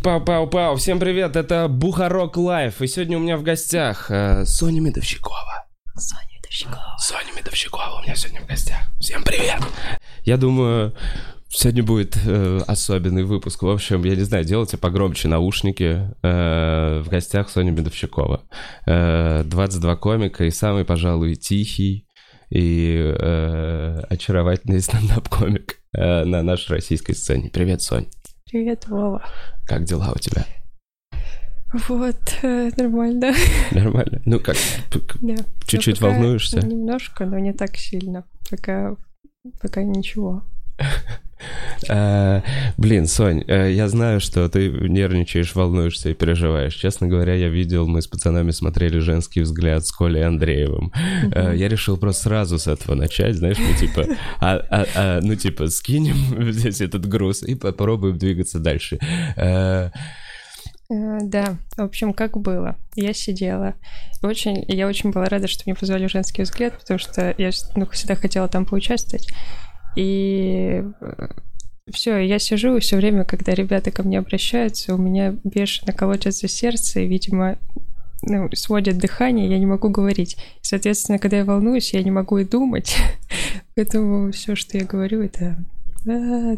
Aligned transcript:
Чики-пау-пау-пау, 0.00 0.76
всем 0.76 0.98
привет, 0.98 1.36
это 1.36 1.68
Бухарог 1.68 2.38
Live, 2.38 2.80
и 2.80 2.86
сегодня 2.86 3.18
у 3.18 3.20
меня 3.20 3.36
в 3.36 3.42
гостях 3.42 4.10
э, 4.10 4.46
Соня 4.46 4.80
Медовщикова. 4.80 5.66
Соня 5.94 6.22
Медовщикова. 6.38 6.96
Соня 6.98 7.32
Медовщикова 7.36 7.98
у 7.98 8.02
меня 8.02 8.14
сегодня 8.14 8.40
в 8.40 8.46
гостях. 8.46 8.78
Всем 8.98 9.22
привет. 9.22 9.60
Я 10.24 10.38
думаю, 10.38 10.94
сегодня 11.50 11.82
будет 11.82 12.16
э, 12.24 12.60
особенный 12.66 13.24
выпуск. 13.24 13.62
В 13.62 13.68
общем, 13.68 14.02
я 14.04 14.16
не 14.16 14.22
знаю, 14.22 14.44
делайте 14.44 14.78
погромче 14.78 15.28
наушники. 15.28 16.08
Э, 16.22 17.02
в 17.04 17.08
гостях 17.08 17.50
Соня 17.50 17.70
Медовщикова. 17.72 18.44
Э, 18.86 19.42
22 19.44 19.96
комика 19.96 20.44
и 20.44 20.50
самый, 20.50 20.86
пожалуй, 20.86 21.34
тихий 21.34 22.06
и 22.48 22.96
э, 22.96 24.00
очаровательный 24.08 24.80
стендап-комик 24.80 25.76
э, 25.92 26.24
на 26.24 26.42
нашей 26.42 26.70
российской 26.70 27.12
сцене. 27.12 27.50
Привет, 27.52 27.82
Сонь. 27.82 28.06
Привет, 28.50 28.88
Вова. 28.88 29.22
Как 29.64 29.84
дела 29.84 30.12
у 30.12 30.18
тебя? 30.18 30.44
Вот, 31.86 32.16
э, 32.42 32.70
нормально. 32.76 33.32
Нормально? 33.70 34.20
Ну 34.24 34.40
как, 34.40 34.56
Да. 35.20 35.36
чуть-чуть 35.66 36.00
Ну, 36.00 36.08
волнуешься? 36.08 36.58
Немножко, 36.58 37.26
но 37.26 37.38
не 37.38 37.52
так 37.52 37.76
сильно. 37.76 38.24
Пока, 38.50 38.96
пока 39.62 39.84
ничего. 39.84 40.42
Э, 41.88 42.42
Блин, 42.76 43.06
Сонь, 43.06 43.44
э, 43.46 43.72
я 43.72 43.88
знаю, 43.88 44.20
что 44.20 44.48
ты 44.48 44.68
нервничаешь, 44.70 45.54
волнуешься 45.54 46.10
и 46.10 46.14
переживаешь. 46.14 46.74
Честно 46.74 47.06
говоря, 47.08 47.34
я 47.34 47.48
видел, 47.48 47.86
мы 47.86 48.02
с 48.02 48.06
пацанами 48.06 48.50
смотрели 48.50 48.98
«Женский 48.98 49.40
взгляд» 49.42 49.86
с 49.86 49.92
Колей 49.92 50.24
Андреевым. 50.26 50.92
Э, 51.34 51.52
Я 51.56 51.68
решил 51.68 51.96
просто 51.96 52.22
сразу 52.24 52.58
с 52.58 52.66
этого 52.66 52.94
начать, 52.94 53.36
знаешь, 53.36 53.58
ну 53.58 53.74
типа, 53.78 54.06
а- 54.40 54.62
а- 54.70 54.86
а, 54.94 55.20
ну 55.22 55.34
типа 55.34 55.68
скинем 55.68 56.52
здесь 56.52 56.80
этот 56.80 57.06
груз 57.06 57.42
и 57.42 57.54
попробуем 57.54 58.18
двигаться 58.18 58.58
дальше. 58.58 58.98
Э, 59.36 59.90
Да, 61.22 61.56
в 61.76 61.82
общем, 61.82 62.12
как 62.12 62.36
было. 62.36 62.74
Я 62.96 63.12
сидела. 63.14 63.74
Очень, 64.22 64.64
я 64.66 64.88
очень 64.88 65.10
была 65.12 65.26
рада, 65.26 65.46
что 65.46 65.62
мне 65.66 65.74
позвали 65.76 66.06
женский 66.08 66.42
взгляд, 66.42 66.78
потому 66.78 66.98
что 66.98 67.32
я 67.38 67.50
ну, 67.76 67.86
всегда 67.90 68.16
хотела 68.16 68.48
там 68.48 68.66
поучаствовать. 68.66 69.28
И 69.96 70.84
все, 71.92 72.18
я 72.18 72.38
сижу, 72.38 72.78
все 72.80 72.96
время, 72.96 73.24
когда 73.24 73.54
ребята 73.54 73.90
ко 73.90 74.02
мне 74.02 74.18
обращаются, 74.18 74.94
у 74.94 74.98
меня 74.98 75.34
бешено 75.44 75.92
колотится 75.92 76.48
сердце, 76.48 77.00
и, 77.00 77.06
видимо, 77.08 77.56
ну, 78.22 78.48
сводит 78.52 78.98
дыхание, 78.98 79.48
я 79.48 79.58
не 79.58 79.66
могу 79.66 79.88
говорить. 79.88 80.36
И, 80.62 80.66
соответственно, 80.66 81.18
когда 81.18 81.38
я 81.38 81.44
волнуюсь, 81.44 81.94
я 81.94 82.02
не 82.02 82.10
могу 82.10 82.38
и 82.38 82.44
думать. 82.44 82.96
Поэтому 83.76 84.30
все, 84.32 84.54
что 84.54 84.78
я 84.78 84.84
говорю, 84.84 85.22
это 85.22 85.56
«да, 86.04 86.56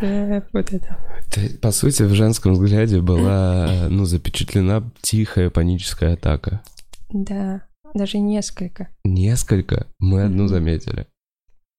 да», 0.00 0.42
вот 0.52 0.72
это. 0.72 0.98
ты, 1.30 1.50
По 1.58 1.70
сути, 1.70 2.02
в 2.02 2.14
«Женском 2.14 2.52
взгляде» 2.52 3.00
была, 3.00 3.86
ну, 3.88 4.04
запечатлена 4.04 4.90
тихая 5.00 5.50
паническая 5.50 6.14
атака. 6.14 6.62
Да, 7.10 7.62
даже 7.94 8.18
несколько. 8.18 8.88
Несколько, 9.04 9.86
мы 9.98 10.24
одну 10.24 10.48
заметили. 10.48 11.06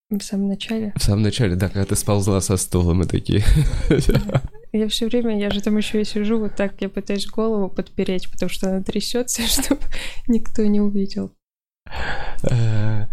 В 0.09 0.21
самом 0.21 0.49
начале. 0.49 0.93
В 0.95 1.01
самом 1.01 1.23
начале, 1.23 1.55
да, 1.55 1.67
когда 1.67 1.85
ты 1.85 1.95
сползла 1.95 2.39
со 2.41 2.57
стула, 2.57 2.93
мы 2.93 3.05
такие. 3.05 3.43
Я 4.71 4.87
все 4.89 5.07
время, 5.07 5.39
я 5.39 5.49
же 5.51 5.61
там 5.61 5.77
еще 5.77 6.01
и 6.01 6.05
сижу, 6.05 6.37
вот 6.37 6.55
так 6.55 6.73
я 6.81 6.89
пытаюсь 6.89 7.27
голову 7.27 7.69
подпереть, 7.69 8.29
потому 8.29 8.49
что 8.49 8.69
она 8.69 8.83
трясется, 8.83 9.41
чтобы 9.47 9.81
никто 10.27 10.63
не 10.65 10.81
увидел. 10.81 11.31
Э, 12.43 13.05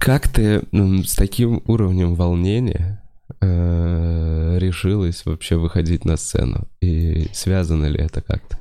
Как 0.00 0.28
ты 0.28 0.62
м, 0.72 1.04
с 1.04 1.14
таким 1.14 1.62
уровнем 1.66 2.14
волнения 2.14 3.02
э, 3.40 4.56
решилась 4.58 5.24
вообще 5.26 5.56
выходить 5.56 6.04
на 6.04 6.16
сцену? 6.16 6.68
И 6.80 7.28
связано 7.32 7.86
ли 7.86 8.00
это 8.00 8.22
как-то? 8.22 8.58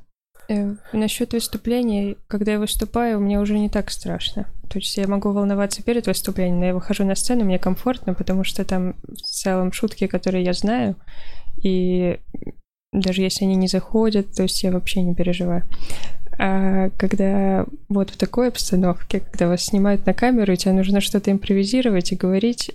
Э, 0.49 0.75
насчет 0.91 1.33
выступлений, 1.33 2.17
когда 2.27 2.53
я 2.53 2.59
выступаю, 2.59 3.19
мне 3.21 3.39
уже 3.39 3.57
не 3.57 3.69
так 3.69 3.89
страшно. 3.89 4.47
То 4.73 4.79
есть 4.79 4.97
я 4.97 5.07
могу 5.07 5.31
волноваться 5.31 5.83
перед 5.83 6.07
выступлением, 6.07 6.59
но 6.59 6.65
я 6.65 6.73
выхожу 6.73 7.05
на 7.05 7.13
сцену, 7.13 7.45
мне 7.45 7.59
комфортно, 7.59 8.15
потому 8.15 8.43
что 8.43 8.65
там 8.65 8.95
в 9.07 9.21
целом 9.21 9.71
шутки, 9.71 10.07
которые 10.07 10.43
я 10.43 10.53
знаю, 10.53 10.95
и 11.61 12.17
даже 12.91 13.21
если 13.21 13.45
они 13.45 13.55
не 13.55 13.67
заходят, 13.67 14.33
то 14.33 14.41
есть 14.41 14.63
я 14.63 14.71
вообще 14.71 15.03
не 15.03 15.13
переживаю. 15.13 15.61
А 16.39 16.89
когда 16.97 17.67
вот 17.87 18.09
в 18.09 18.17
такой 18.17 18.47
обстановке, 18.47 19.19
когда 19.19 19.47
вас 19.47 19.61
снимают 19.61 20.07
на 20.07 20.15
камеру, 20.15 20.51
и 20.51 20.57
тебе 20.57 20.73
нужно 20.73 21.01
что-то 21.01 21.31
импровизировать 21.31 22.11
и 22.11 22.15
говорить, 22.15 22.71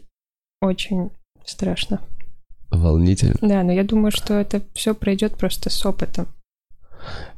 очень 0.62 1.10
страшно. 1.44 2.00
Волнительно. 2.70 3.34
Да, 3.40 3.64
но 3.64 3.72
я 3.72 3.82
думаю, 3.82 4.12
что 4.12 4.34
это 4.34 4.62
все 4.72 4.94
пройдет 4.94 5.36
просто 5.36 5.68
с 5.68 5.84
опытом, 5.84 6.28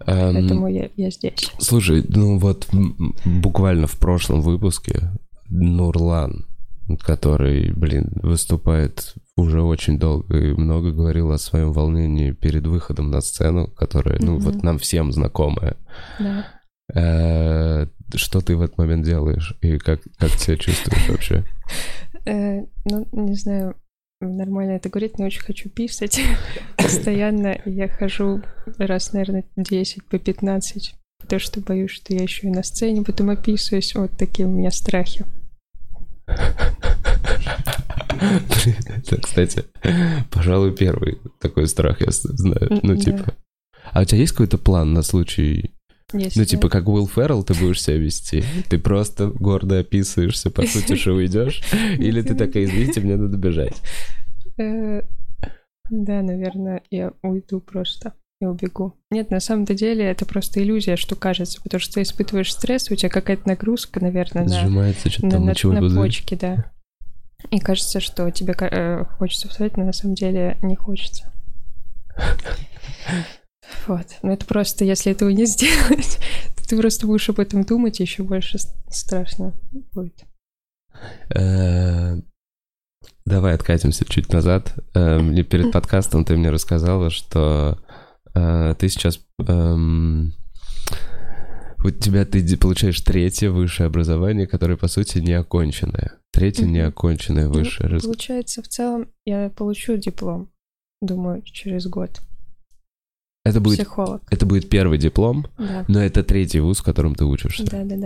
Эм, 0.06 0.34
поэтому 0.34 0.68
я, 0.68 0.88
я 0.96 1.10
здесь. 1.10 1.50
Слушай, 1.58 2.04
ну 2.08 2.38
вот 2.38 2.68
буквально 3.24 3.86
в 3.86 3.98
прошлом 3.98 4.40
выпуске 4.40 5.10
Нурлан, 5.48 6.46
который, 7.02 7.72
блин, 7.72 8.10
выступает 8.22 9.14
уже 9.36 9.62
очень 9.62 9.98
долго 9.98 10.36
и 10.38 10.52
много 10.52 10.90
говорил 10.92 11.30
о 11.32 11.38
своем 11.38 11.72
волнении 11.72 12.32
перед 12.32 12.66
выходом 12.66 13.10
на 13.10 13.20
сцену, 13.20 13.68
которое, 13.68 14.18
ну, 14.20 14.34
Мгм. 14.36 14.40
вот 14.40 14.62
нам 14.62 14.78
всем 14.78 15.12
знакомое. 15.12 15.76
Да. 16.18 16.44
Э, 16.94 17.86
Что 18.16 18.40
ты 18.40 18.56
в 18.56 18.62
этот 18.62 18.76
момент 18.76 19.04
делаешь 19.04 19.54
и 19.62 19.78
как, 19.78 20.00
как 20.18 20.30
себя 20.30 20.56
чувствуешь 20.56 21.08
вообще? 21.08 21.44
Э, 22.26 22.60
ну, 22.84 23.06
не 23.12 23.34
знаю, 23.34 23.76
нормально 24.20 24.72
это 24.72 24.88
говорить, 24.88 25.18
но 25.18 25.26
очень 25.26 25.42
хочу 25.42 25.68
писать 25.68 26.20
постоянно. 26.76 27.60
Я 27.64 27.88
хожу 27.88 28.42
раз, 28.78 29.12
наверное, 29.12 29.44
10 29.56 30.04
по 30.04 30.18
15, 30.18 30.94
потому 31.20 31.40
что 31.40 31.60
боюсь, 31.60 31.90
что 31.90 32.14
я 32.14 32.22
еще 32.22 32.46
и 32.48 32.50
на 32.50 32.62
сцене 32.62 33.02
потом 33.02 33.30
описываюсь. 33.30 33.94
Вот 33.94 34.12
такие 34.18 34.46
у 34.46 34.50
меня 34.50 34.70
страхи. 34.70 35.24
Это, 38.18 39.20
кстати, 39.20 39.64
пожалуй, 40.30 40.76
первый 40.76 41.18
такой 41.40 41.66
страх 41.66 42.00
я 42.00 42.08
знаю. 42.10 42.80
Ну, 42.82 42.96
типа... 42.96 43.34
А 43.92 44.02
у 44.02 44.04
тебя 44.04 44.20
есть 44.20 44.32
какой-то 44.32 44.58
план 44.58 44.92
на 44.92 45.02
случай 45.02 45.70
Если- 46.12 46.38
Ну, 46.40 46.44
типа, 46.44 46.68
как 46.68 46.88
Уилл 46.88 47.06
Феррелл 47.08 47.42
ты 47.44 47.54
будешь 47.54 47.82
себя 47.82 47.96
вести? 47.96 48.42
Ты 48.68 48.78
просто 48.78 49.28
гордо 49.28 49.78
описываешься, 49.80 50.50
по 50.50 50.66
сути, 50.66 50.96
что 50.96 51.12
уйдешь? 51.12 51.62
Или 51.98 52.22
ты 52.22 52.34
такая, 52.34 52.64
извините, 52.64 53.00
мне 53.00 53.16
надо 53.16 53.36
бежать? 53.36 53.80
Э, 54.58 55.02
Да, 55.90 56.22
наверное, 56.22 56.82
я 56.90 57.12
уйду 57.22 57.60
просто. 57.60 58.14
и 58.42 58.46
убегу. 58.46 58.94
Нет, 59.10 59.30
на 59.30 59.38
самом-то 59.38 59.74
деле 59.74 60.04
это 60.04 60.24
просто 60.24 60.62
иллюзия, 60.62 60.96
что 60.96 61.14
кажется, 61.14 61.60
потому 61.62 61.78
что 61.80 61.94
ты 61.94 62.02
испытываешь 62.02 62.50
стресс, 62.52 62.90
у 62.90 62.94
тебя 62.94 63.10
какая-то 63.10 63.46
нагрузка, 63.46 64.00
наверное, 64.00 64.44
на, 64.44 64.60
Сжимается 64.60 65.10
что-то 65.10 65.26
на, 65.26 65.30
там, 65.32 65.40
на- 65.42 65.46
мочевой 65.48 65.74
на 65.74 65.80
пузырь. 65.82 65.98
почки, 66.02 66.34
да. 66.36 66.72
И 67.50 67.58
кажется, 67.58 68.00
что 68.00 68.30
тебе 68.30 68.54
э, 68.58 69.04
хочется 69.18 69.48
встать, 69.48 69.76
но 69.76 69.84
на 69.84 69.92
самом 69.92 70.14
деле 70.14 70.56
не 70.62 70.74
хочется. 70.76 71.30
Вот. 73.86 74.06
Но 74.22 74.32
это 74.32 74.44
просто, 74.46 74.84
если 74.84 75.12
этого 75.12 75.30
не 75.30 75.44
сделать, 75.46 76.18
то 76.56 76.68
ты 76.68 76.76
просто 76.76 77.06
будешь 77.06 77.28
об 77.28 77.40
этом 77.40 77.64
думать, 77.64 78.00
и 78.00 78.02
еще 78.02 78.22
больше 78.22 78.58
страшно 78.88 79.54
будет. 79.92 80.24
Э, 81.34 82.20
Давай 83.24 83.54
откатимся 83.54 84.04
чуть 84.04 84.32
назад. 84.32 84.74
Э, 84.94 85.18
Мне 85.18 85.42
перед 85.44 85.72
подкастом 85.72 86.24
ты 86.24 86.36
мне 86.36 86.50
рассказала, 86.50 87.10
что 87.10 87.78
э, 88.34 88.74
ты 88.78 88.88
сейчас... 88.88 89.20
эм, 89.46 90.32
У 91.84 91.90
тебя 91.90 92.24
ты 92.24 92.56
получаешь 92.56 93.00
третье 93.00 93.50
высшее 93.50 93.86
образование, 93.86 94.46
которое, 94.46 94.76
по 94.76 94.88
сути, 94.88 95.18
не 95.18 95.32
оконченное. 95.32 96.12
Третье 96.32 96.64
Мгм. 96.64 96.72
неоконченное 96.74 97.46
Ну, 97.46 97.52
высшее. 97.54 98.00
Получается, 98.00 98.62
в 98.62 98.68
целом 98.68 99.08
я 99.24 99.50
получу 99.50 99.96
диплом, 99.96 100.50
думаю, 101.00 101.42
через 101.42 101.86
год. 101.86 102.20
Это 103.44 103.60
будет, 103.60 103.78
Психолог. 103.78 104.22
это 104.30 104.44
будет 104.46 104.68
первый 104.68 104.98
диплом, 104.98 105.46
Да. 105.58 105.84
но 105.88 106.00
это 106.02 106.22
третий 106.22 106.60
вуз, 106.60 106.80
в 106.80 106.84
котором 106.84 107.14
ты 107.14 107.24
учишься. 107.24 107.64
Да, 107.64 107.84
да, 107.84 107.96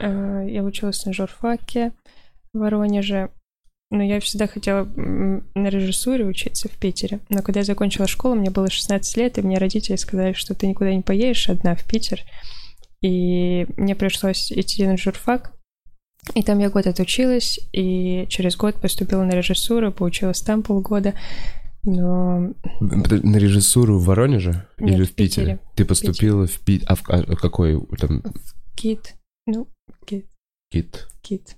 да. 0.00 0.42
Я 0.42 0.64
училась 0.64 1.04
на 1.06 1.12
журфаке 1.12 1.92
в 2.52 2.58
Воронеже. 2.58 3.30
Но 3.90 4.02
я 4.02 4.20
всегда 4.20 4.46
хотела 4.46 4.84
на 4.96 5.68
режиссуре 5.68 6.24
учиться 6.24 6.66
в 6.68 6.72
Питере. 6.78 7.20
Но 7.28 7.42
когда 7.42 7.60
я 7.60 7.64
закончила 7.64 8.06
школу, 8.08 8.34
мне 8.34 8.48
было 8.50 8.70
16 8.70 9.16
лет, 9.18 9.36
и 9.36 9.42
мне 9.42 9.58
родители 9.58 9.96
сказали, 9.96 10.32
что 10.32 10.54
ты 10.54 10.66
никуда 10.66 10.94
не 10.94 11.02
поедешь 11.02 11.50
одна 11.50 11.74
в 11.74 11.84
Питер. 11.84 12.22
И 13.02 13.66
мне 13.76 13.94
пришлось 13.94 14.50
идти 14.50 14.86
на 14.86 14.96
журфак. 14.96 15.52
И 16.34 16.42
там 16.42 16.58
я 16.60 16.70
год 16.70 16.86
отучилась, 16.86 17.60
и 17.72 18.26
через 18.30 18.56
год 18.56 18.76
поступила 18.80 19.24
на 19.24 19.32
режиссуру, 19.32 19.92
поучилась 19.92 20.40
там 20.40 20.62
полгода. 20.62 21.12
Но 21.84 22.54
На 22.80 23.36
режиссуру 23.38 23.98
в 23.98 24.04
Воронеже 24.04 24.66
Нет, 24.78 24.94
или 24.94 25.04
в 25.04 25.10
в 25.10 25.14
Питере? 25.14 25.46
Питере. 25.46 25.60
Ты 25.74 25.84
поступила 25.84 26.46
в 26.46 26.58
Питер. 26.60 26.86
А 26.88 26.94
в 26.94 27.02
а 27.08 27.22
в 27.34 27.40
какой 27.40 27.80
там 27.98 28.22
кит, 28.76 29.16
ну, 29.46 29.66
кит, 30.06 30.26
кит? 30.70 31.08
кит. 31.22 31.56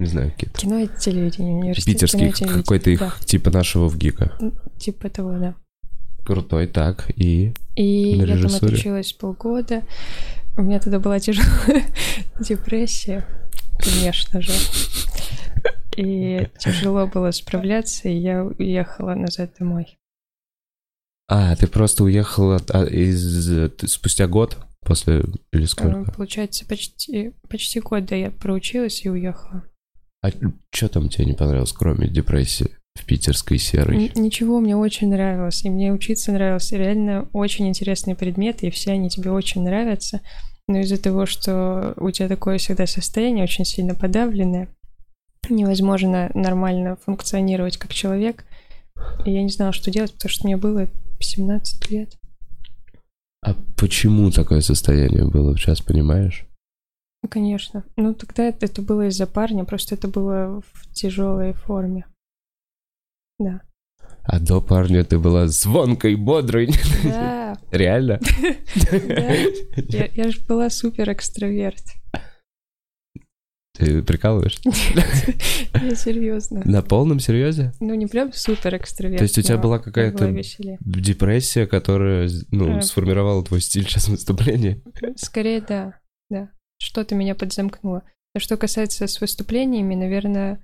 Не 0.00 0.06
знаю, 0.06 0.32
кит. 0.36 0.52
Кино 0.56 0.78
и 0.78 0.88
телевидение, 0.88 1.54
университет 1.60 2.10
Питерский, 2.10 2.46
какой-то 2.48 2.90
их 2.90 3.00
Да. 3.00 3.12
типа 3.24 3.50
нашего 3.50 3.88
в 3.88 3.96
ГИКа. 3.96 4.32
Типа 4.78 5.08
того, 5.10 5.38
да. 5.38 5.54
Крутой, 6.24 6.66
так, 6.66 7.10
и... 7.16 7.52
И 7.76 8.16
На 8.16 8.24
я 8.24 8.42
там 8.42 8.54
отучилась 8.54 9.12
полгода. 9.12 9.82
У 10.56 10.62
меня 10.62 10.80
тогда 10.80 10.98
была 10.98 11.20
тяжелая 11.20 11.84
депрессия, 12.40 13.24
конечно 13.78 14.40
же. 14.40 14.52
И 16.00 16.48
тяжело 16.58 17.06
было 17.06 17.30
справляться, 17.30 18.08
и 18.08 18.16
я 18.16 18.44
уехала 18.44 19.14
назад 19.14 19.52
домой. 19.58 19.98
А, 21.28 21.54
ты 21.56 21.66
просто 21.66 22.04
уехала 22.04 22.60
а, 22.70 22.84
из... 22.84 23.70
спустя 23.90 24.26
год 24.26 24.58
после... 24.80 25.22
Или 25.52 25.64
Э, 25.64 25.66
сколько? 25.66 26.12
Получается, 26.12 26.66
почти, 26.66 27.32
почти 27.48 27.80
год, 27.80 28.06
да, 28.06 28.16
я 28.16 28.30
проучилась 28.30 29.04
и 29.04 29.10
уехала. 29.10 29.62
А 30.22 30.30
что 30.72 30.88
там 30.88 31.08
тебе 31.08 31.26
не 31.26 31.34
понравилось, 31.34 31.72
кроме 31.72 32.08
депрессии 32.08 32.76
в 32.94 33.04
питерской 33.06 33.58
серой? 33.58 34.08
Н- 34.08 34.22
Ничего, 34.22 34.60
мне 34.60 34.76
очень 34.76 35.08
нравилось, 35.08 35.64
и 35.64 35.70
мне 35.70 35.92
учиться 35.92 36.32
нравилось. 36.32 36.72
И 36.72 36.76
реально 36.76 37.28
очень 37.32 37.68
интересные 37.68 38.16
предметы, 38.16 38.66
и 38.66 38.70
все 38.70 38.92
они 38.92 39.08
тебе 39.08 39.30
очень 39.30 39.62
нравятся. 39.62 40.20
Но 40.66 40.78
из-за 40.80 41.00
того, 41.00 41.26
что 41.26 41.94
у 41.96 42.10
тебя 42.10 42.28
такое 42.28 42.58
всегда 42.58 42.86
состояние 42.86 43.44
очень 43.44 43.64
сильно 43.64 43.94
подавленное, 43.94 44.68
невозможно 45.48 46.30
нормально 46.34 46.96
функционировать 46.96 47.76
как 47.76 47.92
человек. 47.92 48.44
И 49.24 49.30
я 49.32 49.42
не 49.42 49.48
знала, 49.48 49.72
что 49.72 49.90
делать, 49.90 50.12
потому 50.12 50.30
что 50.30 50.46
мне 50.46 50.56
было 50.56 50.88
17 51.20 51.90
лет. 51.90 52.16
А 53.42 53.54
почему 53.76 54.30
такое 54.30 54.60
состояние 54.60 55.26
было, 55.26 55.56
сейчас 55.56 55.80
понимаешь? 55.80 56.44
Конечно. 57.28 57.84
Ну, 57.96 58.14
тогда 58.14 58.44
это, 58.44 58.66
это 58.66 58.82
было 58.82 59.08
из-за 59.08 59.26
парня, 59.26 59.64
просто 59.64 59.94
это 59.94 60.08
было 60.08 60.62
в 60.72 60.92
тяжелой 60.92 61.52
форме. 61.52 62.04
Да. 63.38 63.62
А 64.24 64.38
до 64.38 64.60
парня 64.60 65.04
ты 65.04 65.18
была 65.18 65.48
звонкой, 65.48 66.14
бодрой. 66.16 66.70
Да, 67.02 67.58
Реально? 67.70 68.20
да. 68.92 70.04
Я 70.14 70.30
же 70.30 70.40
была 70.46 70.70
супер 70.70 71.10
экстраверт. 71.12 71.82
Ты 73.80 74.02
прикалываешься? 74.02 74.60
Я 75.74 75.94
серьезно. 75.94 76.62
На 76.64 76.82
полном 76.82 77.18
серьезе? 77.20 77.72
Ну, 77.80 77.94
не 77.94 78.06
прям 78.06 78.32
супер 78.32 78.76
экстраверт. 78.76 79.18
То 79.18 79.24
есть 79.24 79.38
у 79.38 79.42
тебя 79.42 79.58
была 79.58 79.78
какая-то-. 79.78 80.34
Депрессия, 80.80 81.66
которая, 81.66 82.28
ну, 82.50 82.78
Э. 82.78 82.82
сформировала 82.82 83.44
твой 83.44 83.60
стиль 83.60 83.84
сейчас 83.84 84.08
выступления? 84.08 84.80
Скорее, 85.16 85.60
да, 85.60 85.94
да. 86.28 86.50
Что-то 86.80 87.14
меня 87.14 87.34
подзамкнуло. 87.34 88.02
А 88.34 88.38
что 88.38 88.56
касается 88.56 89.06
с 89.06 89.20
выступлениями, 89.20 89.94
наверное, 89.94 90.60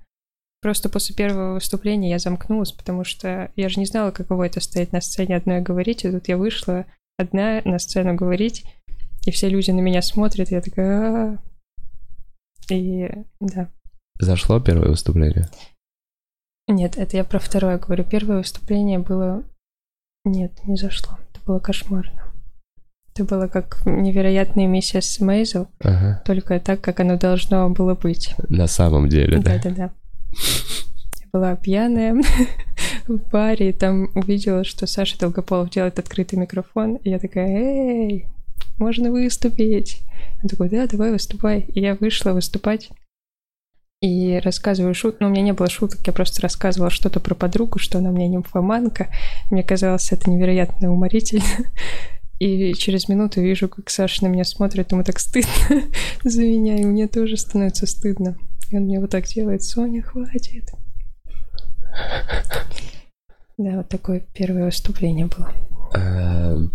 просто 0.62 0.88
после 0.88 1.14
первого 1.16 1.54
выступления 1.54 2.10
я 2.10 2.18
замкнулась, 2.18 2.72
потому 2.72 3.04
что 3.04 3.50
я 3.56 3.68
же 3.68 3.80
не 3.80 3.86
знала, 3.86 4.10
каково 4.12 4.44
это 4.44 4.60
стоять 4.60 4.92
на 4.92 5.00
сцене 5.00 5.36
одной 5.36 5.58
и 5.58 5.62
говорить, 5.62 6.04
и 6.04 6.10
тут 6.10 6.28
я 6.28 6.36
вышла 6.36 6.86
одна 7.18 7.62
на 7.64 7.78
сцену 7.78 8.14
говорить, 8.14 8.64
и 9.26 9.30
все 9.30 9.48
люди 9.48 9.70
на 9.72 9.80
меня 9.80 10.02
смотрят, 10.02 10.50
и 10.50 10.54
я 10.54 10.60
такая... 10.60 11.38
И 12.70 13.08
да. 13.40 13.68
Зашло 14.18 14.60
первое 14.60 14.88
выступление? 14.88 15.48
Нет, 16.68 16.96
это 16.96 17.16
я 17.16 17.24
про 17.24 17.38
второе 17.38 17.78
говорю. 17.78 18.04
Первое 18.04 18.38
выступление 18.38 18.98
было... 18.98 19.44
Нет, 20.24 20.52
не 20.64 20.76
зашло. 20.76 21.16
Это 21.32 21.40
было 21.46 21.58
кошмарно. 21.60 22.24
Это 23.14 23.24
было 23.24 23.46
как 23.46 23.80
невероятная 23.86 24.66
миссис 24.66 25.20
Мейзел, 25.20 25.68
Ага. 25.80 26.22
только 26.26 26.60
так, 26.60 26.80
как 26.82 27.00
оно 27.00 27.16
должно 27.16 27.70
было 27.70 27.94
быть. 27.94 28.34
На 28.48 28.66
самом 28.66 29.08
деле, 29.08 29.38
да? 29.38 29.54
Да-да-да. 29.54 29.90
Я 31.22 31.28
была 31.32 31.56
пьяная 31.56 32.14
в 33.06 33.16
баре, 33.30 33.70
и 33.70 33.72
там 33.72 34.10
увидела, 34.14 34.64
что 34.64 34.86
Саша 34.86 35.18
Долгополов 35.18 35.70
делает 35.70 35.98
открытый 35.98 36.38
микрофон, 36.38 36.96
и 36.96 37.08
я 37.10 37.18
такая, 37.18 37.46
эй, 37.46 38.26
можно 38.78 39.10
выступить. 39.10 40.02
Он 40.42 40.48
такой, 40.48 40.68
да, 40.68 40.86
давай 40.86 41.12
выступай. 41.12 41.60
И 41.60 41.80
я 41.80 41.94
вышла 41.94 42.32
выступать 42.32 42.90
и 44.00 44.38
рассказываю 44.44 44.94
шут. 44.94 45.20
Ну, 45.20 45.28
у 45.28 45.30
меня 45.30 45.42
не 45.42 45.52
было 45.52 45.68
шуток, 45.68 46.06
я 46.06 46.12
просто 46.12 46.42
рассказывала 46.42 46.90
что-то 46.90 47.20
про 47.20 47.34
подругу, 47.34 47.78
что 47.78 47.98
она 47.98 48.10
у 48.10 48.12
меня 48.12 48.28
нимфоманка. 48.28 49.08
Мне 49.50 49.62
казалось 49.62 50.12
это 50.12 50.30
невероятно 50.30 50.92
уморительно. 50.92 51.44
И 52.38 52.74
через 52.74 53.08
минуту 53.08 53.40
вижу, 53.40 53.68
как 53.68 53.88
Саша 53.88 54.24
на 54.24 54.28
меня 54.28 54.44
смотрит, 54.44 54.92
ему 54.92 55.02
так 55.02 55.18
стыдно 55.18 55.50
за 56.22 56.42
меня, 56.42 56.76
и 56.76 56.84
мне 56.84 57.08
тоже 57.08 57.38
становится 57.38 57.86
стыдно. 57.86 58.36
И 58.70 58.76
он 58.76 58.82
мне 58.82 59.00
вот 59.00 59.08
так 59.08 59.24
делает, 59.24 59.62
Соня, 59.62 60.02
хватит. 60.02 60.70
Да, 63.58 63.78
вот 63.78 63.88
такое 63.88 64.20
первое 64.34 64.66
выступление 64.66 65.28
было. 65.28 65.50
Эм, 65.94 66.72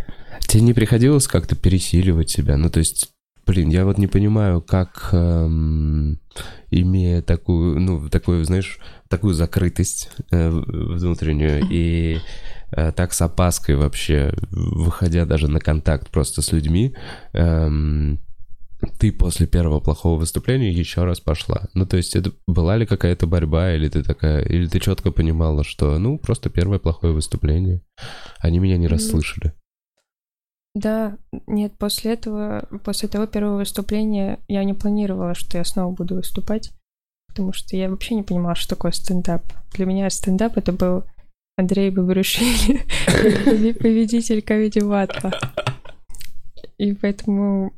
Тебе 0.47 0.63
не 0.63 0.73
приходилось 0.73 1.27
как-то 1.27 1.55
пересиливать 1.55 2.31
себя? 2.31 2.57
Ну, 2.57 2.71
то 2.71 2.79
есть, 2.79 3.10
блин, 3.45 3.69
я 3.69 3.85
вот 3.85 3.97
не 3.97 4.07
понимаю, 4.07 4.61
как, 4.61 5.09
эм, 5.11 6.19
имея 6.69 7.21
такую, 7.21 7.79
ну, 7.79 8.09
такую, 8.09 8.43
знаешь, 8.45 8.79
такую 9.09 9.33
закрытость 9.33 10.09
э, 10.31 10.49
внутреннюю 10.49 11.65
и 11.69 12.19
э, 12.71 12.91
так 12.91 13.13
с 13.13 13.21
опаской 13.21 13.75
вообще, 13.75 14.33
выходя 14.51 15.25
даже 15.25 15.47
на 15.47 15.59
контакт 15.59 16.09
просто 16.09 16.41
с 16.41 16.51
людьми, 16.51 16.95
эм, 17.33 18.19
ты 18.99 19.11
после 19.11 19.45
первого 19.45 19.79
плохого 19.79 20.19
выступления 20.19 20.71
еще 20.71 21.03
раз 21.03 21.19
пошла. 21.19 21.67
Ну, 21.73 21.85
то 21.85 21.97
есть, 21.97 22.15
это 22.15 22.31
была 22.47 22.77
ли 22.77 22.85
какая-то 22.85 23.27
борьба, 23.27 23.73
или 23.75 23.89
ты 23.89 24.03
такая, 24.03 24.43
или 24.43 24.67
ты 24.67 24.79
четко 24.79 25.11
понимала, 25.11 25.63
что, 25.63 25.99
ну, 25.99 26.17
просто 26.17 26.49
первое 26.49 26.79
плохое 26.79 27.13
выступление, 27.13 27.81
они 28.39 28.59
меня 28.59 28.77
не 28.77 28.87
расслышали. 28.87 29.53
Да, 30.73 31.17
нет, 31.47 31.73
после 31.77 32.13
этого, 32.13 32.67
после 32.83 33.09
того 33.09 33.25
первого 33.25 33.57
выступления 33.57 34.39
я 34.47 34.63
не 34.63 34.73
планировала, 34.73 35.33
что 35.33 35.57
я 35.57 35.65
снова 35.65 35.93
буду 35.93 36.15
выступать, 36.15 36.71
потому 37.27 37.51
что 37.51 37.75
я 37.75 37.89
вообще 37.89 38.15
не 38.15 38.23
понимала, 38.23 38.55
что 38.55 38.75
такое 38.75 38.93
стендап. 38.93 39.43
Для 39.73 39.85
меня 39.85 40.09
стендап 40.09 40.57
это 40.57 40.71
был 40.71 41.03
Андрей 41.57 41.89
Бабрушвили, 41.89 42.81
победитель 43.73 44.41
комедий 44.41 44.81
Ватла. 44.81 45.31
И 46.77 46.93
поэтому 46.93 47.73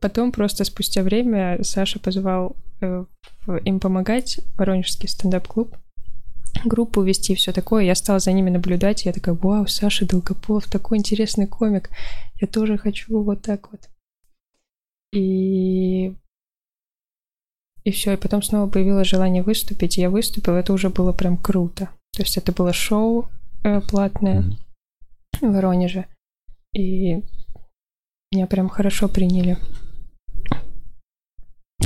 потом 0.00 0.32
просто 0.32 0.64
спустя 0.64 1.02
время 1.02 1.62
Саша 1.62 1.98
позвал 1.98 2.56
э, 2.80 3.04
им 3.64 3.80
помогать, 3.80 4.40
Воронежский 4.56 5.08
стендап-клуб, 5.08 5.76
группу 6.64 7.02
вести 7.02 7.32
и 7.32 7.36
все 7.36 7.52
такое. 7.52 7.84
Я 7.84 7.94
стала 7.94 8.18
за 8.18 8.32
ними 8.32 8.50
наблюдать, 8.50 9.04
и 9.04 9.08
я 9.08 9.12
такая, 9.12 9.34
вау, 9.34 9.66
Саша 9.66 10.06
Долгополов, 10.06 10.66
такой 10.68 10.98
интересный 10.98 11.46
комик. 11.46 11.90
Я 12.40 12.46
тоже 12.46 12.78
хочу 12.78 13.22
вот 13.22 13.42
так 13.42 13.70
вот. 13.72 13.88
И... 15.12 16.14
И 17.84 17.90
все, 17.90 18.14
и 18.14 18.16
потом 18.16 18.42
снова 18.42 18.68
появилось 18.68 19.08
желание 19.08 19.42
выступить, 19.42 19.98
и 19.98 20.00
я 20.00 20.08
выступила, 20.08 20.56
это 20.56 20.72
уже 20.72 20.88
было 20.88 21.12
прям 21.12 21.36
круто. 21.36 21.90
То 22.12 22.22
есть 22.22 22.38
это 22.38 22.50
было 22.52 22.72
шоу 22.72 23.28
э, 23.62 23.80
платное 23.82 24.40
Мгм. 24.40 24.56
в 25.40 25.54
Воронеже, 25.54 26.06
и 26.72 27.22
меня 28.32 28.46
прям 28.46 28.68
хорошо 28.68 29.08
приняли. 29.08 29.58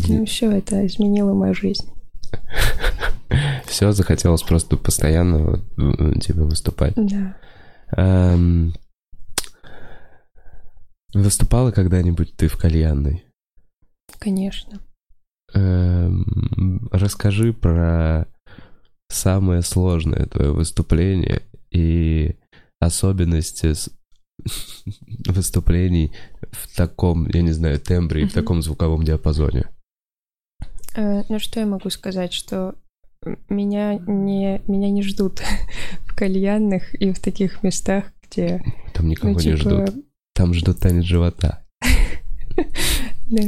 Ну 0.09 0.25
все, 0.25 0.51
это 0.53 0.87
изменило 0.87 1.35
мою 1.35 1.55
жизнь. 1.55 1.91
Все, 3.67 3.93
захотелось 3.93 4.43
просто 4.43 4.77
постоянно 4.77 5.59
тебе 6.21 6.43
выступать. 6.45 6.95
Да. 6.97 7.37
Эм, 7.97 8.75
Выступала 11.15 11.71
когда-нибудь 11.71 12.37
ты 12.37 12.49
в 12.49 12.57
кальянной? 12.59 13.25
Конечно. 14.19 14.81
Эм, 15.55 16.89
Расскажи 16.93 17.53
про 17.55 18.27
самое 19.09 19.63
сложное 19.63 20.27
твое 20.27 20.53
выступление 20.53 21.43
и 21.71 22.37
особенности 22.79 23.73
выступлений 25.27 26.13
в 26.53 26.77
таком, 26.77 27.27
я 27.29 27.41
не 27.43 27.53
знаю, 27.53 27.81
тембре 27.81 28.23
и 28.23 28.27
в 28.27 28.33
таком 28.35 28.63
звуковом 28.63 29.03
диапазоне. 29.03 29.65
Э, 30.95 31.23
Ну 31.29 31.39
что 31.39 31.61
я 31.61 31.67
могу 31.67 31.89
сказать, 31.91 32.33
что 32.35 32.75
меня 33.49 33.99
не, 34.07 34.63
меня 34.67 34.91
не 34.91 35.03
ждут 35.03 35.43
в 36.07 36.15
кальянных 36.15 36.95
и 36.95 37.13
в 37.13 37.21
таких 37.21 37.63
местах, 37.63 38.05
где, 38.23 38.63
Там 38.95 39.09
никого 39.09 39.33
ну, 39.33 39.39
не 39.39 39.43
типа, 39.43 39.57
ждут. 39.57 40.05
Там 40.35 40.55
ждут 40.55 40.79
танец 40.79 41.05
живота. 41.05 41.65
да. 43.27 43.43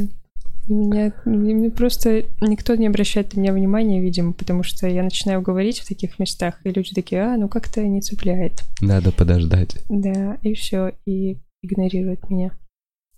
Меня, 0.67 1.11
мне 1.25 1.69
просто 1.69 2.23
никто 2.39 2.75
не 2.75 2.87
обращает 2.87 3.33
на 3.33 3.41
меня 3.41 3.51
внимания, 3.51 3.99
видимо, 3.99 4.31
потому 4.31 4.63
что 4.63 4.87
я 4.87 5.03
начинаю 5.03 5.41
говорить 5.41 5.79
в 5.79 5.87
таких 5.87 6.19
местах, 6.19 6.59
и 6.63 6.69
люди 6.69 6.93
такие, 6.93 7.23
а, 7.23 7.35
ну 7.35 7.49
как-то 7.49 7.81
не 7.81 7.99
цепляет. 7.99 8.63
Надо 8.79 9.11
подождать. 9.11 9.83
Да, 9.89 10.37
и 10.43 10.53
все, 10.53 10.93
и 11.05 11.39
игнорируют 11.63 12.29
меня. 12.29 12.51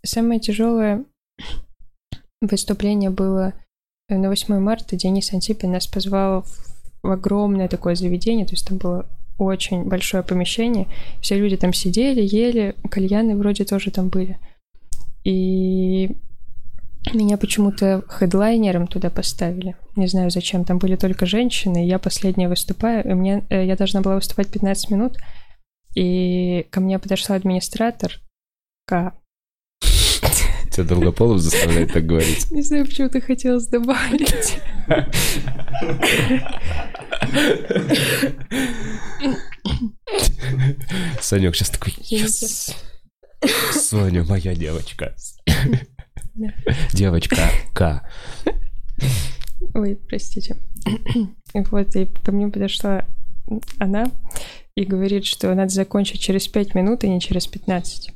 Самое 0.03 0.39
тяжелое 0.39 1.05
выступление 2.41 3.09
было 3.09 3.53
на 4.09 4.29
8 4.29 4.59
марта. 4.59 4.95
Денис 4.95 5.33
Антипин 5.33 5.71
нас 5.71 5.87
позвал 5.87 6.43
в 6.43 6.73
в 7.03 7.11
огромное 7.11 7.67
такое 7.67 7.95
заведение, 7.95 8.45
то 8.45 8.53
есть 8.53 8.65
там 8.65 8.77
было 8.77 9.05
очень 9.37 9.83
большое 9.83 10.23
помещение. 10.23 10.87
Все 11.21 11.37
люди 11.37 11.57
там 11.57 11.73
сидели, 11.73 12.21
ели, 12.21 12.75
кальяны 12.89 13.35
вроде 13.35 13.65
тоже 13.65 13.91
там 13.91 14.07
были. 14.07 14.39
И 15.25 16.15
меня 17.13 17.37
почему-то 17.37 18.03
хедлайнером 18.07 18.87
туда 18.87 19.09
поставили. 19.09 19.75
Не 19.97 20.07
знаю 20.07 20.31
зачем. 20.31 20.63
Там 20.63 20.77
были 20.77 20.95
только 20.95 21.25
женщины. 21.25 21.85
Я 21.85 21.99
последняя 21.99 22.47
выступаю. 22.47 23.03
И 23.09 23.13
мне, 23.13 23.43
э, 23.49 23.65
я 23.65 23.75
должна 23.75 24.01
была 24.01 24.15
выступать 24.15 24.47
15 24.47 24.89
минут. 24.89 25.17
И 25.95 26.65
ко 26.69 26.79
мне 26.79 26.99
подошла 26.99 27.35
администратор 27.35 28.21
К. 28.85 29.13
Тебя 30.73 30.85
Долгополов 30.85 31.39
заставляет 31.39 31.93
так 31.93 32.03
говорить? 32.05 32.49
Не 32.49 32.63
знаю, 32.63 32.85
почему 32.85 33.07
ты 33.07 33.21
хотелось 33.21 33.67
добавить. 33.67 34.57
Санек 41.21 41.55
сейчас 41.55 41.69
такой, 41.69 41.93
yes! 42.09 42.73
Соня, 43.71 44.23
моя 44.23 44.55
девочка. 44.55 45.15
Девочка 46.93 47.51
К. 47.73 48.01
Ой, 49.75 49.95
простите. 49.95 50.57
Вот, 51.53 51.95
и 51.95 52.05
ко 52.05 52.31
мне 52.31 52.47
подошла 52.47 53.05
она 53.77 54.11
и 54.75 54.85
говорит, 54.85 55.25
что 55.25 55.53
надо 55.53 55.69
закончить 55.69 56.19
через 56.19 56.47
5 56.47 56.73
минут, 56.73 57.03
и 57.03 57.09
не 57.09 57.21
через 57.21 57.45
15. 57.45 58.11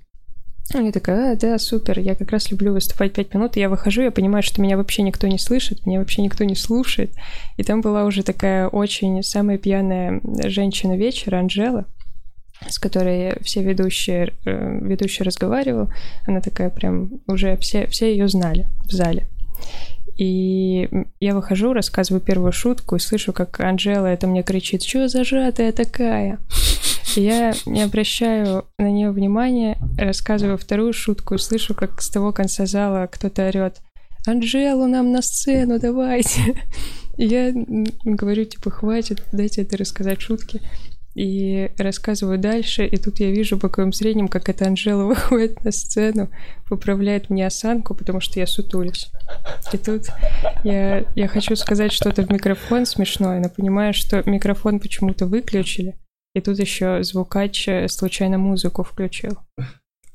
Я 0.74 0.92
такая, 0.92 1.34
а, 1.34 1.36
да, 1.38 1.58
супер, 1.60 2.00
я 2.00 2.14
как 2.14 2.32
раз 2.32 2.52
люблю 2.52 2.74
выступать 2.74 3.14
5 3.14 3.34
минут, 3.34 3.56
и 3.56 3.62
я 3.62 3.70
выхожу, 3.70 4.02
я 4.02 4.12
понимаю, 4.12 4.44
что 4.44 4.62
меня 4.62 4.76
вообще 4.76 5.02
никто 5.02 5.26
не 5.28 5.40
слышит, 5.40 5.86
меня 5.86 6.00
вообще 6.00 6.22
никто 6.22 6.44
не 6.44 6.56
слушает. 6.56 7.12
И 7.56 7.64
там 7.64 7.80
была 7.80 8.04
уже 8.04 8.22
такая 8.22 8.68
очень 8.68 9.24
самая 9.24 9.58
пьяная 9.58 10.20
женщина 10.44 10.98
вечера, 10.98 11.40
Анжела, 11.40 11.86
с 12.68 12.80
которой 12.80 13.38
все 13.44 13.64
ведущие, 13.64 14.34
э, 14.46 14.80
ведущий 14.82 15.24
разговаривал. 15.24 15.90
Она 16.26 16.42
такая 16.42 16.70
прям 16.70 17.22
уже 17.28 17.56
все, 17.58 17.88
все 17.88 18.12
ее 18.12 18.28
знали 18.28 18.68
в 18.86 18.92
зале. 18.92 19.26
И 20.18 20.90
я 21.20 21.36
выхожу, 21.36 21.74
рассказываю 21.74 22.20
первую 22.20 22.52
шутку 22.52 22.96
и 22.96 23.00
слышу, 23.00 23.32
как 23.32 23.60
Анжела 23.62 24.08
это 24.08 24.28
мне 24.28 24.44
кричит, 24.44 24.84
что 24.84 25.08
зажатая 25.08 25.72
такая? 25.72 26.40
Я 27.16 27.54
не 27.66 27.82
обращаю 27.82 28.66
на 28.78 28.90
нее 28.90 29.12
внимания, 29.12 29.78
рассказываю 29.98 30.58
вторую 30.58 30.94
шутку 30.94 31.38
слышу, 31.38 31.74
как 31.74 32.02
с 32.02 32.10
того 32.10 32.32
конца 32.32 32.66
зала 32.66 33.08
кто-то 33.08 33.48
орет, 33.48 33.82
Анжелу 34.28 34.88
нам 34.88 35.12
на 35.12 35.22
сцену, 35.22 35.80
давайте. 35.80 36.42
Я 37.18 37.52
говорю, 38.04 38.44
типа, 38.46 38.70
хватит, 38.70 39.24
дайте 39.32 39.62
это 39.62 39.78
рассказать 39.78 40.22
шутки 40.22 40.62
и 41.16 41.72
рассказываю 41.80 42.38
дальше, 42.38 42.86
и 42.86 42.96
тут 42.98 43.20
я 43.20 43.32
вижу 43.32 43.58
боковым 43.58 43.92
зрением, 43.92 44.28
как 44.28 44.50
эта 44.50 44.68
Анжела 44.68 45.04
выходит 45.08 45.64
на 45.64 45.72
сцену, 45.72 46.30
поправляет 46.70 47.32
мне 47.32 47.48
осанку, 47.48 47.96
потому 47.96 48.20
что 48.20 48.40
я 48.40 48.46
сутулюсь. 48.46 49.10
И 49.74 49.78
тут 49.78 50.04
я, 50.64 51.06
я 51.16 51.28
хочу 51.28 51.56
сказать 51.56 51.92
что-то 51.92 52.22
в 52.22 52.32
микрофон 52.32 52.86
смешное, 52.86 53.40
но 53.40 53.50
понимаю, 53.50 53.96
что 53.96 54.22
микрофон 54.30 54.80
почему-то 54.80 55.26
выключили, 55.26 55.96
и 56.38 56.42
тут 56.42 56.60
еще 56.60 57.04
звукач 57.04 57.68
э, 57.68 57.88
случайно 57.88 58.38
музыку 58.38 58.84
включил. 58.84 59.40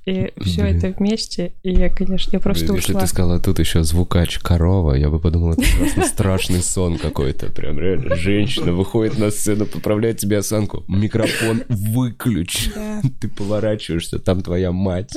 И 0.05 0.33
все 0.41 0.63
это 0.63 0.89
вместе, 0.99 1.53
и 1.63 1.73
я, 1.73 1.89
конечно, 1.89 2.31
я 2.33 2.41
просто 2.41 2.75
Если 2.75 2.91
ушла. 2.91 3.01
ты 3.01 3.07
сказала, 3.07 3.41
тут 3.41 3.61
еще 3.61 3.85
звукач 3.85 4.39
корова, 4.39 4.95
я 4.95 5.11
бы 5.11 5.21
подумал, 5.21 5.53
это 5.53 5.63
просто 5.79 6.03
страшный 6.03 6.61
сон 6.61 6.99
какой-то. 6.99 7.53
Прям 7.53 7.79
реально. 7.79 8.17
Женщина 8.17 8.73
выходит 8.73 9.19
на 9.19 9.31
сцену, 9.31 9.67
поправляет 9.67 10.19
тебе 10.19 10.39
осанку. 10.39 10.85
Микрофон 10.89 11.63
выключ. 11.69 12.71
Да. 12.75 13.01
Ты 13.21 13.29
поворачиваешься, 13.29 14.19
там 14.19 14.43
твоя 14.43 14.73
мать. 14.73 15.13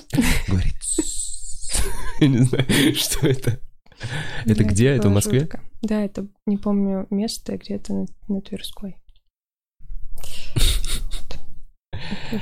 Говорит, 0.48 0.74
я 2.20 2.28
не 2.28 2.38
знаю, 2.40 2.66
что 2.96 3.28
это. 3.28 3.60
Это 4.46 4.64
где? 4.64 4.90
Это 4.90 5.10
в 5.10 5.14
Москве? 5.14 5.50
Да, 5.82 6.04
это, 6.04 6.28
не 6.46 6.58
помню 6.58 7.08
место, 7.10 7.58
где-то 7.58 8.06
на 8.28 8.42
Тверской. 8.42 8.98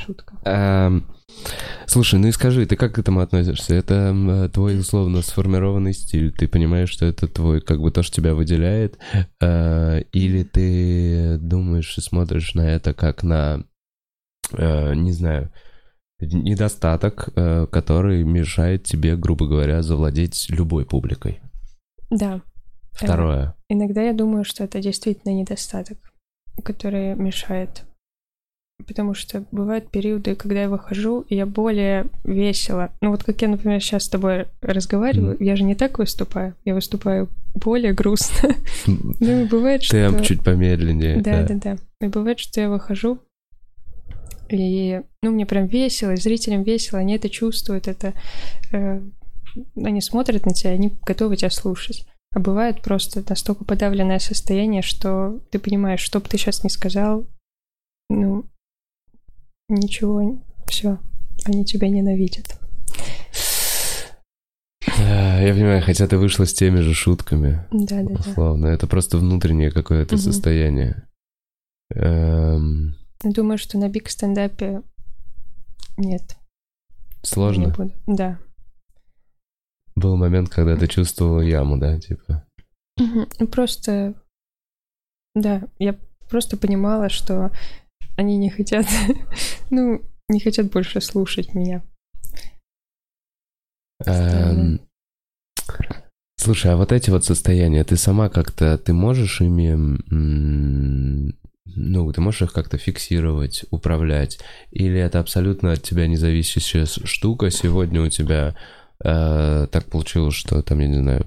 Жутко. 0.05 0.38
Эм, 0.46 1.05
Слушай, 1.86 2.20
ну 2.20 2.27
и 2.27 2.32
скажи, 2.32 2.65
ты 2.65 2.75
как 2.75 2.96
к 2.96 3.00
этому 3.00 3.20
относишься? 3.20 3.75
Это 3.75 4.15
э, 4.15 4.50
твой 4.50 4.79
условно 4.79 5.22
сформированный 5.22 5.93
стиль, 5.93 6.32
ты 6.32 6.48
понимаешь, 6.48 6.89
что 6.89 7.05
это 7.05 7.27
твой, 7.27 7.62
как 7.62 7.82
бы 7.82 7.91
то, 7.91 8.01
что 8.03 8.15
тебя 8.15 8.34
выделяет, 8.34 8.98
э, 9.41 10.01
или 10.12 10.43
ты 10.43 11.38
думаешь 11.39 11.98
и 11.98 12.01
смотришь 12.01 12.55
на 12.55 12.62
это 12.62 12.93
как 12.93 13.24
на, 13.24 13.65
э, 14.53 14.96
не 14.96 15.12
знаю, 15.12 15.51
недостаток, 16.20 17.29
э, 17.36 17.67
который 17.67 18.24
мешает 18.24 18.84
тебе, 18.84 19.15
грубо 19.15 19.48
говоря, 19.48 19.84
завладеть 19.84 20.48
любой 20.50 20.86
публикой? 20.86 21.41
Да. 22.10 22.38
Э, 22.38 22.39
Второе. 23.05 23.55
Иногда 23.70 24.01
я 24.01 24.13
думаю, 24.13 24.46
что 24.46 24.63
это 24.63 24.79
действительно 24.82 25.34
недостаток, 25.34 25.98
который 26.63 27.15
мешает. 27.15 27.84
Потому 28.86 29.13
что 29.13 29.46
бывают 29.51 29.89
периоды, 29.89 30.36
когда 30.36 30.63
я 30.63 30.70
выхожу, 30.70 31.22
и 31.30 31.36
я 31.36 31.46
более 31.46 32.08
весело. 32.24 32.92
Ну 33.01 33.12
вот 33.12 33.24
как 33.24 33.42
я, 33.42 33.48
например, 33.48 33.82
сейчас 33.82 34.03
с 34.03 34.10
тобой 34.10 34.48
разговариваю, 34.62 35.38
я 35.39 35.56
же 35.56 35.63
не 35.63 35.75
так 35.75 36.00
выступаю, 36.00 36.56
я 36.65 36.74
выступаю 36.74 37.30
более 37.53 37.94
грустно. 37.94 38.56
Ну 38.86 39.42
и 39.42 39.46
бывает, 39.46 39.84
что... 39.84 39.96
Темп 39.96 40.22
чуть 40.24 40.44
помедленнее. 40.44 41.22
Да, 41.22 41.44
да, 41.44 41.53
да. 41.56 41.77
И 42.01 42.10
бывает, 42.10 42.39
что 42.39 42.60
я 42.60 42.70
выхожу, 42.70 43.20
и, 44.50 45.01
ну, 45.22 45.32
мне 45.32 45.46
прям 45.46 45.68
весело, 45.68 46.12
и 46.12 46.18
зрителям 46.18 46.63
весело, 46.63 47.00
они 47.00 47.15
это 47.15 47.30
чувствуют, 47.30 47.88
это... 47.88 48.13
э, 48.72 49.01
они 49.77 50.01
смотрят 50.01 50.46
на 50.46 50.53
тебя, 50.53 50.72
они 50.72 50.94
готовы 51.06 51.38
тебя 51.38 51.50
слушать. 51.50 52.06
А 52.36 52.39
бывает 52.39 52.82
просто 52.82 53.24
настолько 53.27 53.63
подавленное 53.63 54.20
состояние, 54.20 54.82
что 54.82 55.39
ты 55.51 55.60
понимаешь, 55.60 56.01
что 56.01 56.20
бы 56.20 56.27
ты 56.27 56.38
сейчас 56.38 56.63
ни 56.63 56.70
сказал, 56.70 57.25
ну, 58.10 58.46
ничего, 59.70 60.41
все, 60.67 61.00
они 61.46 61.65
тебя 61.65 61.89
ненавидят. 61.89 62.60
Э, 64.86 65.46
Я 65.48 65.53
понимаю, 65.53 65.82
хотя 65.82 66.08
ты 66.08 66.17
вышла 66.17 66.46
с 66.46 66.53
теми 66.53 66.79
же 66.79 66.93
шутками. 66.93 67.65
Да, 67.72 68.01
да, 68.01 68.10
да. 68.10 68.13
Условно. 68.20 68.67
Это 68.67 68.88
просто 68.88 69.17
внутреннее 69.17 69.72
какое-то 69.72 70.17
состояние. 70.17 71.08
Эм, 71.93 72.96
Думаю, 73.24 73.58
что 73.58 73.77
на 73.77 73.89
биг 73.89 74.10
стендапе 74.10 74.82
нет. 75.98 76.22
Не 77.24 77.27
Сложно. 77.29 77.70
буду. 77.70 77.91
Да. 78.08 78.39
Был 79.96 80.17
момент, 80.17 80.50
когда 80.50 80.75
ты 80.75 80.88
чувствовала 80.88 81.41
яму, 81.41 81.77
да, 81.77 82.00
типа. 82.00 82.46
Ну, 82.98 83.48
Просто, 83.48 84.15
да, 85.36 85.63
я 85.79 85.98
просто 86.29 86.58
понимала, 86.58 87.10
что 87.10 87.51
они 88.15 88.38
не 88.38 88.50
хотят, 88.50 88.86
ну, 89.69 90.01
не 90.29 90.39
хотят 90.39 90.72
больше 90.72 91.01
слушать 91.01 91.53
меня. 91.53 91.83
Эм, 94.05 94.79
Слушай, 96.43 96.74
а 96.74 96.75
вот 96.75 96.91
эти 96.91 97.10
вот 97.10 97.24
состояния, 97.24 97.86
ты 97.86 97.95
сама 97.95 98.27
как-то, 98.27 98.77
ты 98.77 98.91
можешь 98.91 99.39
ими, 99.39 99.77
ну, 101.65 102.12
ты 102.12 102.19
можешь 102.19 102.41
их 102.41 102.51
как-то 102.51 102.77
фиксировать, 102.77 103.63
управлять? 103.72 104.39
Или 104.72 105.00
это 105.00 105.19
абсолютно 105.22 105.72
от 105.72 105.83
тебя 105.83 106.05
независящая 106.05 106.86
штука? 106.86 107.50
Сегодня 107.50 108.01
у 108.01 108.10
тебя 108.10 108.55
э, 109.01 109.67
так 109.72 109.86
получилось, 109.86 110.36
что 110.36 110.62
там, 110.62 110.79
я 110.79 110.88
не 110.88 110.98
знаю, 110.98 111.25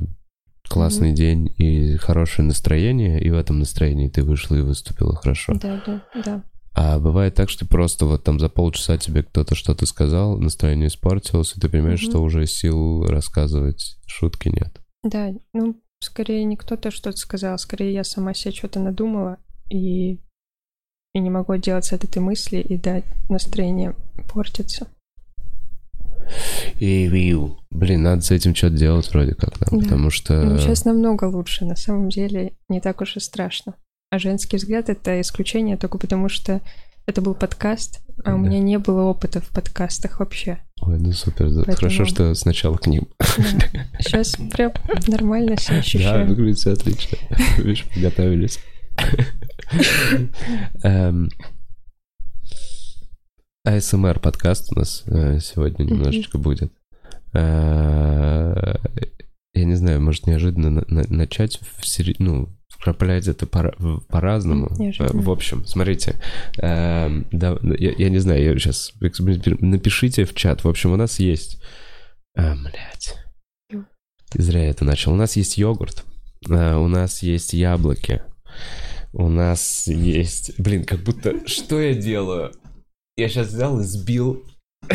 классный 0.68 1.12
день 1.12 1.54
и 1.56 1.97
хорошее 1.97 2.47
настроение, 2.47 3.18
и 3.18 3.30
в 3.30 3.38
этом 3.38 3.61
настроении 3.61 4.09
ты 4.09 4.23
вышла 4.23 4.56
и 4.56 4.61
выступила 4.61 5.16
хорошо. 5.16 5.54
Да, 5.54 5.83
да, 5.87 6.02
да. 6.23 6.42
А 6.78 6.99
бывает 6.99 7.35
так, 7.35 7.49
что 7.49 7.66
просто 7.66 8.04
вот 8.04 8.23
там 8.23 8.38
за 8.38 8.50
полчаса 8.50 8.99
тебе 8.99 9.23
кто-то 9.23 9.54
что-то 9.54 9.87
сказал, 9.87 10.37
настроение 10.38 10.88
испортилось, 10.88 11.54
и 11.56 11.61
ты 11.61 11.71
понимаешь, 11.71 12.02
Мгм. 12.02 12.11
что 12.11 12.23
уже 12.23 12.47
сил 12.47 13.06
рассказывать 13.06 13.97
шутки 14.06 14.49
нет. 14.50 14.78
Да, 15.02 15.33
ну, 15.54 15.80
скорее 16.00 16.45
не 16.45 16.56
кто-то 16.56 16.90
что-то 16.90 17.16
сказал, 17.16 17.56
скорее 17.59 17.95
я 17.95 18.04
сама 18.04 18.35
себе 18.35 18.52
что-то 18.52 18.78
надумала 18.78 19.38
и, 19.71 20.16
и 21.14 21.18
не 21.18 21.30
могу 21.30 21.54
отделаться 21.54 21.95
от 21.95 22.04
этой 22.04 22.18
мысли, 22.18 22.59
и 22.59 22.76
да, 22.76 23.00
настроение 23.30 23.95
портится. 24.30 24.87
И 26.80 27.06
виу. 27.06 27.56
Блин, 27.71 28.02
надо 28.02 28.21
с 28.21 28.30
этим 28.33 28.54
что-то 28.54 28.76
делать 28.76 29.09
вроде 29.12 29.35
как, 29.35 29.59
да, 29.61 29.66
Да. 29.71 29.78
потому 29.78 30.11
что... 30.11 30.42
Ну, 30.42 30.59
сейчас 30.59 30.85
намного 30.85 31.25
лучше, 31.25 31.64
на 31.64 31.76
самом 31.76 32.11
деле 32.11 32.52
не 32.68 32.80
так 32.80 33.00
уж 33.00 33.16
и 33.16 33.21
страшно. 33.21 33.75
А 34.10 34.18
женский 34.18 34.56
взгляд— 34.56 34.88
это 34.90 35.20
исключение 35.20 35.76
только 35.76 35.98
потому, 35.98 36.28
что 36.28 36.60
это 37.06 37.20
был 37.22 37.34
подкаст, 37.34 38.00
а 38.25 38.34
у 38.34 38.38
Да. 38.42 38.48
меня 38.48 38.60
не 38.60 38.78
было 38.78 39.02
опыта 39.02 39.40
в 39.40 39.48
подкастах 39.50 40.20
вообще. 40.20 40.58
Ой, 40.80 40.98
ну 40.98 41.12
супер, 41.12 41.50
да. 41.50 41.62
Поэтому- 41.64 41.76
хорошо, 41.76 42.04
что 42.04 42.34
сначала 42.34 42.76
к 42.76 42.86
ним. 42.86 43.08
Сейчас 43.98 44.36
прям 44.52 44.72
нормально 45.08 45.56
Да, 45.68 45.76
ощущаю. 45.78 46.26
выглядит 46.28 46.58
все 46.58 46.72
отлично. 46.72 47.18
Видишь, 47.58 47.84
подготовились. 47.92 48.60
Эм, 50.82 51.28
АСМР 53.64 54.20
подкаст 54.20 54.72
у 54.72 54.78
нас 54.78 55.02
э, 55.06 55.38
сегодня 55.40 55.84
немножечко 55.84 56.38
будет. 56.38 56.72
Я 59.56 59.64
не 59.64 59.75
знаю, 59.75 60.00
может 60.00 60.26
неожиданно 60.26 60.70
на- 60.70 60.84
на- 60.88 61.08
начать 61.08 61.58
в 61.78 61.86
сери... 61.86 62.14
ну, 62.18 62.48
вкраплять 62.68 63.26
это 63.26 63.46
по- 63.46 63.75
по-разному. 64.08 64.68
Неожиданно. 64.78 65.18
Э, 65.20 65.22
В 65.22 65.30
общем, 65.30 65.64
смотрите, 65.66 66.16
э, 66.58 67.22
да, 67.32 67.58
я, 67.78 67.92
я 67.96 68.10
не 68.10 68.18
знаю, 68.18 68.42
я 68.44 68.58
сейчас 68.58 68.92
напишите 69.00 70.25
в 70.26 70.34
чат. 70.34 70.62
В 70.64 70.68
общем, 70.68 70.92
у 70.92 70.96
нас 70.96 71.18
есть, 71.18 71.60
а, 72.36 72.54
блядь, 72.54 73.16
зря 74.34 74.64
я 74.64 74.70
это 74.70 74.84
начал. 74.84 75.12
У 75.12 75.16
нас 75.16 75.36
есть 75.36 75.56
йогурт, 75.56 76.04
э, 76.50 76.75
у 76.76 76.86
нас 76.88 77.22
есть 77.22 77.54
яблоки, 77.54 78.20
у 79.14 79.28
нас 79.28 79.86
есть, 79.86 80.52
блин, 80.60 80.84
как 80.84 81.00
будто, 81.00 81.48
что 81.48 81.80
я 81.80 81.94
делаю? 81.94 82.52
Я 83.16 83.30
сейчас 83.30 83.48
взял 83.48 83.80
и 83.80 83.84
сбил 83.84 84.44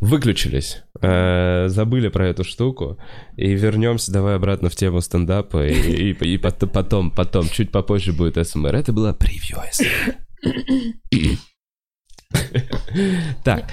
Выключились. 0.00 0.82
Э, 1.00 1.68
Забыли 1.68 2.08
про 2.08 2.26
эту 2.28 2.42
штуку. 2.44 2.98
И 3.36 3.52
вернемся 3.54 4.10
давай 4.12 4.34
обратно 4.34 4.68
в 4.70 4.74
тему 4.76 5.00
стендапа. 5.00 5.66
И, 5.66 6.10
и- 6.12 6.34
и 6.34 6.36
пот- 6.36 6.66
потом, 6.72 7.10
потом, 7.12 7.48
чуть 7.48 7.70
попозже 7.70 8.12
будет 8.12 8.44
СМР. 8.44 8.74
Это 8.74 8.92
было 8.92 9.12
превью 9.12 9.58
СМР. 9.72 10.16
Так. 13.44 13.70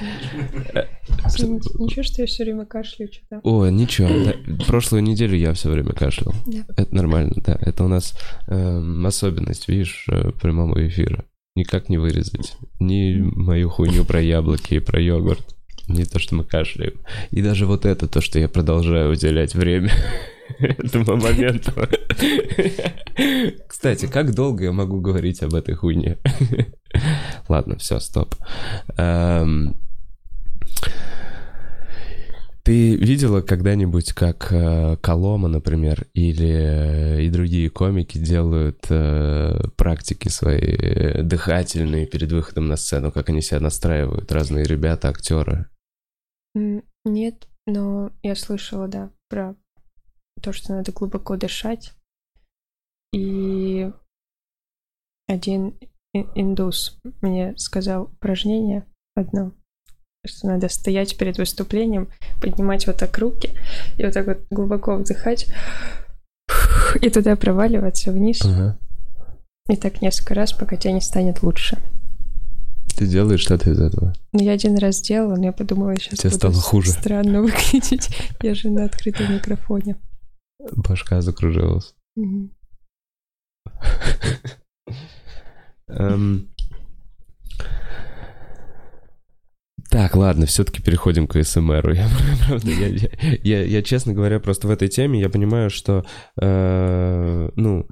Извините, 1.26 1.70
Ничего, 1.80 2.04
что 2.04 2.22
я 2.22 2.28
все 2.28 2.44
время 2.44 2.66
кашляю 2.66 3.12
что-то. 3.12 3.40
О, 3.44 3.68
ничего. 3.68 4.10
Прошлую 4.68 5.04
неделю 5.04 5.36
я 5.38 5.54
все 5.54 5.70
время 5.70 5.94
кашлял. 5.94 6.34
Это 6.76 6.94
нормально, 6.96 7.34
да. 7.38 7.58
Это 7.62 7.84
у 7.84 7.88
нас 7.88 8.14
эм, 8.48 9.06
особенность, 9.06 9.68
видишь, 9.68 10.06
э, 10.10 10.32
прямого 10.42 10.88
эфира. 10.88 11.26
Никак 11.58 11.90
не 11.90 11.98
вырезать. 11.98 12.56
Ни 12.80 13.20
мою 13.20 13.72
хуйню 13.72 14.06
про 14.06 14.22
яблоки 14.22 14.76
и 14.76 14.80
про 14.80 15.02
йогурт. 15.02 15.56
Не 15.88 16.06
то, 16.06 16.20
что 16.20 16.36
мы 16.36 16.44
кашляем. 16.44 16.94
И 17.32 17.42
даже 17.42 17.66
вот 17.66 17.84
это, 17.84 18.08
то, 18.08 18.22
что 18.22 18.38
я 18.38 18.48
продолжаю 18.48 19.12
уделять 19.12 19.56
время 19.56 19.92
этому 20.60 21.16
моменту. 21.16 21.72
Кстати, 23.68 24.06
как 24.06 24.36
долго 24.36 24.66
я 24.66 24.72
могу 24.72 25.02
говорить 25.02 25.42
об 25.42 25.56
этой 25.56 25.74
хуйне? 25.74 26.20
Ладно, 27.50 27.78
все, 27.78 28.00
стоп. 28.00 28.36
Ты 32.68 32.98
видела 32.98 33.40
когда-нибудь, 33.40 34.12
как 34.12 34.52
э, 34.52 34.98
Колома, 34.98 35.48
например, 35.48 36.06
или 36.14 36.50
э, 36.50 37.22
и 37.22 37.30
другие 37.30 37.70
комики 37.70 38.18
делают 38.18 38.88
э, 38.90 39.70
практики 39.78 40.28
свои 40.28 40.76
э, 40.76 41.24
дыхательные 41.24 42.08
перед 42.08 42.30
выходом 42.30 42.68
на 42.68 42.76
сцену, 42.76 43.14
как 43.14 43.30
они 43.30 43.42
себя 43.42 43.62
настраивают, 43.62 44.34
разные 44.34 44.66
ребята, 44.66 45.08
актеры? 45.08 45.70
Нет, 47.06 47.48
но 47.66 48.12
я 48.22 48.36
слышала, 48.36 48.90
да, 48.90 49.12
про 49.30 49.56
то, 50.44 50.52
что 50.52 50.74
надо 50.74 50.92
глубоко 50.92 51.38
дышать. 51.38 51.94
И 53.14 53.90
один 55.26 55.80
индус 56.14 57.00
мне 57.22 57.56
сказал 57.56 58.12
упражнение 58.12 58.86
одно, 59.16 59.54
что 60.28 60.48
надо 60.48 60.70
стоять 60.70 61.18
перед 61.18 61.38
выступлением, 61.38 62.10
поднимать 62.42 62.88
вот 62.88 62.98
так 62.98 63.18
руки 63.18 63.52
и 63.98 64.04
вот 64.04 64.14
так 64.14 64.28
вот 64.28 64.40
глубоко 64.50 64.96
вдыхать 64.98 65.48
и 67.02 67.10
туда 67.10 67.36
проваливаться 67.36 68.12
вниз. 68.12 68.42
Ага. 68.44 68.78
И 69.70 69.76
так 69.76 70.02
несколько 70.02 70.34
раз, 70.34 70.54
пока 70.54 70.78
тебе 70.78 70.94
не 70.94 71.02
станет 71.02 71.44
лучше. 71.44 71.78
Ты 72.98 73.06
делаешь 73.06 73.42
что-то 73.42 73.70
из 73.70 73.80
этого? 73.80 74.14
Ну, 74.34 74.42
я 74.42 74.54
один 74.54 74.78
раз 74.78 75.02
делала, 75.02 75.36
но 75.36 75.46
я 75.46 75.52
подумала, 75.52 75.96
сейчас 75.98 76.20
Тебе 76.20 76.32
стало 76.32 76.54
хуже. 76.56 76.92
странно 76.92 77.42
выглядеть. 77.44 78.10
Я 78.42 78.56
же 78.56 78.70
на 78.70 78.86
открытом 78.86 79.34
микрофоне. 79.34 79.98
Башка 80.72 81.22
закружилась. 81.22 81.94
Мгм. 82.16 82.52
Эм. 85.90 86.50
Так, 89.90 90.16
ладно, 90.16 90.46
все-таки 90.46 90.82
переходим 90.82 91.28
к 91.28 91.42
СМРу. 91.42 91.94
Я, 91.94 92.10
правда, 92.48 92.72
я, 92.72 92.88
я- 92.88 93.10
я- 93.44 93.64
я, 93.66 93.82
честно 93.84 94.14
говоря, 94.14 94.40
просто 94.40 94.68
в 94.68 94.72
этой 94.72 94.88
теме 94.90 95.20
я 95.20 95.30
понимаю, 95.30 95.70
что, 95.70 96.06
э, 96.42 97.50
ну, 97.56 97.88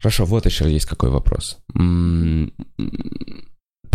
хорошо, 0.00 0.24
вот 0.24 0.46
еще 0.46 0.70
есть 0.70 0.86
какой 0.86 1.10
вопрос. 1.10 1.58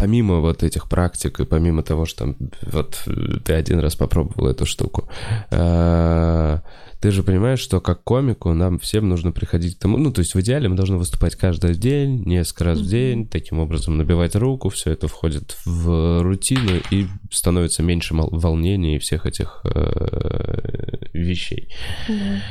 Помимо 0.02 0.40
вот 0.40 0.64
этих 0.64 0.90
практик 0.90 1.40
и 1.40 1.46
помимо 1.46 1.84
того, 1.84 2.08
что 2.08 2.26
там, 2.26 2.36
вот 2.64 3.08
ты 3.46 3.54
один 3.54 3.78
раз 3.78 3.96
попробовал 3.96 4.48
эту 4.48 4.66
штуку, 4.66 5.08
э, 5.52 6.60
ты 7.00 7.12
же 7.12 7.22
понимаешь, 7.22 7.60
что 7.60 7.80
как 7.82 8.04
комику 8.04 8.52
нам 8.54 8.80
всем 8.80 9.08
нужно 9.08 9.32
приходить 9.32 9.78
к 9.78 9.80
тому, 9.80 9.98
ну, 9.98 10.12
то 10.12 10.22
есть 10.22 10.34
в 10.34 10.42
идеале 10.42 10.70
мы 10.70 10.76
должны 10.76 10.98
выступать 10.98 11.36
каждый 11.36 11.76
день, 11.76 12.24
несколько 12.26 12.64
раз 12.64 12.80
в 12.80 12.88
день, 12.88 13.28
таким 13.28 13.60
образом 13.60 13.96
набивать 13.96 14.36
руку, 14.36 14.70
все 14.70 14.90
это 14.90 15.08
входит 15.08 15.56
в 15.66 16.24
рутину 16.24 16.82
и 16.90 17.06
становится 17.30 17.84
меньше 17.84 18.16
волнения 18.16 18.96
и 18.96 19.00
всех 19.00 19.28
этих 19.28 19.62
э, 19.66 21.10
вещей. 21.14 21.72
Да. 22.08 22.42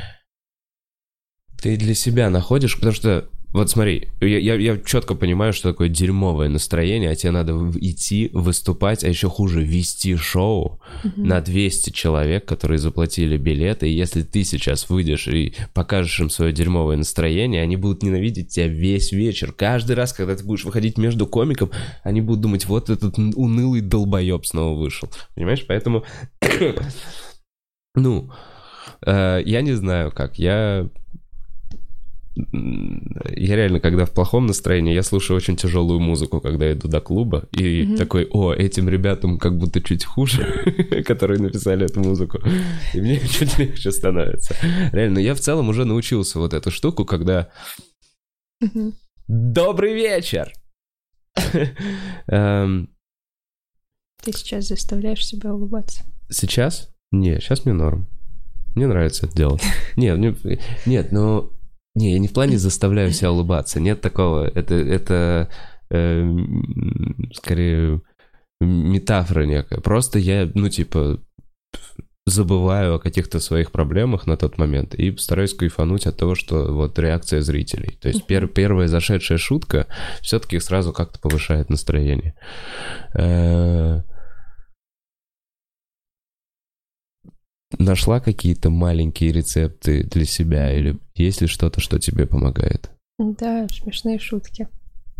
Ты 1.61 1.75
для 1.75 1.95
себя 1.95 2.29
находишь, 2.29 2.75
потому 2.75 2.93
что 2.93 3.27
вот 3.53 3.69
смотри, 3.69 4.09
я, 4.21 4.37
я, 4.37 4.55
я 4.55 4.77
четко 4.77 5.15
понимаю, 5.15 5.51
что 5.51 5.71
такое 5.71 5.89
дерьмовое 5.89 6.47
настроение, 6.47 7.09
а 7.09 7.15
тебе 7.15 7.31
надо 7.31 7.53
идти, 7.79 8.29
выступать, 8.33 9.03
а 9.03 9.09
еще 9.09 9.29
хуже, 9.29 9.61
вести 9.63 10.15
шоу 10.15 10.79
Мгм. 11.03 11.27
на 11.27 11.41
200 11.41 11.89
человек, 11.91 12.45
которые 12.45 12.77
заплатили 12.77 13.37
билеты, 13.37 13.89
и 13.89 13.93
если 13.93 14.21
ты 14.21 14.43
сейчас 14.43 14.89
выйдешь 14.89 15.27
и 15.27 15.53
покажешь 15.73 16.19
им 16.19 16.29
свое 16.29 16.53
дерьмовое 16.53 16.97
настроение, 16.97 17.61
они 17.61 17.75
будут 17.75 18.03
ненавидеть 18.03 18.49
тебя 18.49 18.67
весь 18.67 19.11
вечер. 19.11 19.51
Каждый 19.51 19.95
раз, 19.95 20.13
когда 20.13 20.35
ты 20.35 20.43
будешь 20.43 20.63
выходить 20.63 20.97
между 20.97 21.27
комиком, 21.27 21.71
они 22.03 22.21
будут 22.21 22.41
думать, 22.41 22.65
вот 22.65 22.89
этот 22.89 23.17
унылый 23.17 23.81
долбоеб 23.81 24.45
снова 24.45 24.77
вышел. 24.77 25.09
Понимаешь? 25.35 25.65
Поэтому, 25.67 26.05
ну, 27.95 28.31
э, 29.05 29.41
я 29.45 29.61
не 29.61 29.73
знаю 29.73 30.11
как, 30.11 30.39
я... 30.39 30.87
Я 32.35 33.55
реально, 33.57 33.79
когда 33.81 34.05
в 34.05 34.11
плохом 34.11 34.45
настроении, 34.45 34.93
я 34.93 35.03
слушаю 35.03 35.35
очень 35.35 35.57
тяжелую 35.57 35.99
музыку, 35.99 36.39
когда 36.39 36.71
иду 36.71 36.87
до 36.87 37.01
клуба, 37.01 37.49
и 37.51 37.83
Мгм. 37.83 37.97
такой, 37.97 38.25
о, 38.31 38.53
этим 38.53 38.87
ребятам 38.87 39.37
как 39.37 39.57
будто 39.57 39.81
чуть 39.81 40.05
хуже, 40.05 40.43
которые 41.05 41.39
написали 41.41 41.85
эту 41.85 41.99
музыку. 41.99 42.39
И 42.93 43.01
мне 43.01 43.19
чуть 43.27 43.57
легче 43.59 43.91
становится. 43.91 44.55
Реально, 44.93 45.19
я 45.19 45.35
в 45.35 45.39
целом 45.41 45.67
уже 45.69 45.83
научился 45.85 46.39
вот 46.39 46.53
эту 46.53 46.71
штуку, 46.71 47.03
когда. 47.05 47.49
«Добрый 49.27 49.93
вечер!» 49.93 50.53
Эм, 52.27 52.89
Ты 54.23 54.31
сейчас 54.33 54.67
заставляешь 54.67 55.25
себя 55.25 55.53
улыбаться. 55.53 56.03
Сейчас? 56.29 56.89
Не, 57.11 57.39
сейчас 57.39 57.65
мне 57.65 57.73
норм. 57.73 58.07
Мне 58.75 58.87
нравится 58.87 59.25
это 59.25 59.35
делать. 59.35 59.61
Нет, 59.97 60.17
мне- 60.17 60.59
нет, 60.85 61.11
но... 61.11 61.49
Не, 61.95 62.13
я 62.13 62.19
не 62.19 62.27
в 62.27 62.33
плане 62.33 62.57
заставляю 62.57 63.11
себя 63.11 63.31
улыбаться. 63.31 63.79
Нет 63.79 64.01
такого. 64.01 64.45
Это, 64.45 64.75
это 64.75 65.49
э, 65.89 66.29
скорее 67.33 68.01
метафора 68.61 69.43
некая. 69.43 69.81
Просто 69.81 70.19
я, 70.19 70.49
ну, 70.53 70.69
типа, 70.69 71.19
забываю 72.25 72.95
о 72.95 72.99
каких-то 72.99 73.39
своих 73.39 73.71
проблемах 73.71 74.27
на 74.27 74.37
тот 74.37 74.57
момент 74.57 74.93
и 74.93 75.15
стараюсь 75.17 75.53
кайфануть 75.53 76.05
от 76.05 76.17
того, 76.17 76.35
что 76.35 76.71
вот 76.71 76.97
реакция 76.99 77.41
зрителей. 77.41 77.97
То 77.99 78.09
есть 78.09 78.25
пер- 78.27 78.47
первая 78.47 78.87
зашедшая 78.87 79.37
шутка 79.37 79.87
все-таки 80.21 80.59
сразу 80.59 80.93
как-то 80.93 81.19
повышает 81.19 81.69
настроение. 81.69 82.35
Э, 83.15 84.01
Нашла 87.85 88.19
какие-то 88.19 88.69
маленькие 88.69 89.31
рецепты 89.31 90.03
для 90.03 90.25
себя 90.25 90.71
или 90.71 90.99
есть 91.15 91.41
ли 91.41 91.47
что-то, 91.47 91.81
что 91.81 91.99
тебе 91.99 92.27
помогает? 92.27 92.91
Да, 93.17 93.67
смешные 93.69 94.19
шутки. 94.19 94.67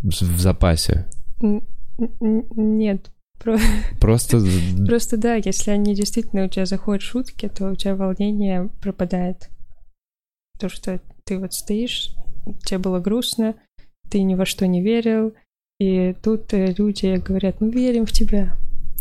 В 0.02 0.40
запасе. 0.40 1.06
Н- 1.40 1.62
н- 1.98 2.46
Нет, 2.56 3.10
про- 3.38 3.58
Просто 4.00 4.40
просто 4.86 5.16
да, 5.16 5.34
если 5.34 5.70
они 5.70 5.94
действительно 5.94 6.44
у 6.44 6.48
тебя 6.48 6.66
заходят 6.66 7.02
шутки, 7.02 7.48
то 7.48 7.70
у 7.70 7.74
тебя 7.76 7.96
волнение 7.96 8.70
пропадает. 8.80 9.48
То, 10.58 10.68
что 10.68 11.00
ты 11.24 11.38
вот 11.38 11.54
стоишь, 11.54 12.14
тебе 12.64 12.78
было 12.78 13.00
грустно, 13.00 13.54
ты 14.10 14.22
ни 14.22 14.34
во 14.34 14.46
что 14.46 14.66
не 14.66 14.82
верил, 14.82 15.34
и 15.80 16.14
тут 16.22 16.52
э, 16.54 16.74
люди 16.78 17.16
говорят, 17.16 17.60
мы 17.60 17.70
верим 17.70 18.06
в 18.06 18.12
тебя, 18.12 18.56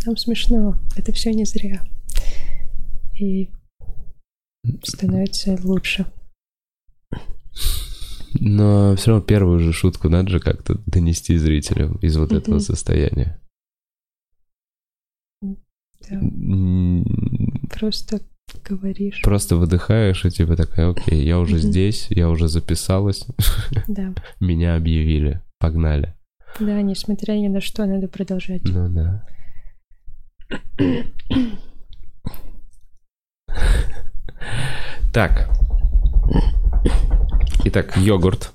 нам 0.05 0.17
смешно, 0.17 0.75
это 0.95 1.11
все 1.11 1.31
не 1.31 1.45
зря. 1.45 1.81
И 3.21 3.51
становится 4.83 5.55
лучше. 5.63 6.05
Но 8.39 8.95
все 8.95 9.11
равно 9.11 9.23
первую 9.25 9.59
же 9.59 9.73
шутку 9.73 10.09
надо 10.09 10.29
же 10.31 10.39
как-то 10.39 10.79
донести 10.87 11.37
зрителям 11.37 11.97
из 11.97 12.17
вот 12.17 12.31
этого 12.31 12.55
Мгм. 12.55 12.61
состояния. 12.63 13.39
Да. 15.41 16.19
Просто 17.69 18.21
говоришь. 18.67 19.21
Просто 19.21 19.55
выдыхаешь 19.55 20.25
и 20.25 20.31
типа 20.31 20.55
такая, 20.55 20.89
окей, 20.89 21.23
я 21.23 21.37
уже 21.39 21.57
Мгм. 21.57 21.61
здесь, 21.63 22.07
я 22.09 22.27
уже 22.29 22.47
записалась, 22.47 23.27
Да. 23.87 24.15
меня 24.39 24.75
объявили, 24.75 25.41
погнали. 25.59 26.15
Да, 26.59 26.81
несмотря 26.81 27.33
ни 27.33 27.47
на 27.49 27.61
что, 27.61 27.85
надо 27.85 28.07
продолжать. 28.07 28.63
Ну 28.63 28.89
да. 28.89 29.27
Так. 35.11 35.49
Итак, 37.65 37.97
йогурт. 37.97 38.51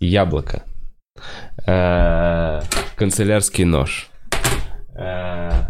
Яблоко. 0.00 0.62
Э, 1.66 2.62
Канцелярский 2.96 3.64
нож. 3.64 4.10
Э, 4.94 5.66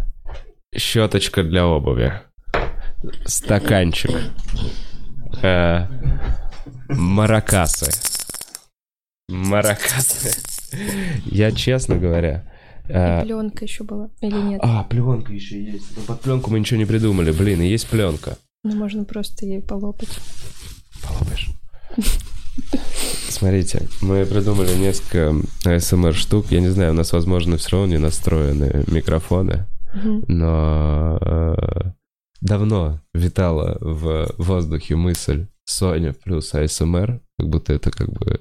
Щеточка 0.77 1.43
для 1.43 1.65
обуви. 1.65 2.13
Стаканчик. 3.25 4.11
Э, 5.43 5.87
Маракасы. 6.89 7.91
Маракасы. 9.29 10.37
Я, 11.25 11.53
честно 11.53 11.97
говоря... 11.97 12.43
э, 12.89 13.23
Пленка 13.23 13.65
еще 13.65 13.85
была 13.85 14.11
или 14.21 14.37
нет? 14.41 14.61
а, 14.63 14.85
пленка 14.85 15.33
еще 15.33 15.63
есть. 15.63 15.97
Но 15.97 16.03
под 16.03 16.21
пленку 16.21 16.51
мы 16.51 16.61
ничего 16.61 16.79
не 16.79 16.87
придумали. 16.87 17.33
Блин, 17.33 17.61
и 17.63 17.69
есть 17.69 17.89
пленка. 17.89 18.39
Ну, 18.65 18.75
можно 18.77 19.05
просто 19.05 19.47
ей 19.47 19.61
полопать. 19.63 20.19
Поломаешь. 21.03 21.51
Смотрите, 23.29 23.87
мы 24.01 24.25
придумали 24.25 24.75
несколько 24.77 25.35
ASMR 25.65 26.13
штук. 26.13 26.47
Я 26.51 26.61
не 26.61 26.69
знаю, 26.69 26.93
у 26.93 26.95
нас, 26.95 27.13
возможно, 27.13 27.59
все 27.59 27.71
равно 27.71 27.87
не 27.89 27.99
настроены 27.99 28.85
микрофоны, 28.87 29.67
но 30.27 31.19
э, 31.21 31.83
давно 32.41 33.01
витала 33.15 33.77
в 33.81 34.31
воздухе 34.39 34.97
мысль 34.97 35.47
Соня 35.65 36.15
плюс 36.15 36.55
ASMR, 36.55 37.21
как 37.39 37.49
будто 37.49 37.73
это 37.73 37.91
как 37.91 38.11
бы, 38.11 38.41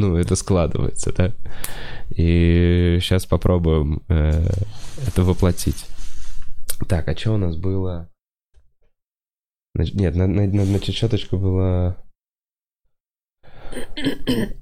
ну, 0.00 0.16
это 0.16 0.34
складывается, 0.36 1.12
да? 1.12 1.32
И 2.10 2.98
сейчас 3.00 3.26
попробуем 3.26 4.02
э, 4.08 4.46
это 5.06 5.22
воплотить. 5.22 5.86
Так, 6.88 7.08
а 7.08 7.16
что 7.16 7.34
у 7.34 7.36
нас 7.36 7.56
было? 7.56 8.10
Нет, 9.74 10.16
на, 10.16 10.26
на, 10.26 10.46
на, 10.46 10.64
на 10.64 10.80
чечеточку 10.80 11.36
было... 11.36 12.02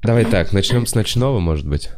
Давай 0.02 0.24
так, 0.26 0.52
начнем 0.52 0.84
с 0.84 0.94
ночного, 0.94 1.38
может 1.38 1.66
быть. 1.66 1.90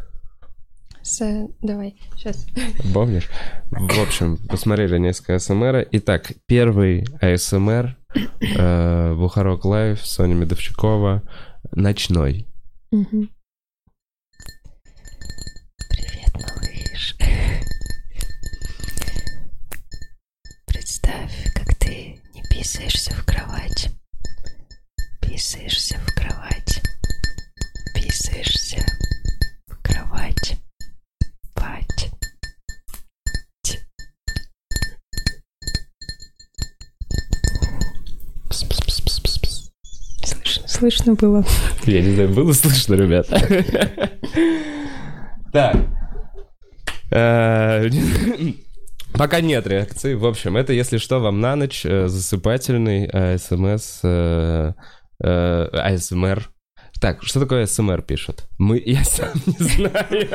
С... 1.03 1.49
Давай, 1.61 1.97
сейчас. 2.17 2.47
Помнишь? 2.93 3.29
В 3.71 4.01
общем, 4.01 4.37
посмотрели 4.49 4.99
несколько 4.99 5.37
АСМР. 5.37 5.89
Итак, 5.93 6.33
первый 6.47 7.05
АСМР 7.21 7.97
э, 8.57 9.15
Бухарок 9.15 9.65
Лайв, 9.65 10.05
Соня 10.05 10.35
Медовчукова, 10.35 11.23
ночной. 11.73 12.47
Привет, 12.91 13.31
малыш. 16.35 17.17
Представь, 20.67 21.53
как 21.55 21.73
ты 21.77 22.21
не 22.35 22.43
писаешься 22.51 23.15
в 23.15 23.25
кровать. 23.25 23.91
Писаешься 25.21 25.99
в 25.99 26.15
кровать. 26.17 26.83
Писаешься 27.95 28.85
в 29.69 29.77
кровать. 29.85 30.59
Пать. 31.55 32.11
Слышно, 40.81 41.13
было. 41.13 41.45
Я 41.85 42.01
не 42.01 42.15
знаю, 42.15 42.31
было 42.31 42.55
слышно, 42.55 42.95
ребята? 42.95 43.39
Так. 45.53 45.77
Э, 47.11 47.87
Пока 49.13 49.43
нет 49.43 49.67
реакции. 49.67 50.15
В 50.15 50.25
общем, 50.25 50.57
это, 50.57 50.73
если 50.73 50.97
что, 50.97 51.19
вам 51.19 51.41
на 51.41 51.55
ночь 51.55 51.85
э, 51.85 52.09
засыпательный 52.09 53.05
АСМС, 53.05 54.01
э, 54.05 54.73
АСМР. 55.23 56.49
Так, 57.01 57.23
что 57.23 57.41
такое 57.41 57.65
АСМР 57.65 58.03
пишут? 58.03 58.47
Мы, 58.59 58.83
я 58.85 59.03
сам 59.05 59.33
не 59.47 59.57
знаю. 59.59 60.29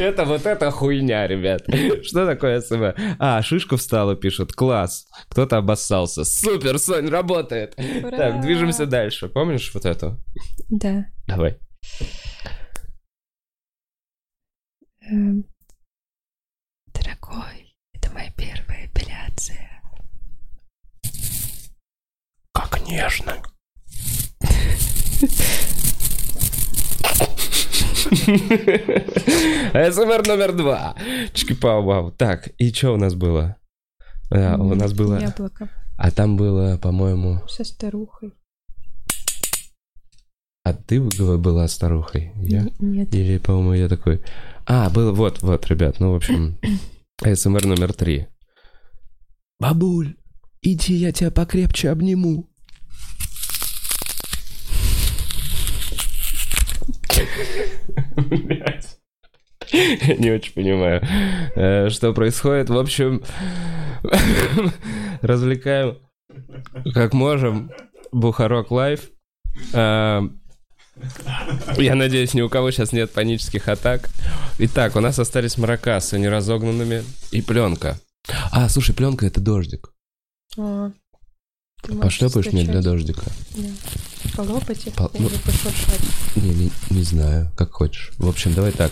Это 0.00 0.24
вот 0.24 0.46
эта 0.46 0.70
хуйня, 0.70 1.26
ребят. 1.26 1.62
Что 2.04 2.24
такое 2.24 2.58
АСМР? 2.58 2.94
А, 3.18 3.42
шишка 3.42 3.76
встала, 3.76 4.14
пишут. 4.14 4.52
Класс. 4.52 5.06
Кто-то 5.28 5.56
обоссался. 5.56 6.24
Супер, 6.24 6.78
Сонь, 6.78 7.08
работает. 7.08 7.74
Так, 7.76 8.42
движемся 8.42 8.86
дальше. 8.86 9.28
Помнишь 9.28 9.72
вот 9.74 9.84
эту? 9.86 10.18
Да. 10.70 11.06
Давай. 11.26 11.58
Эм, 15.10 15.44
Дорогой, 16.94 17.74
это 17.92 18.12
моя 18.12 18.30
первая 18.36 18.86
эпиляция. 18.86 19.82
Как 22.52 22.80
нежно. 22.88 23.42
СМР 29.74 30.26
номер 30.26 30.52
два. 30.56 30.94
Чики-пау-вау. 31.32 32.12
Так, 32.12 32.48
и 32.58 32.72
что 32.72 32.94
у 32.94 32.96
нас 32.96 33.14
было? 33.14 33.56
А, 34.30 34.56
у 34.56 34.74
нас 34.74 34.92
было... 34.92 35.20
Яблоко 35.20 35.68
А 35.96 36.10
там 36.10 36.36
было, 36.36 36.76
по-моему... 36.78 37.40
со 37.48 37.64
старухой. 37.64 38.32
А 40.64 40.72
ты 40.72 41.00
была 41.00 41.68
старухой? 41.68 42.32
Я? 42.36 42.66
Нет. 42.78 43.14
Или, 43.14 43.38
по-моему, 43.38 43.74
я 43.74 43.88
такой... 43.88 44.22
А, 44.66 44.88
было... 44.90 45.12
Вот, 45.12 45.42
вот, 45.42 45.66
ребят, 45.66 46.00
ну, 46.00 46.12
в 46.12 46.16
общем... 46.16 46.58
СМР 47.34 47.66
номер 47.66 47.92
три. 47.92 48.26
Бабуль, 49.60 50.16
иди, 50.62 50.94
я 50.94 51.12
тебя 51.12 51.30
покрепче 51.30 51.90
обниму. 51.90 52.50
Блядь. 58.16 58.98
Я 59.72 60.16
Не 60.16 60.30
очень 60.30 60.52
понимаю, 60.52 61.02
э, 61.56 61.88
что 61.90 62.12
происходит. 62.12 62.68
В 62.70 62.78
общем, 62.78 63.22
развлекаем 65.22 65.98
как 66.92 67.12
можем. 67.14 67.70
Бухарог 68.12 68.70
Live. 68.70 69.10
Э, 69.72 70.20
Я 71.76 71.94
надеюсь, 71.96 72.34
ни 72.34 72.42
у 72.42 72.48
кого 72.48 72.70
сейчас 72.70 72.92
нет 72.92 73.10
панических 73.12 73.68
атак. 73.68 74.08
Итак, 74.58 74.94
у 74.96 75.00
нас 75.00 75.18
остались 75.18 75.58
маракасы 75.58 76.18
неразогнанными 76.18 77.02
и 77.32 77.42
пленка. 77.42 77.98
А, 78.52 78.68
слушай, 78.68 78.94
пленка 78.94 79.26
это 79.26 79.40
дождик. 79.40 79.92
А, 80.56 80.92
Пошлепаешь 82.00 82.52
мне 82.52 82.64
для 82.64 82.80
дождика? 82.80 83.24
Да. 83.56 83.68
Полопать 84.36 84.86
их 84.86 84.94
Пол- 84.94 85.10
или 85.14 85.22
ну- 85.22 85.30
пошуршать? 85.44 86.00
Не, 86.36 86.50
не, 86.50 86.72
не 86.90 87.02
знаю, 87.02 87.52
как 87.56 87.72
хочешь. 87.72 88.10
В 88.18 88.28
общем, 88.28 88.54
давай 88.54 88.72
так. 88.72 88.90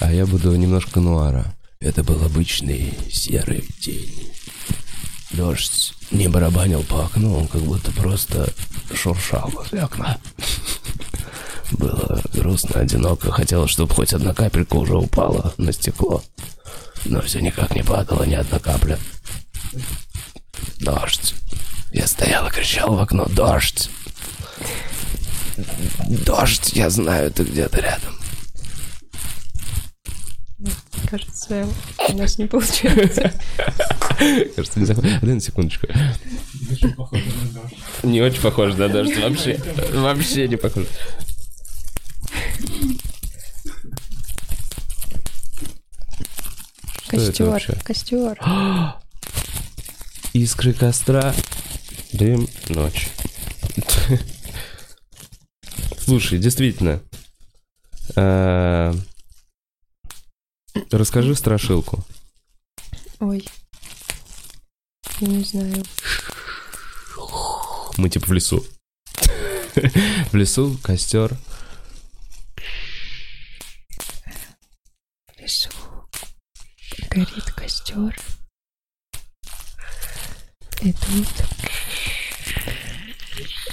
А 0.00 0.12
я 0.12 0.26
буду 0.26 0.54
немножко 0.54 1.00
нуара. 1.00 1.54
Это 1.80 2.02
был 2.04 2.22
обычный 2.24 2.94
серый 3.10 3.64
день. 3.80 4.30
Дождь 5.32 5.94
не 6.10 6.28
барабанил 6.28 6.82
по 6.84 7.04
окну, 7.04 7.36
он 7.36 7.48
как 7.48 7.60
будто 7.62 7.90
просто 7.92 8.52
шуршал 8.94 9.50
возле 9.52 9.82
окна. 9.82 10.18
Было 11.72 12.22
грустно, 12.32 12.80
одиноко. 12.80 13.32
Хотелось, 13.32 13.70
чтобы 13.72 13.92
хоть 13.92 14.12
одна 14.12 14.32
капелька 14.32 14.76
уже 14.76 14.96
упала 14.96 15.52
на 15.58 15.72
стекло. 15.72 16.22
Но 17.04 17.20
все 17.22 17.40
никак 17.40 17.74
не 17.74 17.82
падала 17.82 18.22
ни 18.24 18.34
одна 18.34 18.58
капля. 18.60 18.98
Дождь. 20.78 21.34
Я 21.92 22.06
стоял 22.06 22.46
и 22.46 22.50
кричал 22.50 22.94
в 22.94 23.00
окно 23.00 23.26
«Дождь!» 23.26 23.90
Дождь, 26.08 26.72
я 26.74 26.90
знаю, 26.90 27.30
ты 27.30 27.44
где-то 27.44 27.80
рядом. 27.80 28.14
Кажется, 31.10 31.68
у 32.08 32.12
нас 32.16 32.38
не 32.38 32.46
получается. 32.46 33.32
Кажется, 34.56 34.80
не 34.80 34.86
заходит. 34.86 35.20
Дай 35.20 35.34
на 35.34 35.40
секундочку. 35.40 35.86
Не 38.02 38.22
очень 38.22 38.40
похоже 38.40 38.76
на 38.76 38.88
дождь 38.88 39.16
вообще. 39.18 39.60
Вообще 39.92 40.48
не 40.48 40.56
похоже. 40.56 40.88
Это 47.10 47.26
Костер, 47.26 47.82
костер. 47.84 48.38
Искры 50.32 50.72
костра, 50.72 51.34
дым, 52.12 52.48
ночь. 52.68 53.08
Слушай, 55.98 56.38
действительно. 56.38 57.02
э, 58.16 58.92
Расскажи 60.90 61.34
страшилку. 61.34 62.04
Ой. 63.20 63.46
Я 65.20 65.28
не 65.28 65.42
знаю. 65.44 65.82
Мы 67.96 68.10
типа 68.10 68.26
в 68.26 68.32
лесу. 68.32 68.64
В 70.30 70.34
лесу 70.34 70.78
костер. 70.82 71.36
В 75.28 75.40
лесу 75.40 75.70
горит 77.10 77.44
костер. 77.54 78.16
И 80.82 80.92
тут 80.92 81.28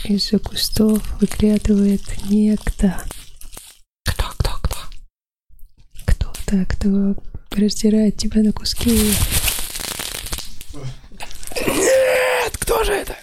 из-за 0.04 0.40
кустов 0.40 1.02
выглядывает 1.20 2.02
некто. 2.30 3.04
Кто, 4.06 4.24
кто, 4.38 4.50
кто? 4.62 4.78
Кто-то, 6.06 6.66
кто 6.66 7.16
раздирает 7.52 8.18
тебя 8.18 8.42
на 8.42 8.52
куски. 8.52 9.14
Нет, 11.66 12.58
кто 12.60 12.84
же 12.84 12.94
это? 12.94 13.16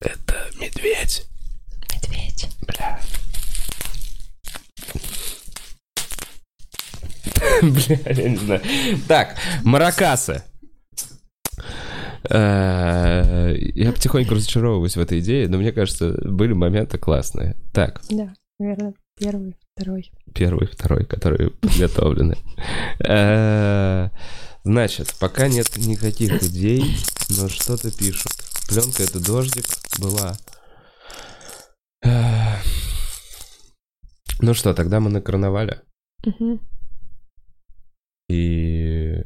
Это 0.00 0.50
медведь. 0.60 1.26
Медведь. 1.94 2.48
Бля. 2.62 3.00
Бля, 7.62 7.98
я 8.22 8.28
не 8.28 8.36
знаю. 8.36 8.60
Так, 9.06 9.36
маракасы. 9.64 10.42
Э, 12.30 13.54
Я 13.74 13.92
потихоньку 13.92 14.34
разочаровываюсь 14.34 14.96
в 14.96 15.00
этой 15.00 15.20
идее, 15.20 15.48
но 15.48 15.58
мне 15.58 15.72
кажется, 15.72 16.10
были 16.24 16.52
моменты 16.52 16.98
классные. 16.98 17.56
Так, 17.72 18.02
Да, 18.10 18.32
наверное, 18.58 18.94
первый, 19.18 19.56
второй. 19.76 20.10
первый, 20.34 20.66
второй, 20.66 21.04
которые 21.04 21.50
подготовлены. 21.50 22.36
Э, 23.06 24.08
Значит, 24.64 25.14
пока 25.18 25.48
нет 25.48 25.76
никаких 25.78 26.42
идей, 26.42 26.96
но 27.30 27.48
что-то 27.48 27.90
пишут. 27.96 28.32
Пленка 28.68 29.02
это 29.02 29.24
дождик 29.24 29.64
была. 29.98 30.36
Э, 32.04 32.56
Ну 34.40 34.52
что, 34.54 34.74
тогда 34.74 35.00
мы 35.00 35.08
на 35.10 35.20
карнавале 35.22 35.80
Мгм. 36.26 36.60
И 38.28 39.24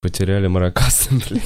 потеряли 0.00 0.46
маракасы, 0.46 1.10
блин. 1.28 1.42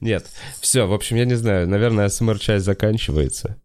Нет, 0.00 0.26
все, 0.60 0.86
в 0.86 0.92
общем, 0.92 1.16
я 1.16 1.24
не 1.24 1.34
знаю, 1.34 1.68
наверное, 1.68 2.08
СМР-часть 2.08 2.64
заканчивается, 2.64 3.60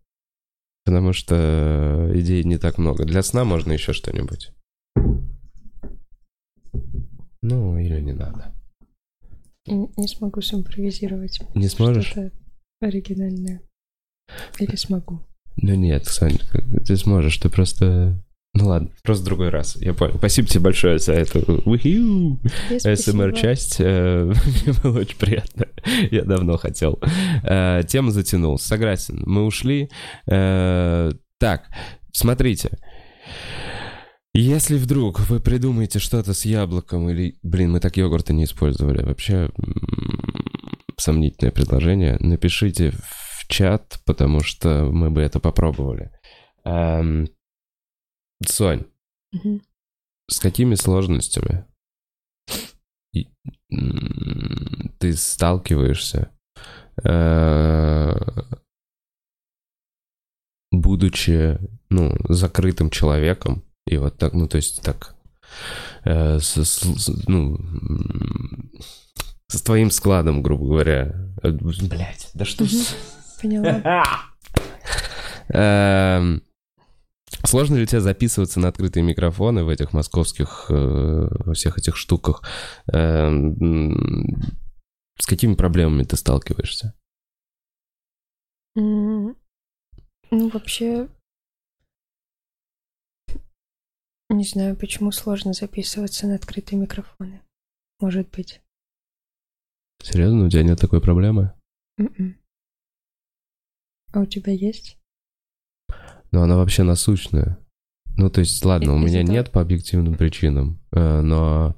потому 0.85 1.13
что 1.13 2.11
идей 2.13 2.43
не 2.43 2.57
так 2.57 2.77
много. 2.77 3.05
Для 3.05 3.23
сна 3.23 3.43
можно 3.43 3.71
еще 3.71 3.93
что-нибудь. 3.93 4.51
Ну, 7.41 7.77
или 7.77 7.99
не 7.99 8.13
надо. 8.13 8.53
Не 9.65 10.07
смогу 10.07 10.41
симпровизировать. 10.41 11.39
Не 11.55 11.67
сможешь? 11.67 12.07
Что-то 12.07 12.31
оригинальное. 12.81 13.61
Или 14.59 14.75
смогу. 14.75 15.21
Ну 15.57 15.75
нет, 15.75 16.05
Сань, 16.05 16.39
ты 16.85 16.95
сможешь, 16.97 17.37
ты 17.37 17.49
просто... 17.49 18.23
Ну 18.53 18.67
ладно, 18.67 18.89
просто 19.03 19.25
другой 19.25 19.49
раз, 19.49 19.77
я 19.77 19.93
понял. 19.93 20.15
Спасибо 20.17 20.47
тебе 20.47 20.59
большое 20.61 20.99
за 20.99 21.13
эту. 21.13 21.61
СМР-часть. 22.95 23.77
Э, 23.79 24.25
Мне 24.65 24.75
было 24.83 24.99
очень 24.99 25.17
приятно. 25.17 25.67
Я 26.11 26.23
давно 26.23 26.57
хотел. 26.57 26.99
Э, 27.43 27.81
Тема 27.87 28.11
затянулась, 28.11 28.63
согласен. 28.63 29.23
Мы 29.25 29.45
ушли. 29.45 29.89
Э, 30.27 31.11
Так, 31.39 31.63
смотрите. 32.11 32.77
Если 34.33 34.77
вдруг 34.77 35.19
вы 35.21 35.39
придумаете 35.39 35.99
что-то 35.99 36.33
с 36.33 36.45
яблоком 36.45 37.09
или... 37.09 37.37
Блин, 37.43 37.71
мы 37.71 37.79
так 37.79 37.95
йогурты 37.97 38.33
не 38.33 38.43
использовали. 38.43 39.03
Вообще 39.03 39.49
сомнительное 40.97 41.51
предложение. 41.51 42.17
Напишите 42.19 42.91
в 42.91 43.47
чат, 43.47 43.99
потому 44.05 44.41
что 44.41 44.85
мы 44.91 45.09
бы 45.09 45.21
это 45.21 45.39
попробовали. 45.39 46.11
Эм, 48.41 48.47
Сонь, 48.47 48.85
Мгм. 49.31 49.61
с 50.29 50.39
какими 50.39 50.75
сложностями 50.75 51.65
ты 54.99 55.13
сталкиваешься, 55.15 56.31
э, 57.03 58.13
будучи, 60.71 61.57
ну, 61.89 62.15
закрытым 62.29 62.89
человеком, 62.89 63.63
и 63.87 63.97
вот 63.97 64.17
так, 64.17 64.33
ну, 64.33 64.47
то 64.47 64.57
есть 64.57 64.81
так, 64.83 65.15
э, 66.03 66.39
с- 66.39 66.57
с- 66.63 67.27
ну, 67.27 67.57
с 69.47 69.61
твоим 69.61 69.89
складом, 69.91 70.41
грубо 70.43 70.65
говоря. 70.65 71.29
Блять, 71.43 72.29
да 72.33 72.45
что 72.45 72.65
ж... 72.65 72.71
Поняла. 73.41 74.05
Сложно 77.43 77.75
ли 77.75 77.87
тебе 77.87 78.01
записываться 78.01 78.59
на 78.59 78.67
открытые 78.67 79.03
микрофоны 79.03 79.63
в 79.63 79.69
этих 79.69 79.93
московских, 79.93 80.67
э, 80.69 81.53
всех 81.53 81.77
этих 81.77 81.95
штуках? 81.97 82.43
М, 82.91 84.35
С 85.19 85.25
какими 85.27 85.53
проблемами 85.53 86.03
ты 86.03 86.15
сталкиваешься? 86.17 86.93
Ну, 88.75 89.35
вообще... 90.31 91.09
Не 94.29 94.45
знаю, 94.45 94.77
почему 94.77 95.11
сложно 95.11 95.51
записываться 95.53 96.25
на 96.25 96.35
открытые 96.35 96.79
микрофоны. 96.79 97.41
Может 97.99 98.29
быть. 98.31 98.61
Серьезно, 100.01 100.45
у 100.45 100.49
тебя 100.49 100.63
нет 100.63 100.79
такой 100.79 101.01
проблемы? 101.01 101.53
Мгм. 101.97 102.37
А 104.13 104.21
у 104.21 104.25
тебя 104.25 104.53
есть? 104.53 104.97
Но 106.31 106.43
она 106.43 106.57
вообще 106.57 106.83
насущная. 106.83 107.57
Ну, 108.17 108.29
то 108.29 108.39
есть, 108.39 108.63
ладно, 108.63 108.93
у 108.93 108.99
меня 108.99 109.23
нет 109.23 109.51
по 109.51 109.61
объективным 109.61 110.15
причинам, 110.15 110.79
э, 110.91 111.21
но 111.21 111.75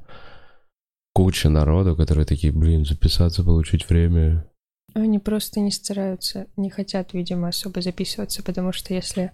куча 1.13 1.49
народу, 1.49 1.95
которые 1.95 2.25
такие, 2.25 2.51
блин, 2.51 2.85
записаться, 2.85 3.43
получить 3.43 3.87
время. 3.87 4.47
Они 4.93 5.19
просто 5.19 5.59
не 5.59 5.71
стараются, 5.71 6.47
не 6.55 6.69
хотят, 6.69 7.13
видимо, 7.13 7.47
особо 7.47 7.81
записываться, 7.81 8.43
потому 8.43 8.73
что 8.73 8.93
если 8.93 9.31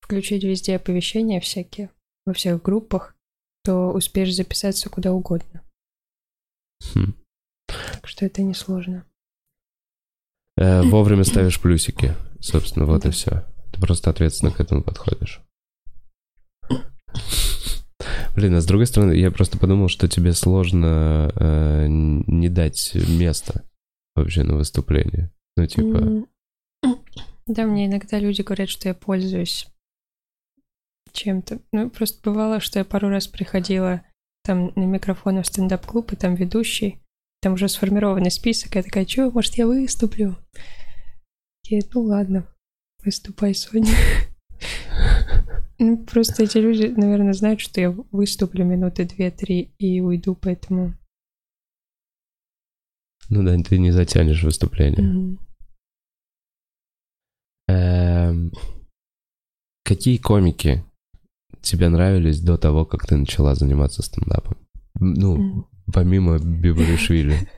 включить 0.00 0.44
везде 0.44 0.76
оповещения 0.76 1.40
всякие, 1.40 1.90
во 2.24 2.32
всех 2.32 2.62
группах, 2.62 3.14
то 3.64 3.92
успеешь 3.92 4.34
записаться 4.34 4.88
куда 4.88 5.12
угодно. 5.12 5.62
Хм. 6.94 7.14
Так 7.66 8.06
что 8.06 8.24
это 8.24 8.42
несложно. 8.42 9.04
Э, 10.56 10.82
Вовремя 10.82 11.24
ставишь 11.24 11.60
плюсики. 11.60 12.14
Собственно, 12.40 12.86
вот 12.86 13.04
и 13.04 13.10
все. 13.10 13.44
Ты 13.78 13.86
просто 13.86 14.10
ответственно 14.10 14.50
к 14.50 14.58
этому 14.58 14.82
подходишь. 14.82 15.40
Блин, 18.34 18.54
а 18.54 18.60
с 18.60 18.66
другой 18.66 18.86
стороны, 18.86 19.12
я 19.12 19.30
просто 19.30 19.56
подумал, 19.56 19.88
что 19.88 20.08
тебе 20.08 20.32
сложно 20.32 21.32
э, 21.34 21.86
не 21.88 22.48
дать 22.48 22.92
места 22.94 23.64
вообще 24.16 24.42
на 24.42 24.56
выступление. 24.56 25.30
Ну, 25.56 25.66
типа, 25.66 26.26
Да, 27.46 27.66
мне 27.66 27.86
иногда 27.86 28.18
люди 28.18 28.42
говорят, 28.42 28.68
что 28.68 28.88
я 28.88 28.94
пользуюсь 28.94 29.66
чем-то. 31.12 31.60
Ну, 31.72 31.90
просто 31.90 32.20
бывало, 32.22 32.60
что 32.60 32.78
я 32.78 32.84
пару 32.84 33.08
раз 33.08 33.26
приходила 33.26 34.02
там 34.44 34.72
на 34.76 34.84
микрофон 34.84 35.40
в 35.42 35.46
стендап-клуб, 35.46 36.12
и 36.12 36.16
там 36.16 36.34
ведущий, 36.34 37.00
там 37.40 37.54
уже 37.54 37.68
сформированный 37.68 38.30
список, 38.30 38.74
я 38.74 38.82
такая, 38.82 39.06
что, 39.06 39.30
может, 39.30 39.54
я 39.54 39.66
выступлю? 39.66 40.36
Такие, 41.62 41.82
ну 41.92 42.02
ладно, 42.02 42.46
выступай, 43.08 43.54
Соня. 43.54 43.92
Ну, 45.80 45.96
просто 45.96 46.42
эти 46.42 46.58
люди, 46.58 46.86
наверное, 46.86 47.32
знают, 47.32 47.60
что 47.60 47.80
я 47.80 47.92
выступлю 48.10 48.64
минуты 48.64 49.04
две-три 49.04 49.70
и 49.78 50.00
уйду, 50.00 50.34
поэтому... 50.34 50.92
ну 53.30 53.44
да, 53.44 53.56
ты 53.62 53.78
не 53.78 53.92
затянешь 53.92 54.42
выступление. 54.42 55.38
Эм, 57.68 58.50
Какие 59.88 60.18
комики 60.18 60.84
тебе 61.62 61.88
нравились 61.88 62.42
до 62.42 62.58
того, 62.58 62.84
как 62.84 63.06
ты 63.06 63.16
начала 63.16 63.54
заниматься 63.54 64.02
стендапом? 64.02 64.58
Ну, 65.00 65.66
помимо 65.90 66.38
Бибаришвили. 66.38 67.48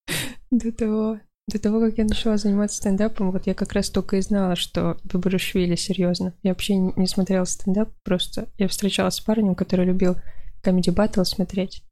До 0.50 0.72
того, 0.72 1.20
до 1.48 1.60
того, 1.60 1.80
как 1.80 1.98
я 1.98 2.04
начала 2.04 2.36
заниматься 2.36 2.78
стендапом, 2.78 3.30
вот 3.30 3.46
я 3.46 3.54
как 3.54 3.72
раз 3.72 3.88
только 3.90 4.16
и 4.16 4.20
знала, 4.20 4.56
что 4.56 4.98
Бабарушвили 5.04 5.76
серьезно. 5.76 6.34
Я 6.42 6.50
вообще 6.50 6.76
не 6.76 7.06
смотрела 7.06 7.44
стендап, 7.44 7.90
просто 8.02 8.48
я 8.58 8.66
встречалась 8.66 9.14
с 9.14 9.20
парнем, 9.20 9.54
который 9.54 9.86
любил 9.86 10.16
Comedy 10.64 10.92
Battle 10.92 11.24
смотреть. 11.24 11.84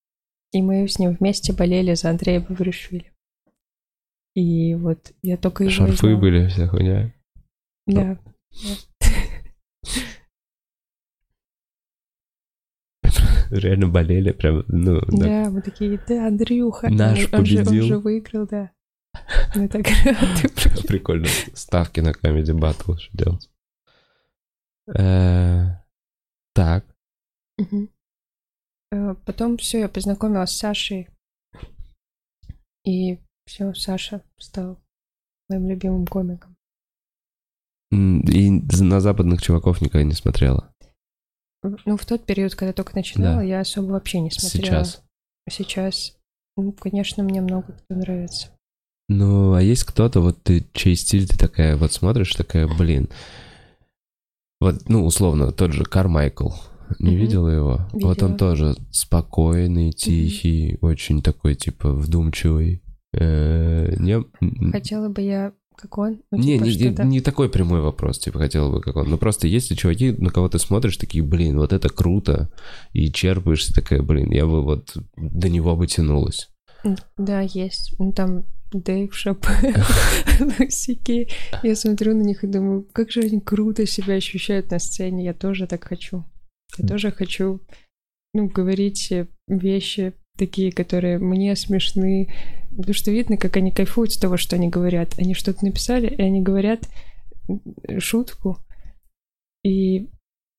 И 0.53 0.61
мы 0.61 0.89
с 0.89 0.99
ним 0.99 1.13
вместе 1.13 1.53
болели 1.53 1.95
за 1.95 2.11
Андрея 2.11 2.41
Бавришвили. 2.41 3.13
И 4.35 4.75
вот 4.75 5.13
я 5.23 5.37
только 5.37 5.63
его 5.65 5.73
Шарфы 5.73 5.97
знала. 5.97 6.17
были, 6.17 6.49
вся 6.49 6.67
хуйня. 6.67 7.15
Да. 7.87 8.19
Реально 13.51 13.89
болели, 13.89 14.33
прям, 14.33 14.65
ну, 14.67 15.01
да. 15.07 15.49
Мы 15.51 15.63
такие, 15.63 16.01
да, 16.09 16.27
Андрюха. 16.27 16.91
Наш 16.91 17.29
он, 17.33 17.45
же, 17.47 17.59
он 17.59 17.65
победил. 17.65 17.85
же 17.85 17.99
выиграл, 17.99 18.49
да. 18.49 18.73
Рады. 19.55 19.83
Прикольно. 20.89 21.27
Ставки 21.55 22.01
на 22.01 22.11
Comedy 22.11 22.53
Battle 22.59 22.97
еще 22.97 23.11
делать. 23.13 23.51
Э, 24.97 25.77
Так. 26.55 26.85
Э, 28.93 29.15
Потом 29.27 29.57
все, 29.57 29.81
я 29.81 29.89
познакомилась 29.89 30.51
с 30.51 30.59
Сашей. 30.59 31.09
И 32.85 33.19
все, 33.47 33.73
Саша 33.75 34.23
стал 34.39 34.79
моим 35.49 35.69
любимым 35.69 36.07
комиком. 36.07 36.57
И 37.91 38.51
на 38.51 39.01
западных 39.01 39.41
чуваков 39.41 39.81
никогда 39.81 40.05
не 40.05 40.15
смотрела. 40.15 40.73
Ну, 41.87 41.97
в 41.97 42.05
тот 42.05 42.27
период, 42.27 42.55
когда 42.55 42.73
только 42.75 42.95
начинала, 42.97 43.37
Да. 43.37 43.43
я 43.43 43.61
особо 43.61 43.93
вообще 43.93 44.21
не 44.21 44.31
смотрела. 44.31 44.85
Сейчас. 44.85 45.03
Сейчас, 45.49 46.19
ну, 46.57 46.73
конечно, 46.73 47.23
мне 47.23 47.41
много 47.41 47.73
кто 47.73 47.95
нравится. 47.95 48.51
Ну, 49.09 49.53
а 49.53 49.63
есть 49.63 49.85
кто-то, 49.85 50.21
вот 50.21 50.43
ты, 50.43 50.67
чей 50.73 50.97
стиль 50.97 51.29
ты 51.29 51.37
такая, 51.39 51.77
вот 51.77 51.93
смотришь, 51.93 52.35
такая, 52.35 52.67
блин. 52.67 53.09
Вот, 54.61 54.89
ну, 54.89 55.05
условно, 55.05 55.53
тот 55.53 55.73
же 55.73 55.85
Кармайкл. 55.85 56.49
Не 56.99 57.11
Мгм. 57.11 57.19
видела 57.19 57.49
его? 57.49 57.81
Вот 57.93 58.23
он 58.23 58.33
Видела. 58.33 58.39
тоже 58.39 58.77
спокойный, 58.91 59.93
тихий, 59.93 60.79
очень 60.81 61.23
такой, 61.23 61.55
типа, 61.55 61.93
вдумчивый. 61.93 62.83
Э, 63.13 63.95
Не, 63.99 64.23
Хотела 64.71 65.09
бы 65.09 65.23
я, 65.23 65.53
как 65.77 65.99
он, 65.99 66.21
ну, 66.31 66.39
не, 66.39 66.55
типа, 66.59 66.65
не, 66.65 66.71
что-то- 66.73 67.05
не 67.05 67.21
такой 67.21 67.49
прямой 67.49 67.81
вопрос, 67.81 68.19
типа, 68.19 68.39
хотела 68.39 68.71
бы 68.71 68.81
как 68.81 68.97
он. 68.97 69.09
Ну, 69.09 69.19
просто 69.19 69.49
если 69.49 69.75
чуваки, 69.75 70.13
на 70.13 70.31
кого 70.31 70.49
ты 70.49 70.59
смотришь, 70.59 70.97
такие, 70.97 71.23
блин, 71.25 71.59
вот 71.59 71.73
это 71.73 71.89
круто, 71.89 72.51
и 72.93 73.11
черпаешься, 73.11 73.75
такая, 73.75 74.03
блин, 74.03 74.31
я 74.31 74.47
бы 74.47 74.63
вот 74.63 74.97
до 75.17 75.49
него 75.49 75.77
бы 75.77 75.87
тянулась. 75.87 76.49
Да, 77.17 77.41
есть. 77.41 77.95
Ну, 77.99 78.13
там 78.13 78.45
Дэйв 78.75 79.15
Шап, 79.15 79.47
Лосики. 80.41 81.29
Я 81.63 81.77
смотрю 81.77 82.15
на 82.17 82.23
них 82.23 82.43
и 82.43 82.49
думаю, 82.49 82.87
как 82.93 83.11
же 83.11 83.21
они 83.21 83.41
круто 83.41 83.87
себя 83.87 84.15
ощущают 84.15 84.71
на 84.71 84.79
сцене. 84.79 85.25
Я 85.25 85.33
тоже 85.33 85.67
так 85.67 85.85
хочу. 85.85 86.25
Я 86.77 86.87
тоже 86.87 87.13
хочу, 87.13 87.61
ну, 88.35 88.49
говорить 88.49 89.13
вещи 89.47 90.13
такие, 90.37 90.73
которые 90.73 91.19
мне 91.19 91.55
смешны. 91.55 92.35
Потому 92.71 92.95
что 92.95 93.13
видно, 93.13 93.37
как 93.37 93.57
они 93.57 93.71
кайфуют 93.71 94.13
с 94.13 94.19
того, 94.19 94.37
что 94.37 94.57
они 94.57 94.69
говорят. 94.69 95.15
Они 95.19 95.35
что-то 95.35 95.65
написали, 95.65 96.09
и 96.09 96.21
они 96.21 96.43
говорят 96.43 96.89
шутку. 97.99 98.59
И 99.63 100.11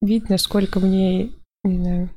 видно, 0.01 0.37
сколько 0.37 0.79
мне, 0.79 1.31
не 1.63 1.77
знаю, 1.77 2.09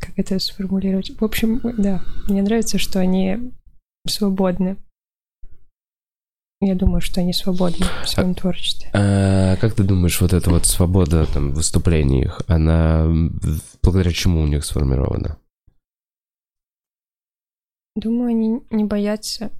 как 0.00 0.18
это 0.18 0.38
сформулировать. 0.38 1.10
В 1.20 1.24
общем, 1.24 1.60
да, 1.78 2.02
мне 2.26 2.42
нравится, 2.42 2.78
что 2.78 2.98
они 2.98 3.52
свободны. 4.06 4.76
Я 6.62 6.74
думаю, 6.74 7.00
что 7.00 7.20
они 7.20 7.32
свободны 7.32 7.86
в 8.04 8.08
своем 8.08 8.34
творчестве. 8.34 8.90
А 8.92 9.56
как 9.56 9.74
ты 9.74 9.82
думаешь, 9.82 10.20
вот 10.20 10.32
эта 10.32 10.50
вот 10.50 10.66
свобода 10.66 11.26
там 11.26 11.52
в 11.52 11.54
выступлениях, 11.54 12.42
она 12.48 13.06
благодаря 13.82 14.12
чему 14.12 14.42
у 14.42 14.46
них 14.46 14.64
сформирована? 14.64 15.38
Думаю, 17.96 18.28
они 18.30 18.60
не 18.70 18.84
боятся, 18.84 19.50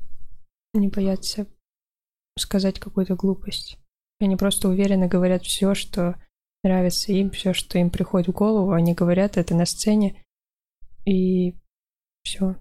не 0.75 0.89
боятся 0.89 1.47
сказать 2.39 2.79
какую-то 2.79 3.17
глупость. 3.17 3.79
Они 4.21 4.37
просто 4.37 4.69
уверенно 4.69 5.09
говорят 5.09 5.45
все, 5.45 5.75
что 5.75 6.17
нравится 6.63 7.13
им, 7.13 7.31
все, 7.31 7.55
что 7.55 7.79
им 7.79 7.91
приходит 7.91 8.29
в 8.29 8.33
голову. 8.33 8.73
Они 8.73 8.93
говорят 8.95 9.37
это 9.39 9.55
на 9.55 9.65
сцене, 9.65 10.23
и 11.05 11.55
все. 12.23 12.57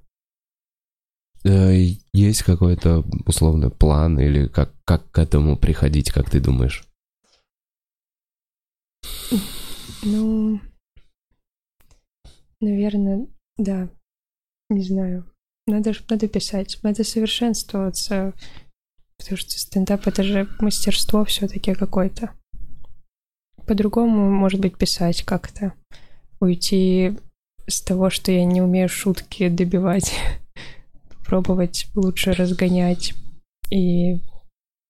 Э, 1.43 1.73
Есть 2.13 2.43
какой-то 2.43 3.03
условный 3.25 3.69
план 3.69 4.19
или 4.19 4.47
как, 4.47 4.73
как 4.85 5.09
к 5.11 5.19
этому 5.19 5.57
приходить, 5.57 6.11
как 6.11 6.29
ты 6.29 6.39
думаешь? 6.39 6.85
Ну, 10.03 10.59
наверное, 12.61 13.27
да. 13.57 13.89
Не 14.69 14.83
знаю. 14.83 15.25
Надо, 15.67 15.93
надо 16.09 16.27
писать, 16.27 16.79
надо 16.83 17.03
совершенствоваться. 17.03 18.33
Потому 19.17 19.37
что 19.37 19.59
стендап 19.59 20.07
это 20.07 20.23
же 20.23 20.47
мастерство 20.59 21.25
все-таки 21.25 21.73
какое-то. 21.73 22.33
По-другому, 23.67 24.31
может 24.31 24.59
быть, 24.61 24.77
писать 24.77 25.23
как-то. 25.23 25.73
Уйти 26.39 27.17
с 27.69 27.81
того, 27.81 28.09
что 28.09 28.31
я 28.31 28.45
не 28.45 28.61
умею 28.61 28.89
шутки 28.89 29.47
добивать. 29.49 30.13
Попробовать 31.19 31.87
лучше 31.95 32.33
разгонять. 32.33 33.13
И 33.71 34.19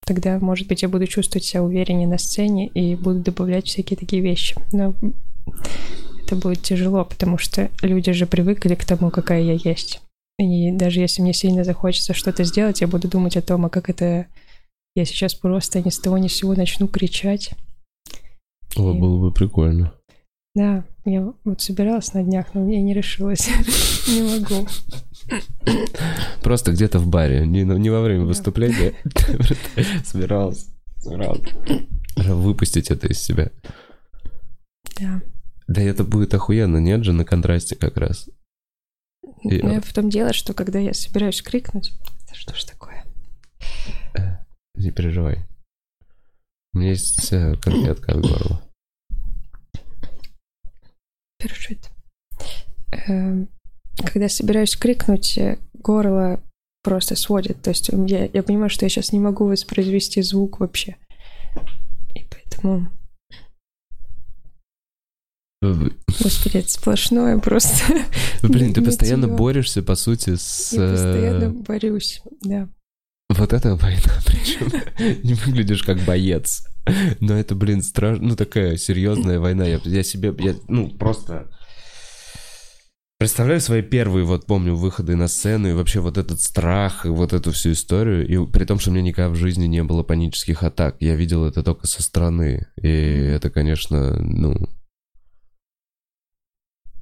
тогда, 0.06 0.38
может 0.38 0.66
быть, 0.68 0.82
я 0.82 0.88
буду 0.88 1.06
чувствовать 1.06 1.44
себя 1.44 1.62
увереннее 1.62 2.08
на 2.08 2.18
сцене 2.18 2.68
и 2.68 2.96
буду 2.96 3.20
добавлять 3.20 3.66
всякие 3.66 3.96
такие 3.96 4.22
вещи. 4.22 4.56
Но 4.72 4.94
это 6.24 6.36
будет 6.36 6.62
тяжело, 6.62 7.04
потому 7.04 7.38
что 7.38 7.70
люди 7.82 8.12
же 8.12 8.26
привыкли 8.26 8.74
к 8.74 8.84
тому, 8.84 9.10
какая 9.10 9.42
я 9.42 9.52
есть. 9.52 10.00
И 10.38 10.72
даже 10.72 11.00
если 11.00 11.20
мне 11.20 11.34
сильно 11.34 11.64
захочется 11.64 12.14
что-то 12.14 12.44
сделать, 12.44 12.80
я 12.80 12.88
буду 12.88 13.08
думать 13.08 13.36
о 13.36 13.42
том, 13.42 13.66
а 13.66 13.68
как 13.68 13.90
это 13.90 14.26
я 14.94 15.04
сейчас 15.04 15.34
просто 15.34 15.82
ни 15.82 15.90
с 15.90 15.98
того 15.98 16.18
ни 16.18 16.28
с 16.28 16.34
сего 16.34 16.54
начну 16.54 16.88
кричать. 16.88 17.50
О, 18.76 18.92
И- 18.92 18.98
было 18.98 19.20
бы 19.20 19.32
прикольно. 19.32 19.92
Да, 20.54 20.84
я 21.04 21.32
вот 21.44 21.60
собиралась 21.60 22.12
на 22.12 22.22
днях, 22.24 22.54
но 22.54 22.68
я 22.68 22.80
не 22.82 22.92
решилась. 22.92 23.48
Не 24.08 24.22
могу. 24.22 24.66
Просто 26.42 26.72
где-то 26.72 26.98
в 26.98 27.06
баре, 27.06 27.46
не, 27.46 27.62
ну, 27.64 27.76
не 27.76 27.90
во 27.90 28.00
время 28.00 28.24
выступления. 28.24 28.94
Собирался, 30.04 30.66
собирался. 30.98 31.44
Выпустить 32.16 32.90
это 32.90 33.06
из 33.06 33.20
себя. 33.20 33.50
Да. 34.98 35.20
Да 35.68 35.80
это 35.82 36.02
будет 36.02 36.34
охуенно, 36.34 36.78
нет 36.78 37.04
же, 37.04 37.12
на 37.12 37.24
контрасте 37.24 37.76
как 37.76 37.96
раз. 37.98 38.28
И- 39.42 39.62
Но 39.62 39.80
в 39.80 39.92
том 39.92 40.10
дело, 40.10 40.32
что 40.32 40.52
когда 40.54 40.80
я 40.80 40.92
собираюсь 40.94 41.42
крикнуть, 41.42 41.92
это 42.24 42.34
что 42.34 42.54
ж 42.56 42.64
такое? 42.64 43.04
Не 44.74 44.90
переживай. 44.90 45.46
У 46.72 46.78
меня 46.78 46.90
есть 46.90 47.32
э, 47.32 47.54
конфетка 47.56 48.12
от 48.12 48.20
горла. 48.22 48.62
Першит. 51.40 51.90
Эм, 52.92 53.48
Когда 54.04 54.28
собираюсь 54.28 54.76
крикнуть, 54.76 55.38
э, 55.38 55.58
горло 55.74 56.40
просто 56.82 57.16
сводит. 57.16 57.62
То 57.62 57.70
есть 57.70 57.90
я, 58.06 58.28
я 58.32 58.42
понимаю, 58.42 58.70
что 58.70 58.84
я 58.84 58.88
сейчас 58.88 59.12
не 59.12 59.18
могу 59.18 59.46
воспроизвести 59.46 60.22
звук 60.22 60.60
вообще. 60.60 60.96
И 62.14 62.24
поэтому, 62.30 62.88
господи, 65.62 66.58
это 66.58 66.70
сплошное 66.70 67.38
просто. 67.38 68.04
Блин, 68.42 68.72
ты 68.72 68.82
постоянно 68.84 69.28
борешься, 69.28 69.82
по 69.82 69.94
сути, 69.94 70.36
с... 70.36 70.72
Я 70.72 70.82
э, 70.82 70.90
постоянно 70.92 71.50
борюсь. 71.50 72.22
Да. 72.42 72.68
Вот 73.30 73.52
это 73.52 73.76
война, 73.76 74.12
причем 74.26 74.72
не 75.22 75.34
выглядишь 75.34 75.84
как 75.84 75.98
боец. 76.00 76.66
Но 77.20 77.34
это, 77.34 77.54
блин, 77.54 77.80
страшно, 77.80 78.28
ну 78.28 78.36
такая 78.36 78.76
серьезная 78.76 79.38
война. 79.38 79.64
Я, 79.66 79.80
я 79.84 80.02
себе, 80.02 80.34
я, 80.40 80.56
ну 80.66 80.90
просто 80.90 81.48
представляю 83.20 83.60
свои 83.60 83.82
первые, 83.82 84.24
вот 84.24 84.46
помню, 84.46 84.74
выходы 84.74 85.14
на 85.14 85.28
сцену 85.28 85.68
и 85.68 85.74
вообще 85.74 86.00
вот 86.00 86.18
этот 86.18 86.40
страх, 86.40 87.06
и 87.06 87.08
вот 87.08 87.32
эту 87.32 87.52
всю 87.52 87.70
историю. 87.70 88.26
И 88.26 88.50
при 88.50 88.64
том, 88.64 88.80
что 88.80 88.90
меня 88.90 89.02
никогда 89.02 89.30
в 89.30 89.36
жизни 89.36 89.66
не 89.66 89.84
было 89.84 90.02
панических 90.02 90.64
атак. 90.64 90.96
Я 90.98 91.14
видел 91.14 91.44
это 91.44 91.62
только 91.62 91.86
со 91.86 92.02
стороны. 92.02 92.66
И 92.82 92.88
это, 92.88 93.48
конечно, 93.48 94.16
ну... 94.18 94.56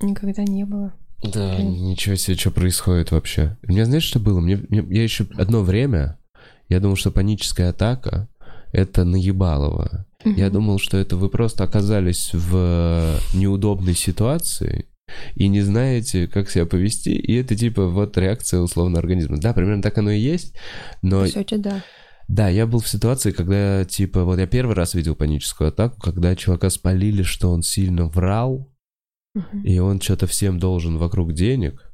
Никогда 0.02 0.44
не 0.44 0.64
было. 0.64 0.92
Да, 1.22 1.56
ничего 1.56 2.16
себе, 2.16 2.36
что 2.36 2.50
происходит 2.50 3.12
вообще. 3.12 3.56
У 3.66 3.72
меня, 3.72 3.86
знаешь, 3.86 4.04
что 4.04 4.20
было? 4.20 4.40
Мне, 4.40 4.56
мне- 4.68 4.86
я 4.90 5.02
еще 5.02 5.26
одно 5.36 5.62
время, 5.62 6.17
я 6.68 6.80
думал, 6.80 6.96
что 6.96 7.10
паническая 7.10 7.70
атака— 7.70 8.28
это 8.72 9.04
наебалово. 9.04 10.06
Я 10.24 10.50
думал, 10.50 10.78
что 10.78 10.96
это 10.96 11.16
вы 11.16 11.28
просто 11.28 11.64
оказались 11.64 12.30
в 12.34 13.18
неудобной 13.34 13.94
ситуации 13.94 14.86
и 15.36 15.48
не 15.48 15.62
знаете, 15.62 16.26
как 16.26 16.50
себя 16.50 16.66
повести, 16.66 17.10
и 17.10 17.34
это 17.34 17.56
типа 17.56 17.86
вот 17.86 18.18
реакция 18.18 18.60
условно 18.60 18.98
организма. 18.98 19.38
Да, 19.38 19.52
примерно 19.54 19.82
так 19.82 19.96
оно 19.96 20.10
и 20.10 20.18
есть, 20.18 20.54
но... 21.02 21.22
По 21.22 21.28
сути, 21.28 21.54
да. 21.54 21.82
Да, 22.26 22.48
я 22.50 22.66
был 22.66 22.80
в 22.80 22.88
ситуации, 22.88 23.30
когда, 23.30 23.86
типа, 23.86 24.24
вот 24.24 24.38
я 24.38 24.46
первый 24.46 24.74
раз 24.74 24.92
видел 24.92 25.14
паническую 25.14 25.68
атаку, 25.68 25.98
когда 25.98 26.36
чувака 26.36 26.68
спалили, 26.68 27.22
что 27.22 27.50
он 27.50 27.62
сильно 27.62 28.04
врал, 28.04 28.70
Мгм. 29.34 29.62
и 29.62 29.78
он 29.78 30.00
что-то 30.00 30.26
всем 30.26 30.58
должен 30.58 30.98
вокруг 30.98 31.32
денег, 31.32 31.87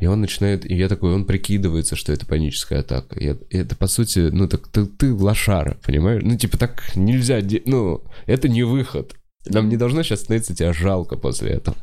и 0.00 0.06
он 0.06 0.22
начинает, 0.22 0.68
и 0.68 0.74
я 0.74 0.88
такой, 0.88 1.14
он 1.14 1.26
прикидывается, 1.26 1.94
что 1.94 2.12
это 2.12 2.24
паническая 2.24 2.80
атака. 2.80 3.18
И 3.20 3.36
это, 3.50 3.76
по 3.76 3.86
сути, 3.86 4.30
ну 4.32 4.48
так 4.48 4.66
ты, 4.68 4.86
ты 4.86 5.12
лошара, 5.12 5.76
понимаешь? 5.84 6.22
Ну 6.24 6.36
типа 6.38 6.56
так 6.56 6.96
нельзя, 6.96 7.40
ну 7.66 8.02
это 8.26 8.48
не 8.48 8.62
выход. 8.62 9.14
Нам 9.46 9.68
не 9.68 9.76
должно 9.76 10.02
сейчас 10.02 10.20
становиться 10.20 10.54
тебя 10.54 10.72
жалко 10.72 11.16
после 11.16 11.50
этого. 11.50 11.76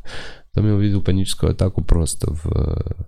Там 0.52 0.66
я 0.66 0.74
увидел 0.74 1.02
паническую 1.02 1.52
атаку 1.52 1.84
просто 1.84 2.32
в... 2.32 2.46
э, 2.46 3.04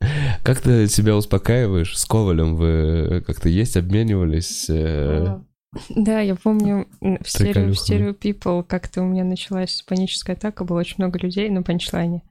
Как 0.42 0.60
ты 0.60 0.88
себя 0.88 1.14
успокаиваешь? 1.14 1.96
С 1.96 2.06
Ковалем 2.06 2.56
вы 2.56 3.22
как-то 3.26 3.50
есть, 3.50 3.76
обменивались? 3.76 4.66
э, 4.70 5.40
Да, 5.90 6.20
я 6.20 6.34
помню, 6.34 6.88
в 7.00 7.28
стерео, 7.28 7.72
в 7.72 7.76
стерео 7.76 8.10
People 8.10 8.64
как-то 8.64 9.02
у 9.02 9.06
меня 9.06 9.24
началась 9.24 9.82
паническая 9.82 10.36
атака, 10.36 10.64
было 10.64 10.80
очень 10.80 10.96
много 10.98 11.18
людей 11.18 11.48
на 11.50 11.62
панчлайне. 11.62 12.22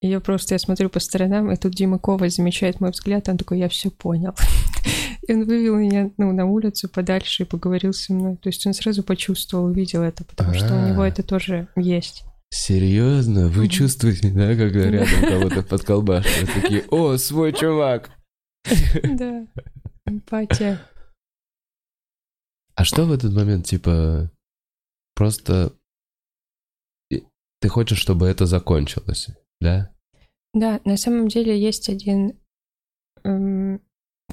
И 0.00 0.08
я 0.08 0.18
просто, 0.18 0.54
я 0.54 0.58
смотрю 0.58 0.88
по 0.88 0.98
сторонам, 0.98 1.52
и 1.52 1.56
тут 1.56 1.74
Дима 1.74 1.98
Коваль 1.98 2.30
замечает 2.30 2.80
мой 2.80 2.90
взгляд, 2.90 3.28
он 3.28 3.38
такой, 3.38 3.60
я 3.60 3.68
все 3.68 3.90
понял. 3.90 4.34
И 5.28 5.32
он 5.32 5.44
вывел 5.44 5.76
меня 5.76 6.10
ну, 6.18 6.32
на 6.32 6.46
улицу 6.46 6.88
подальше 6.88 7.44
и 7.44 7.46
поговорил 7.46 7.92
со 7.92 8.12
мной. 8.12 8.36
То 8.36 8.48
есть 8.48 8.66
он 8.66 8.74
сразу 8.74 9.04
почувствовал, 9.04 9.66
увидел 9.66 10.02
это, 10.02 10.24
потому 10.24 10.52
что 10.52 10.74
у 10.74 10.88
него 10.88 11.02
А. 11.02 11.08
это 11.08 11.22
тоже 11.22 11.68
есть. 11.76 12.24
Серьезно? 12.50 13.46
Вы 13.46 13.68
чувствуете, 13.68 14.30
да, 14.30 14.56
когда 14.56 14.82
Да. 14.82 14.90
рядом 14.90 15.20
кого-то 15.30 15.62
подколбашивают? 15.68 16.50
Такие, 16.60 16.84
о, 16.90 17.16
свой 17.18 17.52
чувак. 17.52 18.10
Да, 19.04 19.46
эмпатия. 20.06 20.80
А 22.74 22.84
что 22.84 23.04
в 23.04 23.12
этот 23.12 23.32
момент, 23.32 23.66
типа, 23.66 24.30
просто 25.14 25.74
ты 27.10 27.68
хочешь, 27.68 27.98
чтобы 27.98 28.26
это 28.26 28.44
закончилось, 28.44 29.28
да? 29.60 29.90
Да, 30.52 30.80
на 30.84 30.96
самом 30.96 31.28
деле 31.28 31.58
есть 31.58 31.88
один, 31.88 32.36
эм, 33.24 33.80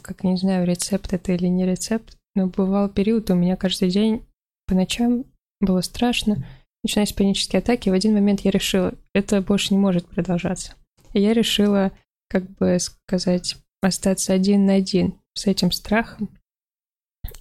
как 0.01 0.23
не 0.23 0.35
знаю, 0.35 0.65
рецепт 0.65 1.13
это 1.13 1.33
или 1.33 1.47
не 1.47 1.65
рецепт, 1.65 2.17
но 2.35 2.47
бывал 2.47 2.89
период, 2.89 3.29
у 3.29 3.35
меня 3.35 3.55
каждый 3.55 3.89
день 3.89 4.25
по 4.65 4.73
ночам 4.73 5.25
было 5.61 5.81
страшно, 5.81 6.45
начинались 6.83 7.13
панические 7.13 7.59
атаки, 7.59 7.89
в 7.89 7.93
один 7.93 8.13
момент 8.13 8.41
я 8.41 8.51
решила, 8.51 8.93
это 9.13 9.41
больше 9.41 9.73
не 9.73 9.79
может 9.79 10.07
продолжаться. 10.07 10.73
И 11.13 11.21
я 11.21 11.33
решила, 11.33 11.91
как 12.29 12.49
бы 12.57 12.77
сказать, 12.79 13.57
остаться 13.81 14.33
один 14.33 14.65
на 14.65 14.73
один 14.73 15.19
с 15.35 15.47
этим 15.47 15.71
страхом. 15.71 16.29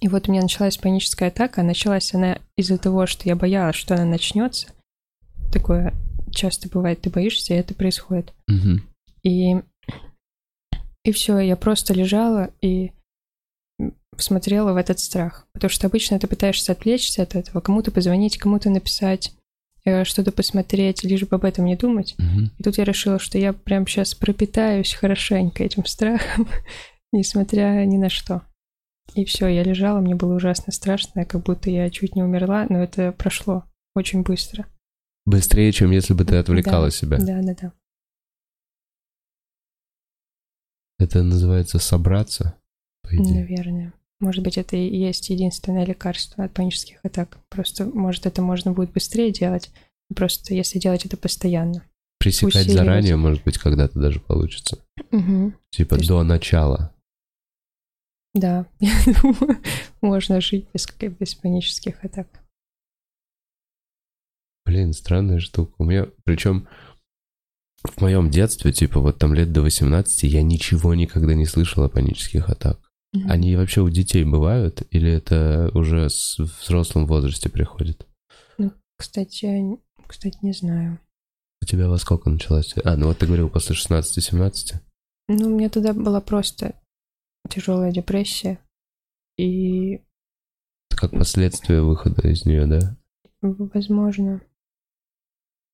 И 0.01 0.07
вот 0.07 0.27
у 0.27 0.31
меня 0.31 0.41
началась 0.41 0.77
паническая 0.77 1.29
атака, 1.29 1.63
началась 1.63 2.13
она 2.13 2.39
из-за 2.55 2.77
того, 2.77 3.05
что 3.05 3.27
я 3.27 3.35
боялась, 3.35 3.75
что 3.75 3.95
она 3.95 4.05
начнется. 4.05 4.67
Такое 5.51 5.93
часто 6.31 6.69
бывает, 6.69 7.01
ты 7.01 7.09
боишься, 7.09 7.53
и 7.53 7.57
это 7.57 7.73
происходит. 7.73 8.33
Мгм. 8.47 8.83
И, 9.23 9.55
и 11.03 11.11
все, 11.11 11.39
я 11.39 11.55
просто 11.55 11.93
лежала 11.93 12.51
и 12.61 12.91
смотрела 14.17 14.73
в 14.73 14.77
этот 14.77 14.99
страх. 14.99 15.47
Потому 15.53 15.69
что 15.69 15.87
обычно 15.87 16.19
ты 16.19 16.27
пытаешься 16.27 16.71
отвлечься 16.71 17.23
от 17.23 17.35
этого, 17.35 17.61
кому-то 17.61 17.91
позвонить, 17.91 18.37
кому-то 18.37 18.69
написать, 18.69 19.33
э, 19.85 20.03
что-то 20.03 20.31
посмотреть, 20.31 21.03
лишь 21.03 21.23
бы 21.23 21.35
об 21.35 21.45
этом 21.45 21.65
не 21.65 21.75
думать. 21.75 22.15
Мгм. 22.17 22.51
И 22.57 22.63
тут 22.63 22.77
я 22.77 22.83
решила, 22.83 23.19
что 23.19 23.37
я 23.37 23.53
прям 23.53 23.87
сейчас 23.87 24.13
пропитаюсь 24.13 24.93
хорошенько 24.93 25.63
этим 25.63 25.85
страхом, 25.85 26.47
несмотря 27.11 27.85
ни 27.85 27.97
на 27.97 28.09
что. 28.09 28.43
И 29.15 29.25
все, 29.25 29.47
я 29.47 29.63
лежала, 29.63 29.99
мне 29.99 30.15
было 30.15 30.35
ужасно 30.35 30.71
страшно, 30.71 31.25
как 31.25 31.43
будто 31.43 31.69
я 31.69 31.89
чуть 31.89 32.15
не 32.15 32.23
умерла, 32.23 32.65
но 32.69 32.81
это 32.83 33.11
прошло 33.11 33.63
очень 33.95 34.21
быстро. 34.23 34.65
Быстрее, 35.25 35.71
чем 35.71 35.91
если 35.91 36.13
бы 36.13 36.25
ты 36.25 36.37
отвлекала 36.37 36.85
Да. 36.85 36.91
себя. 36.91 37.17
Да, 37.17 37.41
да, 37.41 37.55
да. 37.61 37.73
Это 40.99 41.23
называется 41.23 41.79
собраться, 41.79 42.55
по 43.03 43.15
идее. 43.15 43.41
Наверное. 43.41 43.93
Может 44.19 44.43
быть, 44.43 44.57
это 44.57 44.75
и 44.75 44.95
есть 44.97 45.29
единственное 45.29 45.85
лекарство 45.85 46.43
от 46.43 46.53
панических 46.53 46.99
атак. 47.03 47.37
Просто, 47.49 47.85
может, 47.85 48.25
это 48.25 48.41
можно 48.41 48.73
будет 48.73 48.91
быстрее 48.91 49.31
делать. 49.31 49.71
Просто 50.13 50.53
если 50.53 50.77
делать 50.79 51.05
это 51.05 51.15
постоянно. 51.15 51.85
Пресекать 52.19 52.65
усиливать. 52.65 52.73
заранее, 52.73 53.15
может 53.15 53.43
быть, 53.45 53.57
когда-то 53.57 53.97
даже 53.97 54.19
получится. 54.19 54.79
Мгм. 55.11 55.55
Типа 55.69 55.91
То 55.91 55.95
есть- 55.95 56.09
до 56.09 56.21
начала. 56.23 56.93
Да, 58.33 58.67
я 58.79 58.91
думаю, 59.21 59.61
можно 60.01 60.39
жить 60.41 60.67
без, 60.73 60.87
без 61.19 61.35
панических 61.35 62.03
атак. 62.03 62.27
Блин, 64.65 64.93
странная 64.93 65.39
штука. 65.39 65.73
У 65.79 65.83
меня, 65.85 66.07
причем 66.25 66.67
в 67.83 68.01
моем 68.01 68.29
детстве, 68.29 68.71
типа 68.71 68.99
вот 68.99 69.17
там 69.17 69.33
лет 69.33 69.51
до 69.51 69.61
18, 69.61 70.23
я 70.23 70.43
ничего 70.43 70.93
никогда 70.93 71.33
не 71.33 71.45
слышал 71.45 71.83
о 71.83 71.89
панических 71.89 72.49
атак. 72.49 72.79
Мгм. 73.13 73.31
Они 73.31 73.55
вообще 73.55 73.81
у 73.81 73.89
детей 73.89 74.23
бывают? 74.23 74.83
Или 74.91 75.11
это 75.11 75.71
уже 75.73 76.09
с- 76.09 76.37
в 76.37 76.61
взрослом 76.61 77.07
возрасте 77.07 77.49
приходит? 77.49 78.05
Кстати, 78.97 79.45
н- 79.45 79.79
кстати, 80.07 80.37
не 80.41 80.51
знаю. 80.51 80.99
У 81.61 81.65
тебя 81.65 81.87
во 81.87 81.97
сколько 81.97 82.29
началась? 82.29 82.75
А, 82.83 82.97
ну 82.97 83.07
вот 83.07 83.17
ты 83.17 83.25
говорил 83.25 83.49
после 83.49 83.73
16-17. 83.75 84.73
Ну, 85.29 85.47
у 85.47 85.57
меня 85.57 85.69
тогда 85.69 85.93
была 85.93 86.19
просто 86.19 86.75
тяжелая 87.49 87.91
депрессия. 87.91 88.59
И, 89.37 90.01
как 90.95 91.11
последствие 91.11 91.81
выхода 91.81 92.27
из 92.27 92.45
нее, 92.45 92.65
да? 92.65 92.95
возможно, 93.41 94.41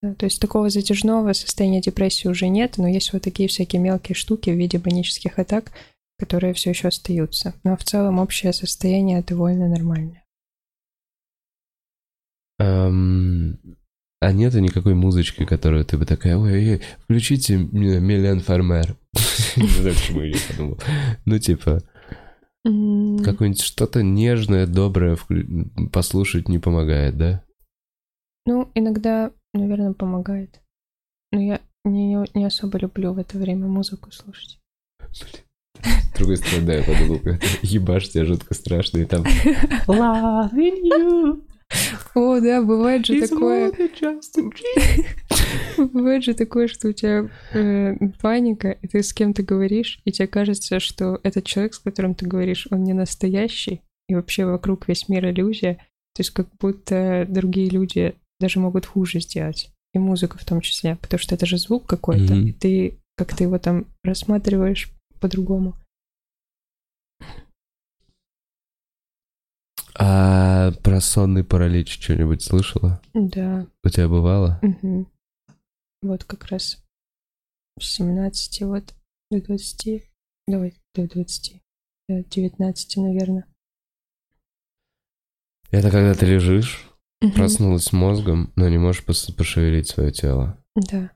да, 0.02 0.14
то 0.14 0.26
есть 0.26 0.40
такого 0.40 0.70
затяжного 0.70 1.34
состояния 1.34 1.82
депрессии 1.82 2.28
уже 2.28 2.48
нет, 2.48 2.78
но 2.78 2.88
есть 2.88 3.12
вот 3.14 3.24
такие 3.24 3.50
всякие 3.50 3.82
мелкие 3.82 4.16
штуки 4.16 4.52
в 4.52 4.56
виде 4.56 4.80
панических 4.80 5.40
атак, 5.40 5.72
которые 6.20 6.54
все 6.54 6.70
еще 6.72 6.90
остаются. 6.90 7.54
Но 7.64 7.76
в 7.76 7.84
целом 7.84 8.20
общее 8.20 8.54
состояние 8.54 9.24
довольно 9.24 9.68
нормальное. 9.68 10.24
Эм, 12.60 13.60
а 14.22 14.32
нету 14.32 14.60
никакой 14.60 14.96
музычки, 14.96 15.46
которую 15.46 15.86
ты 15.86 15.98
бы 15.98 16.06
такая, 16.06 16.38
ой, 16.38 16.82
включите 17.04 17.58
Милен 17.58 18.40
Фармер. 18.40 18.96
Не 19.56 19.68
знаю, 19.68 19.96
почему 19.96 20.22
я 20.22 20.36
подумал. 20.50 20.80
Ну, 21.26 21.40
типа, 21.40 21.82
какое-нибудь 22.64 23.62
что-то 23.62 24.04
нежное, 24.04 24.68
доброе 24.68 25.18
послушать 25.92 26.50
не 26.50 26.60
помогает, 26.60 27.18
да? 27.18 27.44
Ну, 28.46 28.72
иногда, 28.74 29.32
наверное, 29.54 29.94
помогает. 29.94 30.62
Но 31.32 31.42
я 31.42 31.62
не, 31.84 32.18
не 32.34 32.46
особо 32.46 32.78
люблю 32.78 33.14
в 33.14 33.20
это 33.20 33.38
время 33.38 33.68
музыку 33.68 34.12
слушать. 34.12 34.60
С 35.12 36.18
другой 36.18 36.38
стороны, 36.38 36.66
да, 36.66 36.74
я 36.76 36.84
подумал, 36.84 37.22
ебашь 37.62 38.10
тебя 38.10 38.26
жутко 38.26 38.54
страшно, 38.54 39.00
и 39.00 39.06
там 39.06 39.24
Loving 39.88 40.82
you 40.84 41.44
О, 42.14 42.40
да, 42.40 42.62
бывает 42.62 43.06
же 43.06 43.28
такое. 43.28 43.72
Бывает 45.78 46.24
же 46.24 46.34
такое, 46.34 46.68
что 46.68 46.90
у 46.90 46.94
тебя 46.94 47.30
э, 47.54 47.96
паника, 48.22 48.72
и 48.72 48.88
ты 48.88 49.04
с 49.04 49.14
кем-то 49.14 49.44
говоришь, 49.44 50.00
и 50.06 50.12
тебе 50.12 50.28
кажется, 50.28 50.80
что 50.80 51.20
этот 51.24 51.46
человек, 51.46 51.74
с 51.74 51.80
которым 51.80 52.16
ты 52.16 52.26
говоришь, 52.26 52.68
он 52.72 52.84
не 52.84 52.94
настоящий, 52.94 53.82
и 54.08 54.16
вообще 54.16 54.46
вокруг 54.46 54.88
весь 54.88 55.10
мир 55.10 55.26
иллюзия. 55.30 55.76
То 56.16 56.22
есть 56.22 56.30
как 56.32 56.48
будто 56.60 57.26
другие 57.28 57.70
люди 57.70 58.16
даже 58.40 58.60
могут 58.60 58.86
хуже 58.86 59.20
сделать. 59.20 59.70
И 59.94 60.00
музыка 60.00 60.38
в 60.38 60.46
том 60.46 60.62
числе, 60.62 60.98
потому 61.02 61.20
что 61.20 61.36
это 61.36 61.46
же 61.46 61.58
звук 61.58 61.86
какой-то, 61.86 62.34
Мгм. 62.36 62.48
и 62.48 62.52
ты 62.54 62.98
как-то 63.18 63.44
его 63.44 63.58
там 63.60 63.86
рассматриваешь 64.04 64.92
по-другому. 65.20 65.76
А 69.98 70.72
про 70.84 71.00
сонный 71.00 71.44
паралич 71.44 72.00
что-нибудь 72.02 72.44
слышала? 72.44 73.02
Да. 73.14 73.68
У 73.84 73.90
тебя 73.90 74.08
бывало? 74.10 74.60
мгм. 74.62 75.08
Вот 76.02 76.24
как 76.26 76.46
раз 76.46 76.84
с 77.80 77.86
17 77.86 78.62
вот 78.64 78.94
до 79.32 79.42
20, 79.42 80.04
давай, 80.48 80.76
до 80.94 81.08
20, 81.08 81.62
до 82.10 82.24
19, 82.24 82.98
наверное. 82.98 83.46
Это 85.72 85.90
когда 85.92 86.14
ты 86.14 86.26
лежишь, 86.26 86.88
Мгм. 87.22 87.32
проснулась 87.34 87.92
мозгом, 87.94 88.52
но 88.56 88.68
не 88.70 88.78
можешь 88.78 89.04
пошевелить 89.06 89.88
свое 89.88 90.12
тело. 90.12 90.62
Да, 90.76 91.12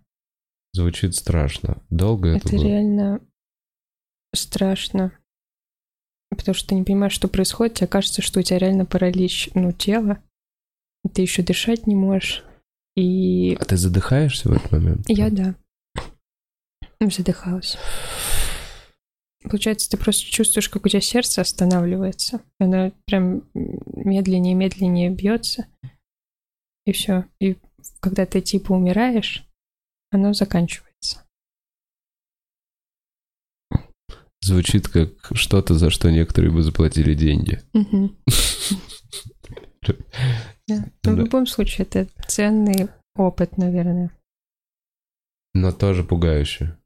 Звучит 0.74 1.16
страшно. 1.16 1.84
Долго 1.90 2.30
это, 2.30 2.48
это 2.48 2.56
было? 2.56 2.64
реально 2.64 3.22
страшно. 4.34 5.12
Потому 6.30 6.54
что 6.56 6.70
ты 6.70 6.76
не 6.76 6.84
понимаешь, 6.84 7.14
что 7.14 7.28
происходит, 7.28 7.76
тебе 7.76 7.88
кажется, 7.88 8.22
что 8.22 8.40
у 8.40 8.44
тебя 8.44 8.60
реально 8.60 8.86
паралич, 8.86 9.50
ну, 9.56 9.72
тела, 9.72 10.22
ты 11.14 11.22
еще 11.22 11.42
дышать 11.44 11.88
не 11.88 11.96
можешь. 11.96 12.44
И 12.96 13.56
А 13.60 13.66
ты 13.66 13.78
задыхаешься 13.78 14.50
в 14.50 14.54
этот 14.54 14.72
момент? 14.72 15.06
я, 15.10 15.30
да, 15.30 15.56
задыхалась. 17.00 17.78
Получается, 19.44 19.90
ты 19.90 19.98
просто 19.98 20.30
чувствуешь, 20.30 20.68
как 20.70 20.86
у 20.86 20.90
тебя 20.90 21.00
сердце 21.00 21.40
останавливается. 21.42 22.42
Оно 22.60 22.92
прям 23.06 23.44
медленнее 23.54 24.52
и 24.52 24.56
медленнее 24.56 25.10
бьется. 25.10 25.66
и 26.86 26.92
все. 26.92 27.26
И 27.40 27.56
когда 28.02 28.26
ты 28.26 28.42
типа 28.42 28.74
умираешь, 28.74 29.46
оно 30.12 30.34
заканчивается. 30.34 30.89
Звучит 34.42 34.88
как 34.88 35.10
что-то, 35.34 35.74
за 35.76 35.90
что 35.90 36.10
некоторые 36.12 36.52
бы 36.52 36.64
заплатили 36.64 37.14
деньги. 37.14 37.62
Но 40.68 40.84
в 41.04 41.16
любом 41.18 41.48
случае, 41.48 41.88
это 41.90 42.08
ценный 42.28 42.90
опыт, 43.16 43.58
наверное. 43.58 44.12
Но 45.54 45.72
тоже 45.72 46.04
пугающе. 46.04 46.78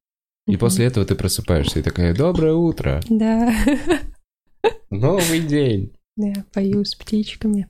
И 0.48 0.58
после 0.58 0.86
этого 0.86 1.06
ты 1.06 1.16
просыпаешься 1.16 1.80
и 1.80 1.84
такая, 1.84 2.16
доброе 2.16 2.54
утро, 2.54 3.02
Да, 3.10 3.54
новый 4.90 5.42
день. 5.42 5.94
да, 6.16 6.46
пою 6.54 6.86
с 6.86 6.96
птичками. 6.96 7.70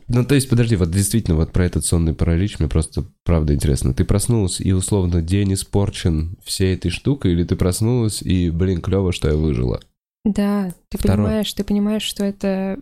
Ну, 0.08 0.24
то 0.24 0.36
есть, 0.36 0.50
подожди, 0.50 0.76
вот 0.76 0.92
действительно, 0.92 1.36
вот 1.36 1.52
про 1.52 1.66
этот 1.66 1.84
сонный 1.84 2.14
паралич 2.14 2.60
мне 2.60 2.70
просто 2.70 3.06
правда 3.24 3.56
интересно. 3.56 3.94
Ты 3.94 4.06
проснулась, 4.06 4.62
и 4.62 4.72
условно 4.72 5.22
день 5.22 5.54
испорчен 5.54 6.38
всей 6.44 6.76
этой 6.76 6.92
штукой, 6.92 7.32
или 7.32 7.44
ты 7.44 7.56
проснулась, 7.56 8.22
и, 8.22 8.52
блин, 8.52 8.82
клево, 8.82 9.12
что 9.12 9.30
я 9.30 9.36
выжила? 9.36 9.82
Да, 10.24 10.72
ты 10.90 10.98
Второе. 11.00 11.18
понимаешь, 11.18 11.54
ты 11.54 11.64
понимаешь, 11.64 12.04
что 12.04 12.24
это 12.24 12.80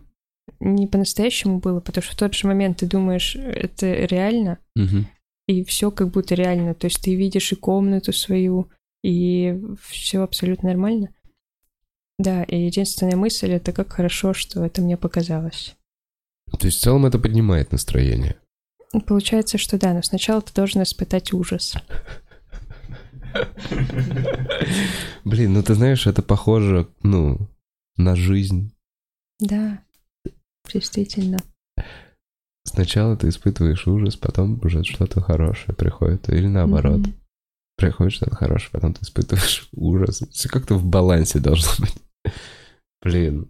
не 0.60 0.86
по-настоящему 0.86 1.58
было, 1.60 1.80
потому 1.80 2.02
что 2.02 2.12
в 2.14 2.18
тот 2.18 2.34
же 2.34 2.46
момент 2.46 2.78
ты 2.78 2.86
думаешь, 2.86 3.36
это 3.36 3.86
реально, 4.04 4.58
Мгм. 4.76 5.06
и 5.48 5.64
все 5.64 5.90
как 5.90 6.08
будто 6.10 6.34
реально. 6.34 6.74
То 6.74 6.86
есть 6.86 7.02
ты 7.02 7.14
видишь 7.14 7.52
и 7.52 7.56
комнату 7.56 8.12
свою, 8.12 8.68
и 9.02 9.58
все 9.80 10.22
абсолютно 10.22 10.68
нормально. 10.68 11.08
Да, 12.18 12.44
и 12.44 12.66
единственная 12.66 13.16
мысль 13.16 13.50
это 13.50 13.72
как 13.72 13.92
хорошо, 13.92 14.34
что 14.34 14.64
это 14.64 14.82
мне 14.82 14.96
показалось. 14.98 15.74
То 16.56 16.66
есть, 16.66 16.78
в 16.78 16.82
целом, 16.82 17.06
это 17.06 17.18
поднимает 17.18 17.72
настроение. 17.72 18.36
Получается, 19.06 19.58
что 19.58 19.78
да, 19.78 19.92
но 19.92 20.02
сначала 20.02 20.40
ты 20.40 20.52
должен 20.54 20.82
испытать 20.82 21.32
ужас. 21.32 21.74
Блин, 25.24 25.54
ну 25.54 25.62
ты 25.62 25.74
знаешь, 25.74 26.06
это 26.06 26.22
похоже, 26.22 26.88
ну, 27.02 27.48
на 27.96 28.14
жизнь. 28.14 28.72
Да, 29.40 29.80
действительно. 30.72 31.38
Сначала 32.64 33.16
ты 33.16 33.28
испытываешь 33.28 33.86
ужас, 33.86 34.16
потом 34.16 34.60
уже 34.62 34.82
что-то 34.84 35.20
хорошее 35.20 35.74
приходит. 35.76 36.28
Или 36.28 36.46
наоборот. 36.46 37.00
Мгм. 37.00 37.14
Приходит 37.76 38.12
что-то 38.12 38.36
хорошее, 38.36 38.70
потом 38.72 38.94
ты 38.94 39.02
испытываешь 39.02 39.68
ужас. 39.72 40.22
Все 40.30 40.48
как-то 40.48 40.76
в 40.76 40.84
балансе 40.84 41.40
должно 41.40 41.70
быть. 41.78 41.96
Блин. 43.02 43.48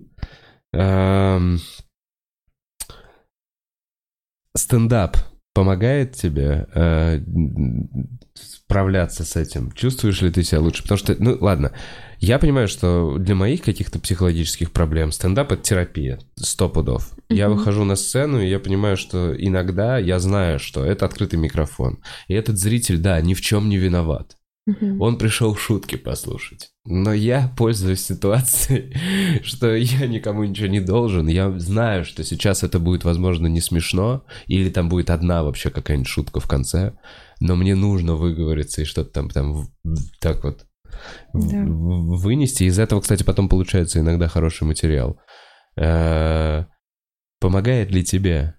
Стендап 4.56 5.16
помогает 5.52 6.12
тебе 6.12 6.66
э, 6.74 7.20
справляться 8.34 9.24
с 9.24 9.36
этим? 9.36 9.72
Чувствуешь 9.72 10.22
ли 10.22 10.30
ты 10.30 10.42
себя 10.42 10.60
лучше? 10.60 10.82
Потому 10.82 10.98
что, 10.98 11.16
ну 11.18 11.36
ладно, 11.40 11.72
я 12.18 12.38
понимаю, 12.38 12.68
что 12.68 13.18
для 13.18 13.34
моих 13.34 13.62
каких-то 13.62 13.98
психологических 13.98 14.72
проблем 14.72 15.12
стендап— 15.12 15.52
это 15.52 15.62
терапия, 15.62 16.18
сто 16.36 16.68
пудов. 16.68 17.10
Я 17.28 17.48
Мгм. 17.48 17.58
выхожу 17.58 17.84
на 17.84 17.96
сцену, 17.96 18.40
и 18.40 18.48
я 18.48 18.58
понимаю, 18.58 18.96
что 18.96 19.34
иногда 19.36 19.98
я 19.98 20.18
знаю, 20.18 20.58
что 20.58 20.84
это 20.84 21.04
открытый 21.06 21.38
микрофон. 21.38 21.98
И 22.28 22.34
этот 22.34 22.58
зритель, 22.58 22.98
да, 22.98 23.20
ни 23.20 23.34
в 23.34 23.40
чем 23.40 23.68
не 23.68 23.76
виноват. 23.76 24.36
Мгм. 24.66 25.00
Он 25.00 25.18
пришел 25.18 25.54
шутки 25.54 25.96
послушать. 25.96 26.70
Но 26.86 27.12
я 27.12 27.52
пользуюсь 27.56 28.00
ситуацией, 28.04 28.94
что 29.42 29.74
я 29.74 30.06
никому 30.06 30.44
ничего 30.44 30.68
не 30.68 30.80
должен. 30.80 31.26
Я 31.26 31.50
знаю, 31.58 32.04
что 32.04 32.24
сейчас 32.24 32.62
это 32.62 32.78
будет, 32.78 33.04
возможно, 33.04 33.46
не 33.46 33.60
смешно, 33.60 34.24
или 34.46 34.70
там 34.70 34.88
будет 34.88 35.10
одна 35.10 35.42
вообще 35.42 35.68
какая-нибудь 35.70 36.08
шутка 36.08 36.40
в 36.40 36.48
конце, 36.48 36.96
но 37.40 37.56
мне 37.56 37.74
нужно 37.74 38.14
выговориться 38.14 38.80
и 38.82 38.86
что-то 38.86 39.10
там, 39.10 39.28
там 39.28 39.66
так 40.20 40.44
вот 40.44 40.64
Да. 41.34 41.62
вынести. 41.66 42.64
Из 42.64 42.78
этого, 42.78 43.00
кстати, 43.02 43.22
потом 43.22 43.48
получается 43.50 44.00
иногда 44.00 44.28
хороший 44.28 44.64
материал. 44.64 45.18
Э, 45.76 46.64
Помогает 47.40 47.90
ли 47.90 48.02
тебе? 48.02 48.54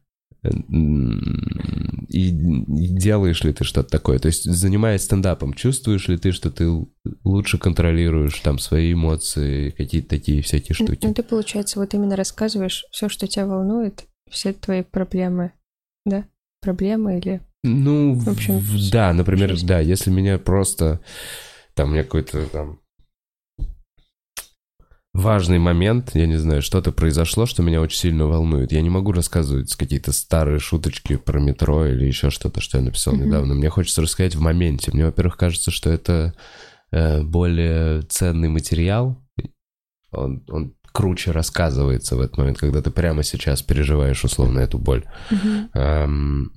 И 2.10 2.30
делаешь 2.32 3.44
ли 3.44 3.52
ты 3.54 3.64
что-то 3.64 3.90
такое? 3.90 4.20
То 4.20 4.28
есть, 4.28 4.44
занимаясь 4.44 5.02
стендапом, 5.04 5.54
чувствуешь 5.54 6.08
ли 6.08 6.18
ты, 6.18 6.32
что 6.32 6.52
ты 6.52 6.70
лучше 7.24 7.58
контролируешь 7.58 8.40
там 8.40 8.60
свои 8.60 8.94
эмоции, 8.94 9.72
какие-то 9.72 10.10
такие 10.10 10.42
всякие 10.42 10.76
штуки? 10.76 11.06
Ну, 11.08 11.14
ты, 11.14 11.24
получается, 11.24 11.80
вот 11.80 11.94
именно 11.94 12.16
рассказываешь 12.16 12.86
все, 12.92 13.10
что 13.10 13.28
тебя 13.28 13.48
волнует, 13.48 14.06
все 14.30 14.54
твои 14.54 14.84
проблемы, 14.84 15.52
да? 16.06 16.26
Проблемы 16.62 17.18
или... 17.18 17.42
Ну, 17.64 18.14
В 18.14 18.30
общем, 18.30 18.60
в- 18.60 18.92
да, 18.92 19.12
например, 19.14 19.50
жизнь. 19.52 19.66
да, 19.68 19.80
если 19.80 20.12
меня 20.12 20.38
просто 20.38 21.00
там 21.74 21.90
у 21.90 21.94
меня 21.94 22.04
какой-то 22.04 22.46
там 22.48 22.80
важный 25.16 25.60
момент, 25.60 26.12
я 26.14 26.28
не 26.28 26.36
знаю, 26.36 26.62
что-то 26.62 26.92
произошло, 26.92 27.46
что 27.46 27.64
меня 27.64 27.82
очень 27.82 27.98
сильно 27.98 28.28
волнует. 28.28 28.72
Я 28.72 28.82
не 28.82 28.90
могу 28.90 29.12
рассказывать 29.14 29.74
какие-то 29.76 30.12
старые 30.12 30.60
шуточки 30.60 31.16
про 31.16 31.40
метро 31.40 31.86
или 31.86 32.06
еще 32.06 32.30
что-то, 32.30 32.62
что 32.62 32.78
я 32.78 32.84
написал 32.84 33.16
Мгм. 33.16 33.26
недавно. 33.26 33.54
Мне 33.56 33.70
хочется 33.70 34.02
рассказать 34.02 34.36
в 34.36 34.42
моменте. 34.42 34.92
Мне, 34.92 35.06
во-первых, 35.06 35.38
кажется, 35.38 35.72
что 35.72 35.90
это 35.90 36.34
э, 36.92 37.24
более 37.24 38.02
ценный 38.04 38.50
материал. 38.50 39.22
Он, 40.12 40.44
он 40.50 40.76
круче 40.96 41.32
рассказывается 41.32 42.16
в 42.16 42.22
этот 42.22 42.38
момент, 42.38 42.58
когда 42.58 42.82
ты 42.82 42.90
прямо 42.90 43.22
сейчас 43.22 43.62
переживаешь 43.62 44.24
условно 44.24 44.60
эту 44.60 44.80
боль. 44.80 45.04
Мгм. 45.30 45.70
Эм, 45.74 46.52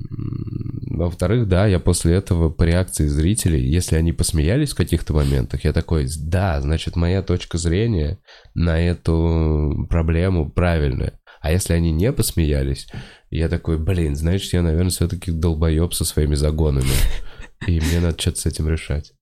Во-вторых, 0.91 1.49
да, 1.49 1.67
я 1.67 1.81
после 1.81 2.15
этого 2.15 2.49
по 2.49 2.63
реакции 2.63 3.09
зрителей, 3.09 3.61
если 3.61 3.97
они 3.97 4.13
посмеялись 4.13 4.71
в 4.71 4.77
каких-то 4.77 5.13
моментах, 5.13 5.65
я 5.65 5.73
такой, 5.73 6.09
да, 6.21 6.61
значит, 6.61 6.95
моя 6.95 7.23
точка 7.23 7.59
зрения 7.59 8.19
на 8.55 8.81
эту 8.81 9.87
проблему 9.91 10.49
правильная. 10.51 11.19
А 11.41 11.53
если 11.53 11.73
они 11.73 11.91
не 11.91 12.13
посмеялись, 12.13 12.89
я 13.31 13.49
такой, 13.49 13.79
блин, 13.79 14.15
значит, 14.17 14.53
я, 14.53 14.63
наверное, 14.63 14.91
все-таки 14.91 15.33
долбоеб 15.33 15.95
со 15.95 16.05
своими 16.05 16.37
загонами. 16.37 16.95
И 17.67 17.81
мне 17.81 18.01
надо 18.01 18.21
что-то 18.21 18.41
с 18.41 18.47
этим 18.47 18.69
решать. 18.69 19.13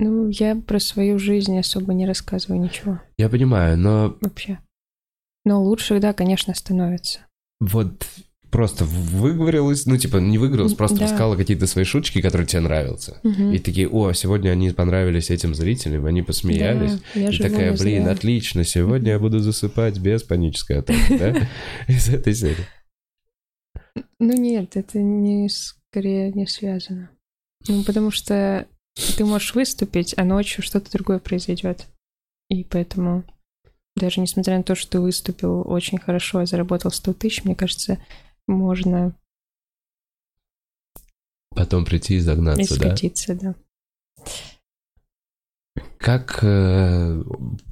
Ну, 0.00 0.28
я 0.28 0.54
про 0.54 0.78
свою 0.78 1.18
жизнь 1.18 1.58
особо 1.58 1.92
не 1.92 2.06
рассказываю 2.06 2.60
ничего 2.62 3.00
Я 3.16 3.28
понимаю, 3.28 3.76
но 3.76 4.16
вообще. 4.20 4.60
Но 5.44 5.62
лучше, 5.62 5.98
да, 5.98 6.12
конечно, 6.12 6.54
становится. 6.54 7.20
вот 7.60 8.06
просто 8.50 8.84
выговорилась, 8.86 9.84
ну, 9.84 9.98
типа, 9.98 10.16
не 10.18 10.38
выговорилась, 10.38 10.72
просто 10.74 10.98
Да. 10.98 11.04
рассказала 11.04 11.36
какие-то 11.36 11.66
свои 11.66 11.84
шуточки, 11.84 12.22
которые 12.22 12.46
тебе 12.46 12.60
нравятся. 12.60 13.20
Мгм. 13.22 13.52
И 13.52 13.58
такие, 13.58 13.88
о, 13.88 14.12
сегодня 14.14 14.50
они 14.50 14.70
понравились 14.70 15.28
этим 15.30 15.54
зрителям, 15.54 16.06
они 16.06 16.22
посмеялись. 16.22 16.92
Да, 17.14 17.20
я 17.20 17.28
И 17.30 17.38
такая, 17.38 17.76
блин, 17.76 18.04
зря. 18.04 18.10
отлично, 18.12 18.64
сегодня 18.64 19.12
я 19.12 19.18
буду 19.18 19.40
засыпать 19.40 19.98
без 19.98 20.22
панической 20.22 20.78
атаки, 20.78 21.18
да? 21.18 21.48
Из 21.88 22.08
этой 22.08 22.34
серии. 22.34 22.64
Ну 24.18 24.32
нет, 24.32 24.76
это 24.76 24.98
не 25.02 25.48
скорее 25.50 26.32
не 26.32 26.46
связано. 26.46 27.10
Ну, 27.68 27.84
потому 27.84 28.10
что 28.10 28.66
ты 29.16 29.24
можешь 29.24 29.54
выступить, 29.54 30.14
а 30.16 30.24
ночью 30.24 30.62
что-то 30.62 30.90
другое 30.90 31.18
произойдет. 31.18 31.86
И 32.48 32.64
поэтому, 32.64 33.24
даже 33.96 34.20
несмотря 34.20 34.56
на 34.56 34.62
то, 34.62 34.74
что 34.74 34.92
ты 34.92 35.00
выступил 35.00 35.62
очень 35.66 35.98
хорошо 35.98 36.42
и 36.42 36.46
заработал 36.46 36.90
100 36.90 37.14
тысяч, 37.14 37.44
мне 37.44 37.54
кажется, 37.54 37.98
можно 38.46 39.14
Потом 41.50 41.84
прийти 41.84 42.14
и 42.14 42.16
и 42.18 42.20
загнаться, 42.20 42.78
да? 42.78 42.86
скатиться, 42.86 43.34
да. 43.34 43.54
Как 45.98 46.38
э, 46.42 47.22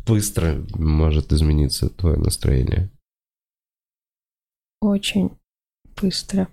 быстро 0.05 0.67
может 0.75 1.33
измениться 1.33 1.89
твое 1.89 2.17
настроение? 2.17 2.91
Очень 4.81 5.39
быстро. 6.01 6.49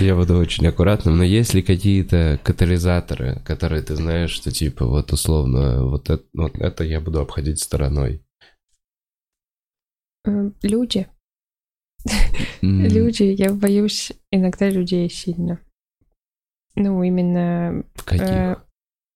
Я 0.00 0.16
буду 0.16 0.36
очень 0.36 0.66
аккуратным, 0.66 1.16
но 1.16 1.24
есть 1.24 1.54
ли 1.54 1.62
какие-то 1.62 2.40
катализаторы, 2.42 3.40
которые 3.44 3.82
ты 3.82 3.94
знаешь, 3.96 4.30
что 4.30 4.50
типа 4.50 4.86
вот 4.86 5.12
условно 5.12 5.84
вот 5.84 6.10
это, 6.10 6.24
вот 6.34 6.56
это 6.56 6.84
я 6.84 7.00
буду 7.00 7.20
обходить 7.20 7.62
стороной? 7.62 8.22
Э, 10.26 10.50
Люди. 10.62 11.06
М, 12.62 12.84
Люди, 12.86 13.22
я 13.22 13.52
боюсь 13.52 14.12
иногда 14.30 14.68
людей 14.68 15.08
сильно. 15.08 15.60
Ну, 16.74 17.02
именно 17.02 17.84
В 17.94 18.04
каких? 18.04 18.26
э, 18.28 18.56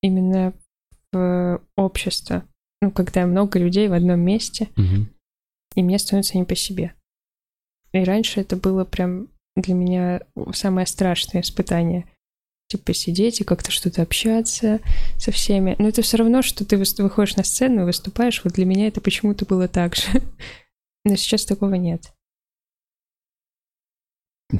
именно 0.03 0.53
в 1.13 1.61
общество. 1.77 2.45
Ну, 2.81 2.93
когда 2.93 3.27
много 3.27 3.59
людей 3.59 3.89
в 3.89 3.93
одном 3.95 4.21
месте, 4.21 4.69
Мгм. 4.77 5.09
и 5.75 5.83
мне 5.83 5.99
становится 5.99 6.39
не 6.39 6.45
по 6.45 6.55
себе. 6.55 6.95
И 7.93 8.05
раньше 8.05 8.41
это 8.41 8.57
было 8.57 8.85
прям 8.85 9.29
для 9.61 9.75
меня 9.75 10.21
самое 10.53 10.87
страшное 10.87 11.43
испытание. 11.43 12.07
типа 12.69 12.93
сидеть 12.93 13.41
и 13.41 13.45
как-то 13.45 13.71
что-то 13.71 14.03
общаться 14.03 14.81
со 15.17 15.31
всеми. 15.33 15.75
Но 15.79 15.89
это 15.89 16.03
все 16.03 16.19
равно, 16.19 16.43
что 16.43 16.65
ты 16.65 16.77
выходишь 16.77 17.37
на 17.37 17.45
сцену 17.45 17.83
и 17.83 17.85
выступаешь. 17.85 18.43
Вот 18.45 18.55
для 18.55 18.67
меня 18.67 18.89
это 18.89 19.01
почему-то 19.01 19.47
было 19.47 19.69
так 19.69 19.97
же. 19.97 20.23
Но 21.05 21.17
сейчас 21.17 21.45
такого 21.47 21.75
нет. 21.75 22.13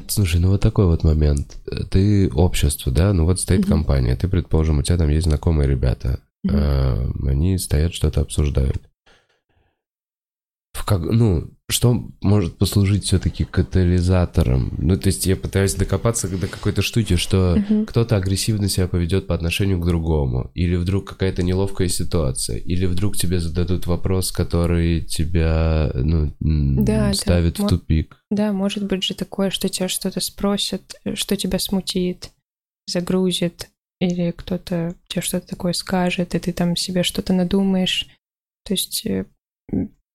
Слушай, 0.07 0.39
ну 0.39 0.49
вот 0.49 0.61
такой 0.61 0.85
вот 0.85 1.03
момент. 1.03 1.57
Ты 1.91 2.29
общество, 2.31 2.91
да? 2.91 3.13
Ну 3.13 3.25
вот 3.25 3.39
стоит 3.39 3.61
mm-hmm. 3.61 3.69
компания. 3.69 4.15
Ты, 4.15 4.27
предположим, 4.27 4.79
у 4.79 4.83
тебя 4.83 4.97
там 4.97 5.09
есть 5.09 5.27
знакомые 5.27 5.67
ребята. 5.67 6.19
Mm-hmm. 6.47 7.29
они 7.29 7.57
стоят, 7.57 7.93
что-то 7.93 8.21
обсуждают 8.21 8.88
как, 10.89 11.01
ну, 11.01 11.51
что 11.69 12.09
может 12.19 12.57
послужить 12.57 13.05
все-таки 13.05 13.43
катализатором? 13.43 14.73
Ну, 14.79 14.97
то 14.97 15.09
есть 15.09 15.27
я 15.27 15.35
пытаюсь 15.35 15.75
докопаться 15.75 16.27
до 16.27 16.47
какой-то 16.47 16.81
штуки, 16.81 17.15
что 17.15 17.57
uh-huh. 17.57 17.85
кто-то 17.85 18.17
агрессивно 18.17 18.67
себя 18.67 18.87
поведет 18.87 19.27
по 19.27 19.35
отношению 19.35 19.79
к 19.79 19.85
другому, 19.85 20.49
или 20.55 20.75
вдруг 20.75 21.07
какая-то 21.07 21.43
неловкая 21.43 21.89
ситуация, 21.89 22.57
или 22.57 22.87
вдруг 22.87 23.17
тебе 23.17 23.39
зададут 23.39 23.85
вопрос, 23.85 24.31
который 24.31 25.01
тебя, 25.01 25.91
ну, 25.93 26.33
да, 26.39 27.13
ставит 27.13 27.57
да. 27.57 27.65
в 27.65 27.69
тупик. 27.69 28.17
Да, 28.31 28.51
может 28.51 28.87
быть 28.87 29.03
же 29.03 29.13
такое, 29.13 29.51
что 29.51 29.69
тебя 29.69 29.89
что-то 29.89 30.21
спросят, 30.21 30.95
что 31.13 31.37
тебя 31.37 31.59
смутит, 31.59 32.31
загрузит, 32.87 33.69
или 34.01 34.31
кто-то 34.31 34.95
тебе 35.07 35.21
что-то 35.21 35.49
такое 35.49 35.73
скажет, 35.73 36.33
и 36.33 36.39
ты 36.39 36.51
там 36.51 36.75
себе 36.75 37.03
что-то 37.03 37.31
надумаешь. 37.33 38.07
То 38.65 38.73
есть 38.73 39.05
э, 39.05 39.25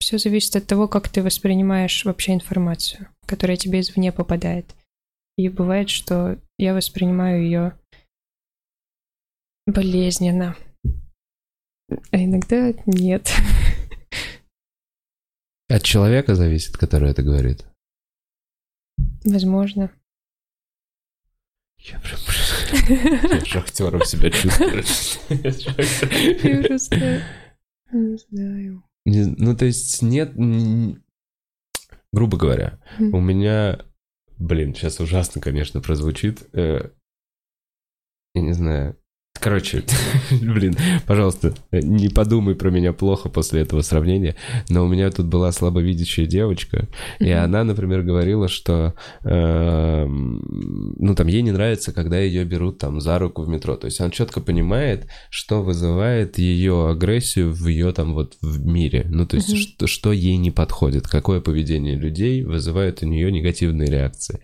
все 0.04 0.18
зависит 0.18 0.54
от 0.54 0.66
того, 0.66 0.86
как 0.86 1.08
ты 1.08 1.22
воспринимаешь 1.22 2.04
вообще 2.04 2.34
информацию, 2.34 3.08
которая 3.24 3.56
тебе 3.56 3.80
извне 3.80 4.12
попадает. 4.12 4.74
И 5.38 5.48
бывает, 5.48 5.88
что 5.88 6.38
я 6.58 6.74
воспринимаю 6.74 7.42
ее 7.42 7.78
болезненно. 9.66 10.56
А 11.88 12.16
иногда 12.16 12.74
нет. 12.84 13.32
От 15.70 15.82
человека 15.82 16.34
зависит, 16.34 16.76
который 16.76 17.10
это 17.10 17.22
говорит? 17.22 17.64
Возможно. 19.24 19.90
Я 21.78 21.98
прям... 22.00 22.18
Я 23.30 23.44
шахтером 23.46 24.04
себя 24.04 24.30
чувствую. 24.30 24.84
Я 26.42 26.62
просто... 26.62 27.22
Не 27.90 28.18
знаю. 28.18 28.84
Ну, 29.04 29.56
то 29.56 29.66
есть 29.66 30.00
нет, 30.02 30.34
не, 30.36 30.98
грубо 32.12 32.38
говоря, 32.38 32.80
mm. 32.98 33.10
у 33.10 33.20
меня, 33.20 33.84
блин, 34.38 34.74
сейчас 34.74 35.00
ужасно, 35.00 35.40
конечно, 35.40 35.82
прозвучит. 35.82 36.48
Э, 36.54 36.90
я 38.34 38.42
не 38.42 38.52
знаю, 38.52 38.98
Короче, 39.40 39.82
блин, 40.30 40.74
пожалуйста, 41.06 41.54
не 41.70 42.08
подумай 42.08 42.54
про 42.54 42.70
меня 42.70 42.92
плохо 42.92 43.28
после 43.28 43.60
этого 43.60 43.82
сравнения, 43.82 44.36
но 44.70 44.84
у 44.84 44.88
меня 44.88 45.10
тут 45.10 45.26
была 45.26 45.52
слабовидящая 45.52 46.24
девочка, 46.24 46.88
и 47.18 47.30
она, 47.30 47.62
например, 47.64 48.02
говорила, 48.02 48.48
что, 48.48 48.94
э, 49.22 50.06
ну, 50.06 51.14
там, 51.14 51.26
ей 51.26 51.42
не 51.42 51.52
нравится, 51.52 51.92
когда 51.92 52.18
ее 52.18 52.44
берут 52.44 52.78
там 52.78 53.00
за 53.00 53.18
руку 53.18 53.42
в 53.42 53.48
метро, 53.48 53.76
то 53.76 53.86
есть 53.86 54.00
она 54.00 54.10
четко 54.10 54.40
понимает, 54.40 55.08
что 55.28 55.62
вызывает 55.62 56.38
ее 56.38 56.88
агрессию 56.90 57.52
в 57.52 57.66
ее 57.66 57.92
там 57.92 58.14
вот 58.14 58.38
в 58.40 58.64
мире, 58.64 59.04
ну, 59.10 59.26
то 59.26 59.36
есть 59.36 59.56
что, 59.58 59.86
что 59.86 60.12
ей 60.12 60.36
не 60.38 60.52
подходит, 60.52 61.06
какое 61.06 61.40
поведение 61.40 61.96
людей 61.96 62.44
вызывает 62.44 63.02
у 63.02 63.06
нее 63.06 63.30
негативные 63.30 63.90
реакции 63.90 64.40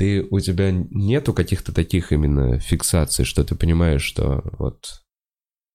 ты, 0.00 0.26
у 0.30 0.40
тебя 0.40 0.70
нету 0.72 1.34
каких-то 1.34 1.74
таких 1.74 2.10
именно 2.10 2.58
фиксаций, 2.58 3.26
что 3.26 3.44
ты 3.44 3.54
понимаешь, 3.54 4.00
что 4.00 4.42
вот 4.58 5.02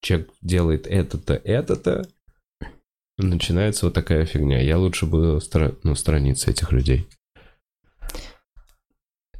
человек 0.01 0.31
делает 0.41 0.87
это-то, 0.87 1.35
это-то, 1.35 2.09
начинается 3.19 3.85
вот 3.85 3.93
такая 3.93 4.25
фигня. 4.25 4.59
Я 4.59 4.79
лучше 4.79 5.05
буду 5.05 5.37
стра- 5.37 5.77
ну, 5.83 5.93
сторониться 5.93 6.49
этих 6.49 6.71
людей. 6.71 7.07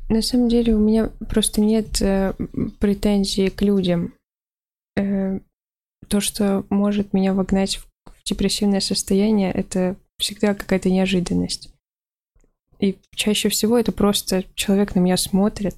На 0.08 0.22
самом 0.22 0.50
деле 0.50 0.76
у 0.76 0.80
меня 0.80 1.10
просто 1.32 1.62
нет 1.62 2.00
э, 2.04 2.36
претензий 2.80 3.50
к 3.50 3.64
людям. 3.64 4.14
Э, 4.96 5.40
то, 6.08 6.22
что 6.22 6.64
может 6.70 7.12
меня 7.12 7.34
вогнать 7.34 7.78
в 7.78 7.88
депрессивное 8.24 8.82
состояние, 8.82 9.52
это 9.52 9.96
всегда 10.20 10.54
какая-то 10.54 10.92
неожиданность. 10.92 11.75
И 12.86 13.00
чаще 13.16 13.50
всего 13.50 13.80
это 13.80 13.92
просто 13.92 14.46
человек 14.54 14.94
на 14.94 15.00
меня 15.00 15.18
смотрит, 15.18 15.76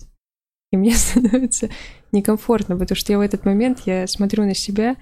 и 0.72 0.78
мне 0.78 0.94
становится 0.96 1.70
некомфортно, 2.12 2.78
потому 2.78 2.98
что 2.98 3.14
я 3.14 3.18
в 3.18 3.22
этот 3.22 3.46
момент 3.46 3.84
я 3.86 4.08
смотрю 4.08 4.44
на 4.44 4.54
себя 4.54 4.98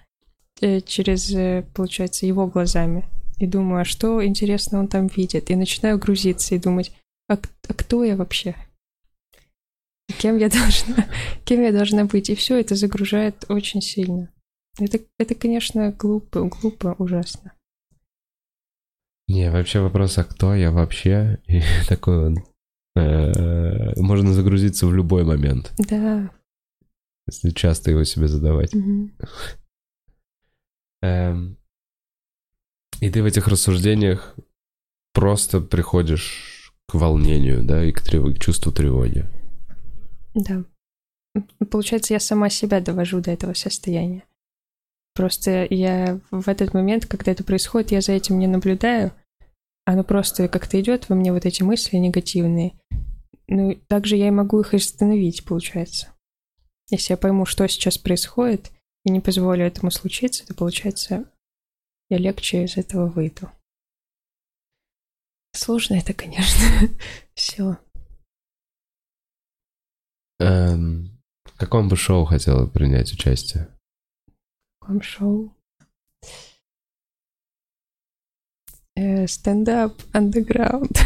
э, 0.61 0.81
через, 0.81 1.33
э, 1.33 1.65
получается, 1.73 2.27
его 2.27 2.45
глазами 2.45 3.05
и 3.39 3.47
думаю, 3.47 3.81
а 3.81 3.85
что 3.85 4.23
интересно 4.23 4.79
он 4.79 4.87
там 4.87 5.07
видит, 5.07 5.49
и 5.49 5.55
начинаю 5.55 5.97
грузиться 5.97 6.53
и 6.53 6.59
думать, 6.59 6.91
а, 7.27 7.39
а 7.67 7.73
кто 7.73 8.03
я 8.03 8.15
вообще? 8.15 8.55
Кем 10.19 10.37
я 10.37 10.49
должна, 10.49 11.07
кем 11.43 11.63
я 11.63 11.71
должна 11.71 12.05
быть? 12.05 12.29
И 12.29 12.35
все 12.35 12.59
это 12.59 12.75
загружает 12.75 13.45
очень 13.49 13.81
сильно. 13.81 14.31
Это, 14.79 14.99
это, 15.17 15.33
конечно, 15.33 15.91
глупо, 15.91 16.43
глупо, 16.43 16.95
ужасно. 16.99 17.54
Не, 19.27 19.51
вообще 19.51 19.79
вопрос, 19.79 20.17
а 20.17 20.23
кто 20.23 20.53
я 20.53 20.71
вообще? 20.71 21.39
И 21.47 21.61
такой 21.87 22.27
он. 22.27 22.37
Э, 22.95 23.93
можно 23.99 24.33
загрузиться 24.33 24.87
в 24.87 24.93
любой 24.93 25.23
момент. 25.23 25.73
Да. 25.77 26.31
Если 27.27 27.49
часто 27.49 27.91
его 27.91 28.03
себе 28.03 28.27
задавать. 28.27 28.73
Эм, 31.01 31.57
и 33.01 33.09
ты 33.09 33.21
в 33.21 33.25
этих 33.25 33.47
рассуждениях 33.47 34.35
просто 35.13 35.59
приходишь 35.59 36.73
к 36.87 36.93
волнению, 36.93 37.63
да, 37.63 37.83
и 37.83 37.91
к, 37.91 38.01
трев... 38.01 38.35
к 38.35 38.39
чувству 38.39 38.71
тревоги. 38.71 39.25
Да. 40.33 40.63
Получается, 41.69 42.13
я 42.13 42.19
сама 42.19 42.49
себя 42.49 42.79
довожу 42.79 43.19
до 43.21 43.31
этого 43.31 43.53
состояния. 43.53 44.23
Просто 45.15 45.65
я 45.69 46.19
в 46.29 46.49
этот 46.49 46.73
момент, 46.73 47.05
когда 47.05 47.31
это 47.31 47.45
происходит, 47.45 47.91
я 47.91 48.01
за 48.01 48.11
этим 48.11 48.37
не 48.37 48.47
наблюдаю. 48.47 49.13
Оно 49.85 50.03
просто 50.03 50.49
как-то 50.49 50.79
идет 50.79 51.07
во 51.07 51.15
мне 51.15 51.31
вот 51.31 51.45
эти 51.45 51.63
мысли 51.63 51.95
негативные. 51.95 52.73
Ну, 53.47 53.75
также 53.87 54.17
я 54.17 54.27
и 54.27 54.31
могу 54.31 54.59
их 54.59 54.73
остановить, 54.73 55.45
получается. 55.45 56.09
Если 56.89 57.13
я 57.13 57.17
пойму, 57.17 57.45
что 57.45 57.67
сейчас 57.67 57.97
происходит, 57.97 58.71
и 59.05 59.11
не 59.11 59.21
позволю 59.21 59.65
этому 59.65 59.89
случиться, 59.89 60.45
то, 60.45 60.53
получается, 60.53 61.25
я 62.09 62.17
легче 62.17 62.65
из 62.65 62.75
этого 62.75 63.07
выйду. 63.07 63.49
Сложно 65.53 65.95
это, 65.95 66.13
конечно, 66.13 66.89
все. 67.35 67.77
Эм, 70.39 71.21
в 71.45 71.57
каком 71.57 71.87
бы 71.87 71.95
шоу 71.95 72.25
хотела 72.25 72.67
принять 72.67 73.13
участие? 73.13 73.74
Каком 74.85 75.01
шоу? 75.01 75.51
Э, 78.95 79.27
стендап 79.27 79.93
андеграунд. 80.13 80.91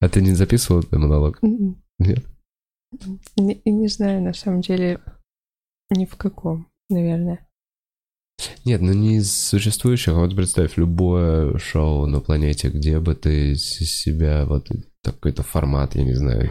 А 0.00 0.08
ты 0.10 0.20
не 0.20 0.34
записывал 0.34 0.80
этот 0.80 0.92
монолог? 0.92 1.38
М-м. 1.42 1.82
Нет? 1.98 2.26
Не, 3.36 3.58
не 3.64 3.88
знаю, 3.88 4.20
на 4.20 4.34
самом 4.34 4.60
деле, 4.60 5.00
ни 5.88 6.04
в 6.04 6.16
каком, 6.16 6.68
наверное. 6.90 7.48
Нет, 8.66 8.82
ну 8.82 8.92
не 8.92 9.16
из 9.16 9.32
существующих, 9.32 10.12
а 10.12 10.16
вот 10.16 10.36
представь, 10.36 10.76
любое 10.76 11.56
шоу 11.56 12.04
на 12.04 12.20
планете, 12.20 12.68
где 12.68 13.00
бы 13.00 13.14
ты 13.14 13.54
себя 13.54 14.44
вот 14.44 14.68
какой-то 15.12 15.42
формат, 15.42 15.94
я 15.94 16.04
не 16.04 16.14
знаю. 16.14 16.50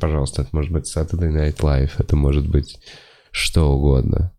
Пожалуйста, 0.00 0.42
это 0.42 0.50
может 0.52 0.72
быть 0.72 0.94
Saturday 0.94 1.30
Night 1.30 1.56
Live, 1.58 1.92
это 1.98 2.16
может 2.16 2.48
быть 2.48 2.78
что 3.30 3.72
угодно. 3.72 4.32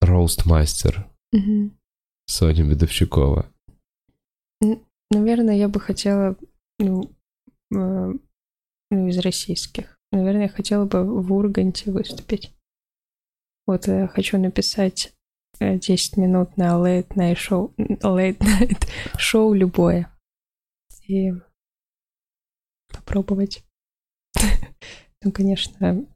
Роустмастер. 0.00 1.06
Угу. 1.32 1.72
Соня 2.26 2.62
Медовщикова. 2.62 3.50
Наверное, 5.10 5.56
я 5.56 5.68
бы 5.68 5.80
хотела, 5.80 6.36
ну, 6.78 7.10
э, 7.74 8.12
ну, 8.90 9.08
из 9.08 9.18
российских. 9.18 9.98
Наверное, 10.12 10.42
я 10.42 10.48
хотела 10.48 10.84
бы 10.84 11.04
в 11.04 11.32
Урганте 11.32 11.90
выступить. 11.90 12.52
Вот 13.66 13.86
я 13.86 14.08
хочу 14.08 14.38
написать 14.38 15.12
10 15.60 16.18
э, 16.18 16.20
минут 16.20 16.56
на 16.56 16.74
late 16.74 17.08
night 17.14 17.36
show, 17.36 17.74
late 17.76 18.38
night 18.38 18.88
шоу 19.16 19.54
любое 19.54 20.10
и 21.08 21.32
попробовать. 22.88 23.64
ну, 25.22 25.32
конечно, 25.32 26.06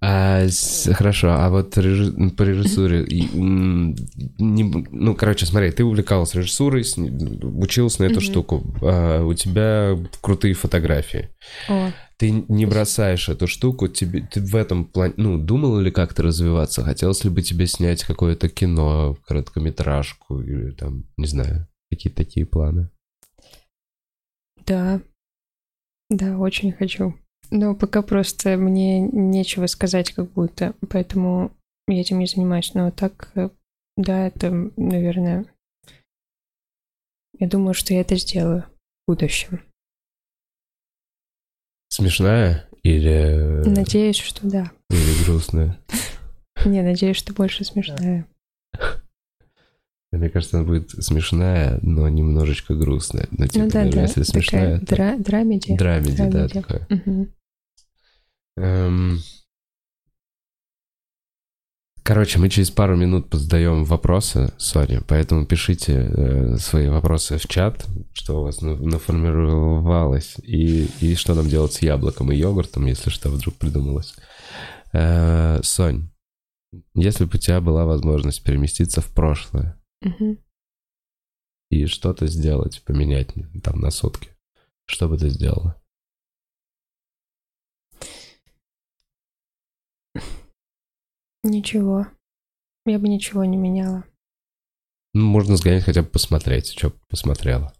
А, 0.00 0.46
с- 0.46 0.92
хорошо, 0.94 1.30
а 1.32 1.48
вот 1.48 1.76
режи- 1.78 2.12
по 2.36 2.42
режиссуре, 2.42 3.02
и, 3.04 3.22
не 3.34 4.62
ну, 4.90 5.14
короче, 5.14 5.46
смотри, 5.46 5.70
ты 5.70 5.84
увлекалась 5.84 6.34
режиссурой, 6.34 6.84
с- 6.84 6.98
училась 6.98 7.98
на 7.98 8.04
эту 8.04 8.16
Мгм. 8.16 8.20
штуку, 8.20 8.74
а, 8.82 9.24
у 9.24 9.32
тебя 9.34 9.96
крутые 10.20 10.54
фотографии. 10.54 11.30
О, 11.68 11.90
Ты 12.18 12.30
не 12.30 12.64
бросаешь 12.66 13.28
эту 13.28 13.46
штуку, 13.46 13.88
тебе, 13.88 14.22
ты 14.22 14.40
в 14.40 14.56
этом 14.56 14.86
плане, 14.86 15.12
ну, 15.18 15.38
думала 15.38 15.80
ли 15.80 15.90
как-то 15.90 16.22
развиваться? 16.22 16.82
Хотелось 16.82 17.24
ли 17.24 17.30
бы 17.30 17.42
тебе 17.42 17.66
снять 17.66 18.04
какое-то 18.04 18.48
кино, 18.48 19.16
короткометражку 19.26 20.40
или 20.40 20.70
там, 20.72 21.04
не 21.18 21.26
знаю, 21.26 21.68
какие-то 21.90 22.16
такие 22.24 22.46
планы? 22.46 22.90
да. 24.66 25.00
Да, 26.10 26.38
очень 26.38 26.72
хочу. 26.72 27.14
Но 27.50 27.74
пока 27.74 28.02
просто 28.02 28.56
мне 28.56 29.00
нечего 29.00 29.66
сказать 29.66 30.12
как 30.12 30.30
будто, 30.32 30.74
поэтому 30.88 31.52
я 31.88 32.00
этим 32.00 32.18
не 32.18 32.26
занимаюсь. 32.26 32.74
Но 32.74 32.90
так, 32.90 33.30
э, 33.34 33.50
да, 33.96 34.26
это, 34.26 34.50
наверное... 34.76 35.46
Я 37.38 37.48
думаю, 37.48 37.74
что 37.74 37.92
я 37.92 38.00
это 38.00 38.16
сделаю 38.16 38.62
в 38.62 39.12
будущем. 39.12 39.60
Смешная 41.88 42.66
или, 42.82 43.62
Надеюсь, 43.66 44.16
что 44.16 44.48
да. 44.48 44.72
или 44.90 45.24
грустная? 45.24 45.78
Не, 46.64 46.82
надеюсь, 46.82 47.16
что 47.16 47.34
больше 47.34 47.64
смешная. 47.64 48.26
Мне 50.16 50.28
кажется, 50.30 50.58
она 50.58 50.66
будет 50.66 50.90
смешная, 50.90 51.78
но 51.82 52.08
немножечко 52.08 52.74
грустная. 52.74 53.28
Ну, 53.30 53.46
типа, 53.46 53.64
ну 53.64 53.70
да, 53.70 53.80
даже 53.84 53.92
да. 53.96 54.02
если 54.02 54.22
смешная, 54.22 54.78
Такая 54.80 54.86
то 54.86 54.94
дра- 54.96 55.22
драмеди. 55.22 55.76
драмеди, 55.76 56.16
да, 56.16 56.28
драмеди. 56.30 56.52
такое. 56.52 56.86
Мгм. 56.90 57.32
Эм, 58.58 59.18
Короче, 62.02 62.38
мы 62.38 62.48
через 62.48 62.70
пару 62.70 62.94
минут 62.96 63.28
позадаем 63.30 63.82
вопросы 63.84 64.52
Соне, 64.58 65.00
поэтому 65.08 65.44
пишите 65.44 65.92
э, 66.16 66.56
свои 66.56 66.86
вопросы 66.86 67.36
в 67.36 67.48
чат, 67.48 67.84
что 68.12 68.38
у 68.40 68.44
вас 68.44 68.60
на- 68.62 68.76
наформировалось, 68.76 70.36
и, 70.40 70.88
и 71.00 71.16
что 71.16 71.34
нам 71.34 71.48
делать 71.48 71.72
с 71.72 71.82
яблоком 71.82 72.30
и 72.30 72.36
йогуртом, 72.36 72.86
если 72.86 73.10
что 73.10 73.28
вдруг 73.28 73.56
придумалось. 73.56 74.14
Э, 74.92 75.58
Сонь, 75.64 76.08
если 76.94 77.24
бы 77.24 77.32
у 77.34 77.38
тебя 77.38 77.60
была 77.60 77.84
возможность 77.86 78.44
переместиться 78.44 79.00
в 79.00 79.12
прошлое 79.12 79.76
И 81.70 81.86
что-то 81.86 82.26
сделать, 82.26 82.82
поменять 82.84 83.34
там 83.62 83.80
на 83.80 83.90
сутки, 83.90 84.30
что 84.86 85.08
бы 85.08 85.18
ты 85.18 85.28
сделала? 85.28 85.80
Ничего. 91.42 92.06
Я 92.84 92.98
бы 92.98 93.08
ничего 93.08 93.44
не 93.44 93.56
меняла. 93.56 94.04
Ну, 95.14 95.26
можно 95.26 95.56
сгонять 95.56 95.84
хотя 95.84 96.02
бы 96.02 96.08
посмотреть, 96.08 96.72
что 96.72 96.92
посмотрела. 97.08 97.72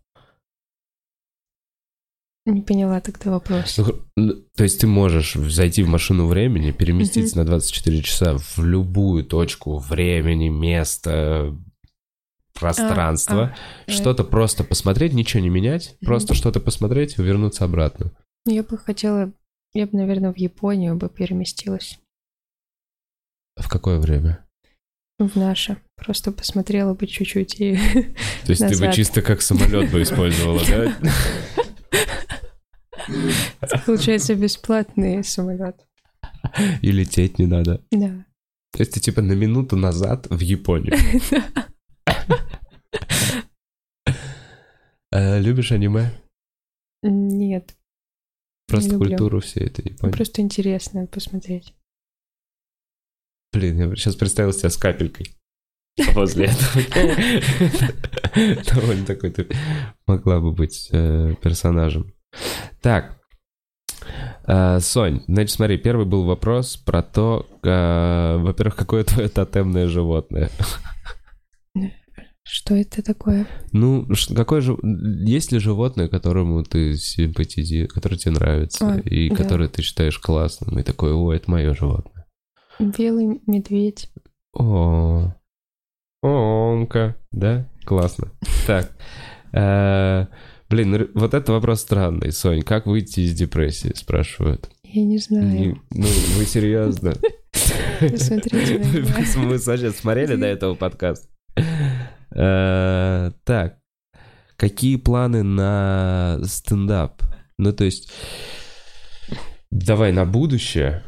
Не 2.47 2.63
поняла 2.63 3.01
тогда 3.01 3.33
вопрос. 3.33 3.79
Ну, 4.17 4.35
то 4.57 4.63
есть 4.63 4.81
ты 4.81 4.87
можешь 4.87 5.35
зайти 5.35 5.83
в 5.83 5.89
машину 5.89 6.27
времени, 6.27 6.71
переместиться 6.71 7.37
на 7.37 7.45
24 7.45 8.03
часа 8.03 8.39
в 8.39 8.59
любую 8.59 9.25
точку 9.25 9.79
времени, 9.79 10.49
места, 10.49 11.57
пространства, 12.59 13.55
э. 13.87 13.91
что-то 13.91 14.25
просто 14.25 14.65
посмотреть, 14.65 15.13
ничего 15.13 15.43
не 15.43 15.49
менять, 15.49 15.97
Мгм. 16.01 16.07
просто 16.07 16.35
что-то 16.35 16.61
посмотреть 16.61 17.19
и 17.19 17.23
вернуться 17.23 17.65
обратно. 17.65 18.13
Я 18.47 18.63
бы 18.63 18.79
хотела... 18.79 19.33
Я 19.75 19.87
бы, 19.87 19.99
наверное, 19.99 20.33
в 20.33 20.39
Японию 20.39 20.97
бы 20.97 21.09
переместилась. 21.09 21.99
В 23.57 23.69
какое 23.69 23.99
время? 23.99 24.45
В 25.19 25.37
наше. 25.37 25.79
Просто 25.97 26.31
посмотрела 26.31 26.95
бы 26.95 27.07
чуть-чуть 27.07 27.61
и... 27.61 27.77
То 28.45 28.53
есть 28.53 28.67
ты 28.67 28.79
бы 28.79 28.93
чисто 28.93 29.23
как 29.23 29.43
самолет 29.43 29.91
бы 29.91 30.03
использовала, 30.03 30.61
да? 30.67 30.97
Получается, 33.87 34.35
бесплатный 34.35 35.25
самолет. 35.25 35.87
И 36.83 36.91
лететь 36.93 37.39
не 37.39 37.47
надо. 37.47 37.83
Да. 37.91 38.25
То 38.73 38.81
есть 38.81 38.93
ты 38.93 39.01
типа 39.01 39.23
на 39.23 39.33
минуту 39.33 39.77
назад 39.77 40.27
в 40.29 40.41
Японию. 40.41 40.95
Э, 45.13 45.39
Любишь 45.41 45.73
аниме? 45.73 46.11
Нет, 47.03 47.77
Просто 48.67 48.99
культуру 48.99 49.41
всей 49.41 49.67
этой 49.67 49.93
Японии. 49.93 50.13
просто 50.13 50.43
интересно 50.43 51.07
посмотреть. 51.07 51.73
Блин, 53.53 53.79
я 53.79 53.97
сейчас 53.97 54.17
представил 54.17 54.53
себя 54.53 54.71
с 54.71 54.77
капелькой 54.77 55.31
возле 56.15 56.47
этого. 56.51 56.83
Довольно 58.65 59.07
такой 59.07 59.31
ты 59.31 59.49
могла 60.07 60.41
бы 60.41 60.53
быть 60.53 60.89
э, 60.91 61.35
персонажем. 61.41 62.13
Так, 62.83 63.17
Э, 64.47 64.79
Сонь, 64.81 65.23
значит, 65.27 65.51
смотри, 65.51 65.77
первый 65.77 66.07
был 66.07 66.25
вопрос 66.25 66.77
про 66.77 67.03
то, 67.03 67.47
э, 67.63 68.37
во-первых, 68.39 68.77
какое 68.77 69.05
твое 69.05 69.29
тотемное 69.29 69.89
животное? 69.89 70.51
Что 72.49 72.77
это 72.77 73.03
такое? 73.03 73.45
Ну, 73.73 74.07
какое 74.35 74.61
же... 74.61 74.77
Есть 75.25 75.51
ли 75.51 75.59
животное, 75.59 76.07
которому 76.07 76.63
ты 76.63 76.95
симпатизируешь, 76.97 77.93
которое 77.93 78.17
тебе 78.19 78.35
нравится, 78.35 78.89
А, 78.89 79.01
и 79.01 79.29
да. 79.29 79.35
которое 79.35 79.69
ты 79.69 79.83
считаешь 79.83 80.17
классным, 80.21 80.79
и 80.79 80.85
такой, 80.85 81.13
о, 81.13 81.33
это 81.33 81.51
мое 81.51 81.75
животное? 81.75 82.25
Белый 82.79 83.41
медведь. 83.49 84.11
О, 84.53 85.35
Омка, 86.23 87.17
да? 87.33 87.69
Классно. 87.85 88.31
Так, 88.67 88.93
э, 89.53 90.27
блин, 90.71 91.09
вот 91.15 91.35
это 91.35 91.53
вопрос 91.53 91.81
странный, 91.81 92.31
Сонь. 92.31 92.63
Как 92.63 92.87
выйти 92.87 93.21
из 93.21 93.35
депрессии, 93.35 93.93
спрашивают. 93.97 94.71
Я 94.85 95.05
не 95.05 95.19
знаю. 95.19 95.83
ну, 95.91 96.07
вы 96.37 96.45
серьезно? 96.45 97.15
Меня. 98.01 99.07
Мы 99.49 99.59
сейчас 99.59 99.97
смотрели 99.97 100.37
до 100.37 100.47
этого 100.47 100.75
подкаст. 100.75 101.29
Э, 102.37 103.33
Так, 103.45 103.79
какие 104.57 104.97
планы 104.97 105.43
на 105.43 106.39
стендап? 106.45 107.23
Ну, 107.59 107.73
то 107.73 107.85
есть, 107.85 108.13
давай 109.71 110.13
на 110.13 110.25
будущее. 110.27 111.03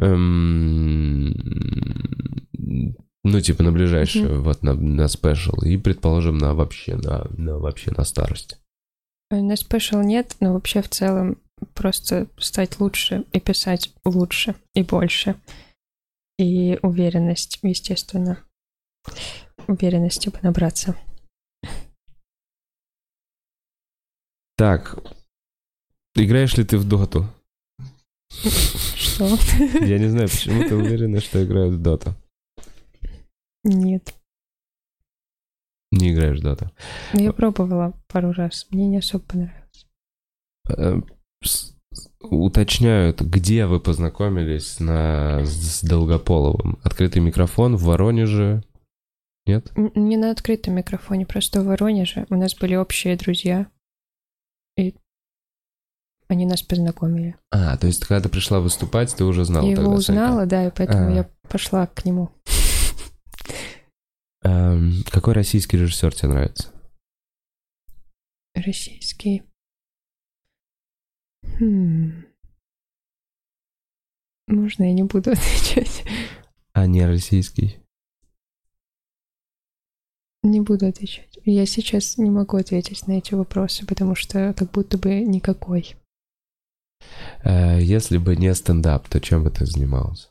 Эм, 0.00 1.34
Ну, 3.24 3.40
типа 3.40 3.64
на 3.64 3.72
ближайшее, 3.72 4.38
вот 4.38 4.62
на, 4.62 4.74
на 4.74 5.08
special. 5.08 5.60
И, 5.62 5.76
предположим, 5.76 6.38
на 6.38 6.54
вообще, 6.54 6.94
на, 6.94 7.26
на 7.36 7.58
вообще 7.58 7.90
на 7.90 8.04
старость. 8.04 8.60
Э, 9.30 9.40
На 9.40 9.56
special 9.56 10.00
нет, 10.00 10.36
но 10.38 10.52
вообще 10.52 10.80
в 10.80 10.88
целом 10.88 11.38
просто 11.74 12.28
стать 12.38 12.78
лучше 12.78 13.24
и 13.32 13.40
писать 13.40 13.92
лучше 14.04 14.54
и 14.74 14.82
больше. 14.82 15.34
И 16.38 16.78
уверенность, 16.82 17.58
естественно. 17.62 18.38
Уверенности 19.66 20.28
бы 20.28 20.38
набраться. 20.42 20.96
Так, 24.56 24.98
играешь 26.14 26.56
ли 26.56 26.64
ты 26.64 26.78
в 26.78 26.88
доту? 26.88 27.26
Что? 28.30 29.26
Я 29.84 29.98
не 29.98 30.08
знаю, 30.08 30.28
почему 30.28 30.62
ты 30.64 30.74
уверена, 30.74 31.20
что 31.20 31.44
играют 31.44 31.74
в 31.74 31.82
доту. 31.82 32.14
Нет. 33.64 34.14
Не 35.92 36.12
играешь 36.12 36.38
в 36.38 36.42
доту. 36.42 36.70
Но 37.12 37.20
я 37.20 37.32
пробовала 37.32 37.94
пару 38.08 38.32
раз. 38.32 38.66
Мне 38.70 38.86
не 38.86 38.98
особо 38.98 39.24
понравилось. 39.24 39.86
Э, 40.68 41.00
Уточняют, 42.20 43.20
где 43.20 43.66
вы 43.66 43.78
познакомились 43.78 44.80
на, 44.80 45.44
с 45.44 45.82
Долгополовым. 45.82 46.78
Открытый 46.82 47.22
микрофон 47.22 47.76
в 47.76 47.84
Воронеже. 47.84 48.64
Нет? 49.46 49.70
Не 49.76 50.16
на 50.16 50.32
открытом 50.32 50.74
микрофоне, 50.74 51.24
просто 51.24 51.60
в 51.62 51.66
Воронеже. 51.66 52.26
У 52.30 52.34
нас 52.34 52.54
были 52.56 52.74
общие 52.74 53.16
друзья. 53.16 53.70
И 54.76 54.94
они 56.28 56.44
нас 56.46 56.62
познакомили. 56.62 57.36
А, 57.52 57.76
то 57.76 57.86
есть, 57.86 58.04
когда 58.04 58.20
ты 58.22 58.28
пришла 58.28 58.58
выступать, 58.60 59.14
ты 59.14 59.24
уже 59.24 59.44
знала 59.44 59.64
я 59.64 59.72
его 59.72 59.82
тогда 59.82 60.00
Санька? 60.00 60.10
узнала, 60.10 60.46
да, 60.46 60.66
и 60.66 60.70
поэтому 60.74 61.08
А. 61.08 61.14
я 61.14 61.30
пошла 61.48 61.86
к 61.86 62.04
нему. 62.04 62.30
Эм, 64.42 65.04
какой 65.10 65.34
российский 65.34 65.76
режиссер 65.76 66.12
тебе 66.14 66.30
нравится? 66.30 66.72
Российский. 68.54 69.44
Хм. 71.58 72.24
Можно 74.48 74.84
я 74.84 74.92
не 74.92 75.04
буду 75.04 75.30
отвечать? 75.32 76.04
А 76.72 76.86
не 76.86 77.06
российский? 77.06 77.78
Не 80.46 80.60
буду 80.60 80.86
отвечать. 80.86 81.40
Я 81.44 81.66
сейчас 81.66 82.18
не 82.18 82.30
могу 82.30 82.56
ответить 82.56 83.08
на 83.08 83.18
эти 83.18 83.34
вопросы, 83.34 83.84
потому 83.84 84.14
что 84.14 84.54
как 84.56 84.70
будто 84.70 84.96
бы 84.96 85.20
никакой. 85.22 85.96
Э, 87.44 87.80
Если 87.80 88.18
бы 88.18 88.36
не 88.36 88.54
стендап, 88.54 89.08
то 89.08 89.20
чем 89.20 89.42
бы 89.42 89.50
ты 89.50 89.66
занимался? 89.66 90.28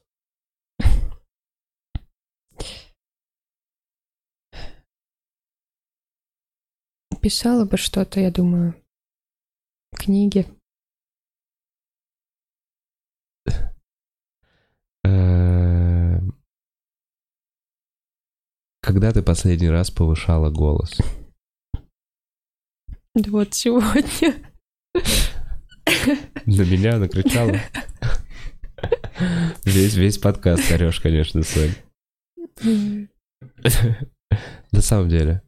Писала 7.21 7.65
бы 7.65 7.75
что-то, 7.75 8.21
я 8.21 8.31
думаю. 8.31 8.73
Книги. 9.91 10.45
Когда 18.85 19.11
ты 19.11 19.23
последний 19.23 19.69
раз 19.69 19.89
повышала 19.89 20.51
голос? 20.51 20.95
Да 23.15 23.31
вот 23.31 23.55
сегодня. 23.55 24.35
На 26.45 26.61
меня 26.61 26.99
накричала. 26.99 27.55
Весь, 29.63 29.95
весь 29.95 30.19
подкаст 30.19 30.71
орешь, 30.71 30.99
конечно, 30.99 31.41
Сонь. 31.41 33.07
На 34.71 34.81
самом 34.81 35.09
деле. 35.09 35.41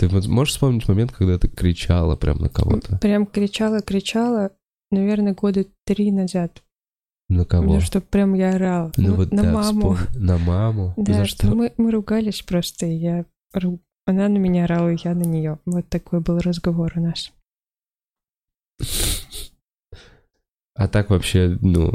Ты 0.00 0.08
можешь 0.08 0.54
вспомнить 0.54 0.88
момент, 0.88 1.12
когда 1.12 1.38
ты 1.38 1.46
кричала 1.46 2.16
прям 2.16 2.38
на 2.38 2.48
кого-то? 2.48 2.98
Прям 2.98 3.24
кричала, 3.24 3.82
кричала, 3.82 4.50
наверное, 4.90 5.34
года 5.34 5.64
три 5.84 6.10
назад. 6.10 6.64
На 7.30 7.44
кого? 7.44 7.62
Потому 7.62 7.80
что 7.80 8.00
прям 8.00 8.34
я 8.34 8.56
орала. 8.56 8.90
Ну 8.96 9.10
Ну, 9.10 9.14
вот 9.14 9.30
на 9.30 9.42
да, 9.44 9.52
маму. 9.52 9.94
вспомни. 9.94 10.18
На 10.18 10.36
маму? 10.36 10.94
Да, 10.96 11.12
За 11.12 11.18
ну 11.20 11.24
что? 11.26 11.54
мы, 11.54 11.72
мы 11.76 11.92
ругались 11.92 12.42
просто, 12.42 12.86
и 12.86 12.94
я... 12.94 13.24
Она 14.04 14.28
на 14.28 14.38
меня 14.38 14.64
орала, 14.64 14.88
и 14.88 14.98
я 15.04 15.14
на 15.14 15.22
нее. 15.22 15.60
Вот 15.64 15.88
такой 15.88 16.20
был 16.20 16.38
разговор 16.40 16.92
у 16.96 17.00
нас. 17.00 17.32
А 20.74 20.88
так 20.88 21.10
вообще, 21.10 21.56
ну, 21.60 21.88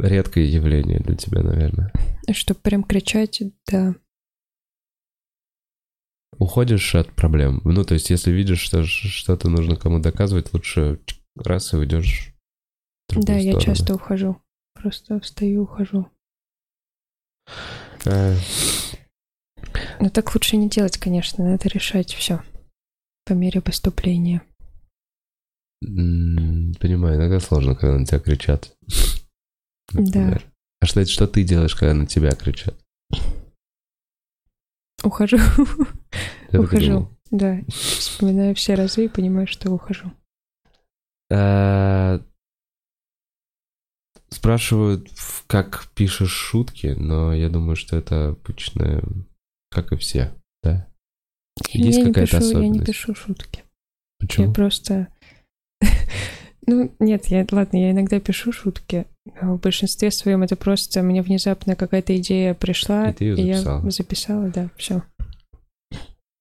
редкое 0.00 0.46
явление 0.46 0.98
для 0.98 1.14
тебя, 1.14 1.42
наверное. 1.42 1.92
Чтобы 2.32 2.58
прям 2.58 2.82
кричать, 2.82 3.40
да. 3.70 3.94
Уходишь 6.36 6.96
от 6.96 7.12
проблем. 7.12 7.60
Ну, 7.62 7.84
то 7.84 7.94
есть, 7.94 8.10
если 8.10 8.32
видишь, 8.32 8.60
что 8.60 8.82
что-то 8.82 9.48
нужно 9.48 9.76
кому 9.76 10.00
доказывать, 10.00 10.52
лучше 10.52 10.98
раз 11.36 11.72
и 11.72 11.76
уйдешь. 11.76 12.34
Да, 13.10 13.36
я 13.36 13.52
сторону. 13.52 13.60
часто 13.60 13.94
ухожу. 13.94 14.42
Просто 14.80 15.18
встаю, 15.20 15.64
ухожу. 15.64 16.08
Э, 18.04 18.36
Но 20.00 20.08
так 20.10 20.34
лучше 20.34 20.56
не 20.56 20.68
делать, 20.68 20.98
конечно. 20.98 21.44
Надо 21.44 21.68
решать 21.68 22.12
все 22.14 22.42
по 23.24 23.32
мере 23.32 23.60
поступления. 23.60 24.42
Понимаю, 25.80 27.16
иногда 27.16 27.40
сложно, 27.40 27.74
когда 27.74 27.98
на 27.98 28.06
тебя 28.06 28.20
кричат. 28.20 28.72
Например. 29.92 30.44
А 30.80 30.86
что, 30.86 31.04
что 31.06 31.26
ты 31.26 31.42
делаешь, 31.42 31.74
когда 31.74 31.94
на 31.94 32.06
тебя 32.06 32.30
кричат? 32.32 32.74
Ухожу. 35.02 35.38
Я 36.52 36.60
ухожу. 36.60 37.08
Да. 37.30 37.60
Вспоминаю 37.68 38.54
все 38.54 38.74
разы 38.74 39.04
и 39.04 39.08
понимаю, 39.08 39.46
что 39.46 39.70
ухожу. 39.70 40.12
Э, 41.30 42.20
Спрашивают, 44.30 45.08
как 45.46 45.88
пишешь 45.94 46.30
шутки, 46.32 46.88
но 46.98 47.32
я 47.34 47.48
думаю, 47.48 47.76
что 47.76 47.96
это 47.96 48.28
обычно, 48.30 49.02
как 49.70 49.92
и 49.92 49.96
все, 49.96 50.32
да? 50.62 50.86
Есть 51.72 51.98
я 51.98 52.04
какая-то 52.06 52.38
пишу, 52.38 52.44
я 52.50 52.54
не 52.54 52.60
особенность? 52.80 52.86
пишу 52.86 53.14
шутки. 53.14 53.64
Почему? 54.20 54.46
Я 54.48 54.52
просто... 54.52 55.08
Ну, 56.70 56.94
нет, 56.98 57.24
я, 57.28 57.46
ладно, 57.50 57.78
я 57.78 57.92
иногда 57.92 58.20
пишу 58.20 58.52
шутки. 58.52 59.06
но 59.40 59.56
В 59.56 59.60
большинстве 59.60 60.10
своем 60.10 60.42
это 60.42 60.54
просто 60.54 61.02
мне 61.02 61.22
внезапно 61.22 61.74
какая-то 61.76 62.14
идея 62.18 62.52
пришла, 62.52 63.08
И 63.08 63.14
ты 63.14 63.24
и 63.24 63.42
я 63.42 63.56
записала. 63.56 63.90
записала, 63.90 64.48
да, 64.50 64.70
все. 64.76 65.02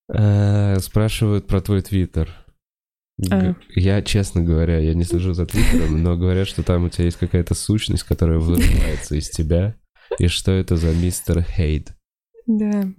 Э, 0.10 0.80
Спрашивают 0.80 1.48
про 1.48 1.62
твой 1.62 1.82
твиттер. 1.82 2.30
Г- 3.18 3.36
А. 3.36 3.56
Я, 3.76 4.02
честно 4.02 4.44
говоря, 4.44 4.78
я 4.80 4.94
не 4.94 5.04
слежу 5.04 5.34
за 5.34 5.46
твиттером, 5.46 6.04
но 6.04 6.16
говорят, 6.18 6.48
что 6.48 6.64
там 6.64 6.86
у 6.86 6.90
тебя 6.90 7.06
есть 7.06 7.18
какая-то 7.18 7.54
сущность, 7.56 8.04
которая 8.04 8.40
вырывается 8.40 9.16
из 9.16 9.30
тебя. 9.30 9.76
И 10.20 10.28
что 10.28 10.52
это 10.52 10.76
за 10.78 10.94
мистер 10.94 11.42
Хейт? 11.44 11.94
Да, 12.46 12.90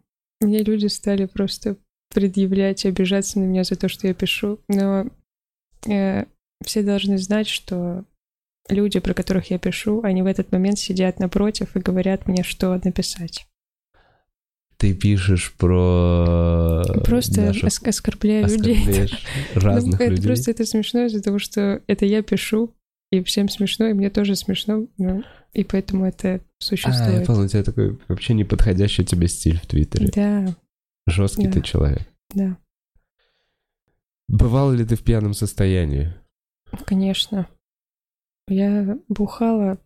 мне 0.41 0.63
люди 0.63 0.87
стали 0.87 1.27
просто 1.27 1.77
предъявлять 2.13 2.85
и 2.85 2.89
обижаться 2.89 3.39
на 3.39 3.45
меня 3.45 3.65
за 3.65 3.77
то, 3.77 3.89
что 3.89 4.07
я 4.09 4.15
пишу, 4.15 4.61
но 4.69 5.07
э, 5.89 6.25
все 6.65 6.83
должны 6.83 7.19
знать, 7.19 7.47
что 7.49 8.05
люди, 8.69 8.99
про 9.01 9.15
которых 9.15 9.51
я 9.51 9.59
пишу, 9.59 10.03
они 10.03 10.23
в 10.23 10.27
этот 10.27 10.53
момент 10.53 10.79
сидят 10.79 11.19
напротив 11.19 11.77
и 11.77 11.81
говорят 11.81 12.27
мне, 12.27 12.43
что 12.43 12.79
написать. 12.83 13.47
Ты 14.79 14.95
пишешь 14.95 15.53
про... 15.59 16.83
Просто 17.05 17.41
наших- 17.43 17.65
ос- 17.65 17.83
оскорбляю 17.83 18.47
людей. 18.49 18.79
Ну, 19.55 19.61
разных 19.61 20.01
это 20.01 20.11
людей. 20.11 20.25
просто 20.27 20.51
это 20.53 20.65
смешно 20.65 21.05
из-за 21.07 21.21
того, 21.21 21.39
что 21.41 21.83
это 21.89 22.07
я 22.07 22.23
пишу, 22.23 22.73
и 23.11 23.23
всем 23.25 23.49
смешно, 23.49 23.87
и 23.89 23.93
мне 23.93 24.09
тоже 24.11 24.37
смешно, 24.37 24.87
ну, 24.99 25.25
и 25.53 25.65
поэтому 25.65 26.05
это 26.07 26.29
А, 26.29 26.33
я 26.35 26.41
существует. 26.61 27.27
понял, 27.27 27.41
у 27.41 27.49
тебя 27.49 27.63
такой 27.65 27.99
вообще 28.07 28.35
неподходящий 28.35 29.05
тебе 29.05 29.27
стиль 29.29 29.59
в 29.59 29.67
Твиттере. 29.67 30.11
да, 30.15 30.55
Жесткий 31.09 31.47
Да. 31.47 31.53
ты 31.53 31.61
человек. 31.63 32.03
да, 32.35 32.57
Бывал 34.29 34.71
ли 34.73 34.85
ты 34.85 34.95
в 34.97 35.03
пьяном 35.03 35.35
состоянии? 35.35 36.15
конечно. 36.85 37.49
Я 38.47 38.99
бухала. 39.09 39.79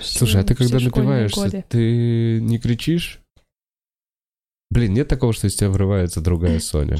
Слушай, 0.00 0.40
а 0.42 0.44
ты 0.44 0.54
когда 0.54 0.78
напиваешься, 0.80 1.40
годы. 1.40 1.64
ты 1.68 2.40
не 2.40 2.58
кричишь? 2.58 3.20
Блин, 4.70 4.94
нет 4.94 5.08
такого, 5.08 5.32
что 5.32 5.48
из 5.48 5.56
тебя 5.56 5.70
врывается 5.70 6.20
другая 6.20 6.60
Соня. 6.60 6.98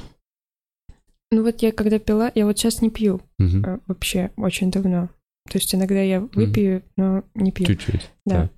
Ну 1.31 1.45
вот 1.45 1.62
я 1.62 1.71
когда 1.71 2.01
пила, 2.01 2.33
я 2.35 2.45
вот 2.45 2.59
сейчас 2.59 2.83
не 2.83 2.91
пью 2.91 3.21
Мгм. 3.39 3.64
э, 3.64 3.79
вообще 3.87 4.33
очень 4.37 4.73
давно. 4.73 5.09
То 5.49 5.59
есть 5.59 5.73
иногда 5.75 6.01
я 6.03 6.21
выпью, 6.21 6.83
но 6.97 7.23
не 7.35 7.53
пью. 7.53 7.66
Чуть-чуть. 7.66 8.11
Да. 8.27 8.51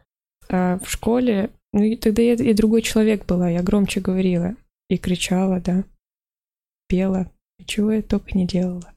А 0.48 0.78
в 0.78 0.90
школе, 0.90 1.50
ну 1.72 1.82
и 1.82 1.96
тогда 1.96 2.22
я 2.22 2.34
и 2.34 2.54
другой 2.54 2.82
человек 2.82 3.26
была, 3.26 3.48
я 3.50 3.62
громче 3.62 4.00
говорила 4.00 4.56
и 4.88 4.96
кричала, 4.96 5.60
да, 5.60 5.84
пела, 6.88 7.30
и 7.58 7.64
чего 7.64 7.92
я 7.92 8.02
только 8.02 8.36
не 8.36 8.46
делала. 8.46 8.92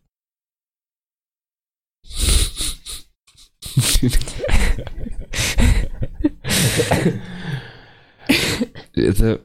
Это 8.93 9.41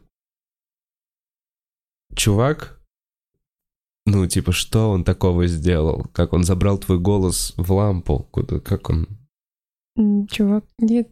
чувак, 2.15 2.81
ну, 4.07 4.27
типа, 4.27 4.53
что 4.53 4.91
он 4.91 5.05
такого 5.05 5.47
сделал? 5.47 6.07
Как 6.13 6.33
он 6.33 6.45
забрал 6.45 6.79
твой 6.79 6.99
голос 6.99 7.55
в 7.57 7.73
лампу? 7.73 8.27
Куда, 8.31 8.61
как 8.61 8.91
он? 8.91 9.07
Чувак, 10.29 10.65
нет, 10.79 11.09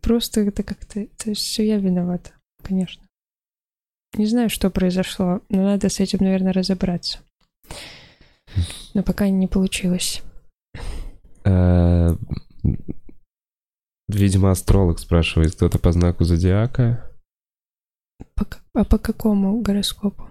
просто 0.00 0.40
это 0.40 0.62
как-то, 0.62 1.06
то 1.06 1.30
есть 1.30 1.42
все 1.42 1.66
я 1.66 1.78
виновата, 1.78 2.32
конечно. 2.62 3.02
Не 4.14 4.26
знаю, 4.26 4.50
что 4.50 4.70
произошло, 4.70 5.40
но 5.48 5.62
надо 5.62 5.88
с 5.88 6.00
этим, 6.00 6.18
наверное, 6.20 6.52
разобраться. 6.52 7.20
Но 8.92 9.02
пока 9.02 9.28
не 9.28 9.46
получилось. 9.46 10.22
Э, 11.44 12.14
Видимо, 14.08 14.50
астролог 14.50 14.98
спрашивает, 14.98 15.54
кто-то 15.54 15.78
по 15.78 15.90
знаку 15.92 16.24
зодиака. 16.24 17.10
По 18.34 18.46
а 18.74 18.84
по 18.84 18.98
какому 18.98 19.60
гороскопу? 19.62 20.28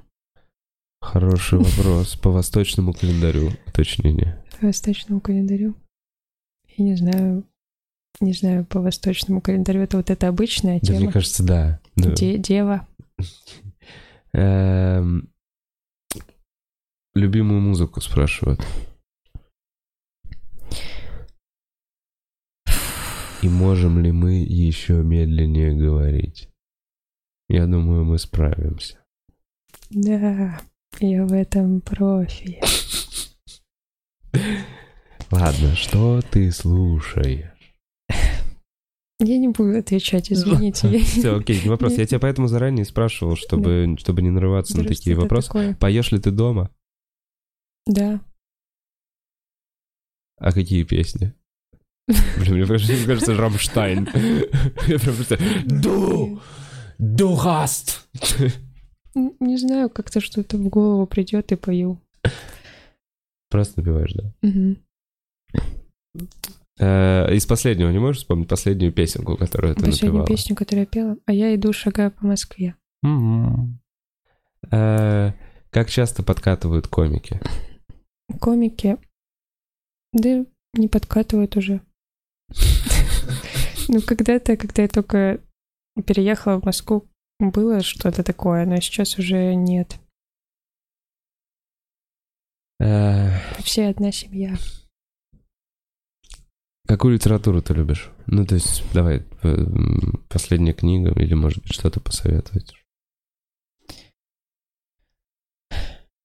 Хороший 1.02 1.60
вопрос. 1.60 2.16
По 2.16 2.32
восточному 2.32 2.94
календарю, 2.94 3.52
уточнение. 3.68 4.44
По 4.60 4.68
восточному 4.68 5.20
календарю? 5.22 5.76
Я 6.78 6.86
не 6.86 6.96
знаю. 6.96 7.44
Не 8.20 8.34
знаю, 8.34 8.66
по 8.66 8.80
восточному 8.82 9.42
календарю 9.42 9.82
это 9.82 9.98
вот 9.98 10.10
эта 10.10 10.28
обычная 10.28 10.80
Да, 10.82 10.92
мне 10.92 11.00
тема. 11.02 11.12
кажется, 11.12 11.44
да. 11.44 11.80
Да. 11.96 12.12
Де- 12.14 12.38
дева. 12.38 12.88
Эм, 14.34 15.28
Любимую 17.14 17.60
музыку 17.62 18.00
спрашивают. 18.00 18.62
И 23.42 23.50
можем 23.50 24.00
ли 24.00 24.12
мы 24.12 24.36
еще 24.36 24.94
медленнее 25.04 25.74
говорить? 25.76 26.48
Я 27.52 27.66
думаю, 27.68 28.06
мы 28.06 28.18
справимся. 28.18 28.98
Да, 29.90 30.62
я 31.02 31.26
в 31.26 31.34
этом 31.34 31.82
профи. 31.82 32.62
Ладно, 35.30 35.76
что 35.76 36.22
ты 36.22 36.50
слушаешь? 36.52 37.76
Я 39.20 39.38
не 39.38 39.50
буду 39.50 39.78
отвечать, 39.78 40.32
извините. 40.32 40.88
я- 40.92 41.04
Все, 41.04 41.36
окей, 41.38 41.62
не 41.62 41.70
вопрос. 41.70 41.98
Я 41.98 42.06
тебя 42.06 42.20
поэтому 42.20 42.48
заранее 42.48 42.86
спрашивал, 42.86 43.36
чтобы, 43.36 43.96
чтобы 44.00 44.22
не 44.22 44.30
нарываться 44.30 44.78
на 44.78 44.84
Просто 44.84 44.98
такие 45.02 45.16
вопросы. 45.18 45.48
такое. 45.48 45.76
Поешь 45.76 46.12
ли 46.14 46.20
ты 46.20 46.32
дома? 46.32 46.72
Да, 47.86 48.22
А 50.38 50.52
какие 50.54 50.84
песни? 50.84 51.34
Блин, 52.08 52.56
мне 52.56 52.66
кажется 52.66 53.36
Рамштайн. 53.36 54.06
Я 54.88 55.00
прям 55.00 55.16
представляю. 55.16 55.66
Du! 55.68 56.40
Н- 59.16 59.34
Не 59.40 59.58
знаю, 59.58 59.90
как-то 59.90 60.22
что-то 60.22 60.58
в 60.58 60.70
голову 60.70 61.06
придет 61.08 61.52
и 61.52 61.56
пою. 61.56 62.00
Просто 63.50 63.80
напеваешь, 63.82 64.14
да? 64.14 64.32
Э, 66.80 67.34
Из 67.36 67.46
последнего 67.46 67.90
не 67.90 68.00
можешь 68.00 68.22
вспомнить 68.22 68.48
последнюю 68.48 68.94
песенку, 68.94 69.36
которую 69.38 69.76
ты 69.76 69.82
Последнюю 69.86 70.14
напевала? 70.14 70.28
песню, 70.28 70.56
которую 70.56 70.82
я 70.84 70.86
пела. 70.86 71.18
А 71.26 71.34
я 71.34 71.54
иду, 71.56 71.74
шагаю 71.74 72.12
по 72.12 72.26
Москве. 72.26 72.76
Э, 74.72 75.32
Как 75.72 75.90
часто 75.90 76.24
подкатывают 76.24 76.88
комики? 76.88 77.42
Комики, 78.40 78.98
да 80.14 80.46
не 80.74 80.88
подкатывают 80.88 81.58
уже. 81.58 81.82
Ну, 83.88 84.00
когда-то, 84.02 84.56
когда 84.56 84.84
я 84.84 84.88
только 84.88 85.42
переехала 86.06 86.60
в 86.60 86.66
Москву, 86.66 87.08
было 87.40 87.82
что-то 87.82 88.24
такое, 88.24 88.66
но 88.66 88.76
сейчас 88.78 89.18
уже 89.18 89.56
нет. 89.56 90.00
Э, 92.80 93.32
Все 93.64 93.88
одна 93.88 94.12
семья. 94.12 94.56
Какую 96.88 97.14
литературу 97.14 97.62
ты 97.62 97.74
любишь? 97.74 98.10
Ну, 98.28 98.46
то 98.46 98.56
есть, 98.56 98.84
давай, 98.94 99.24
э, 99.44 99.56
последняя 100.28 100.74
книга 100.74 101.12
или, 101.20 101.34
может 101.34 101.64
быть, 101.64 101.74
что-то 101.74 102.00
посоветовать? 102.00 102.76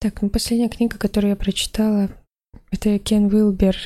Так, 0.00 0.22
ну 0.22 0.28
последняя 0.28 0.68
книга, 0.68 0.98
которую 0.98 1.30
я 1.30 1.36
прочитала, 1.36 2.10
это 2.70 2.98
Кен 2.98 3.26
Уилбер. 3.26 3.76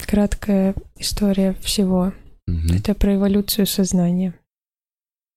Краткая 0.00 0.74
история 0.96 1.54
всего. 1.60 2.12
Мгм. 2.46 2.74
Это 2.74 2.94
про 2.94 3.14
эволюцию 3.14 3.66
сознания. 3.66 4.34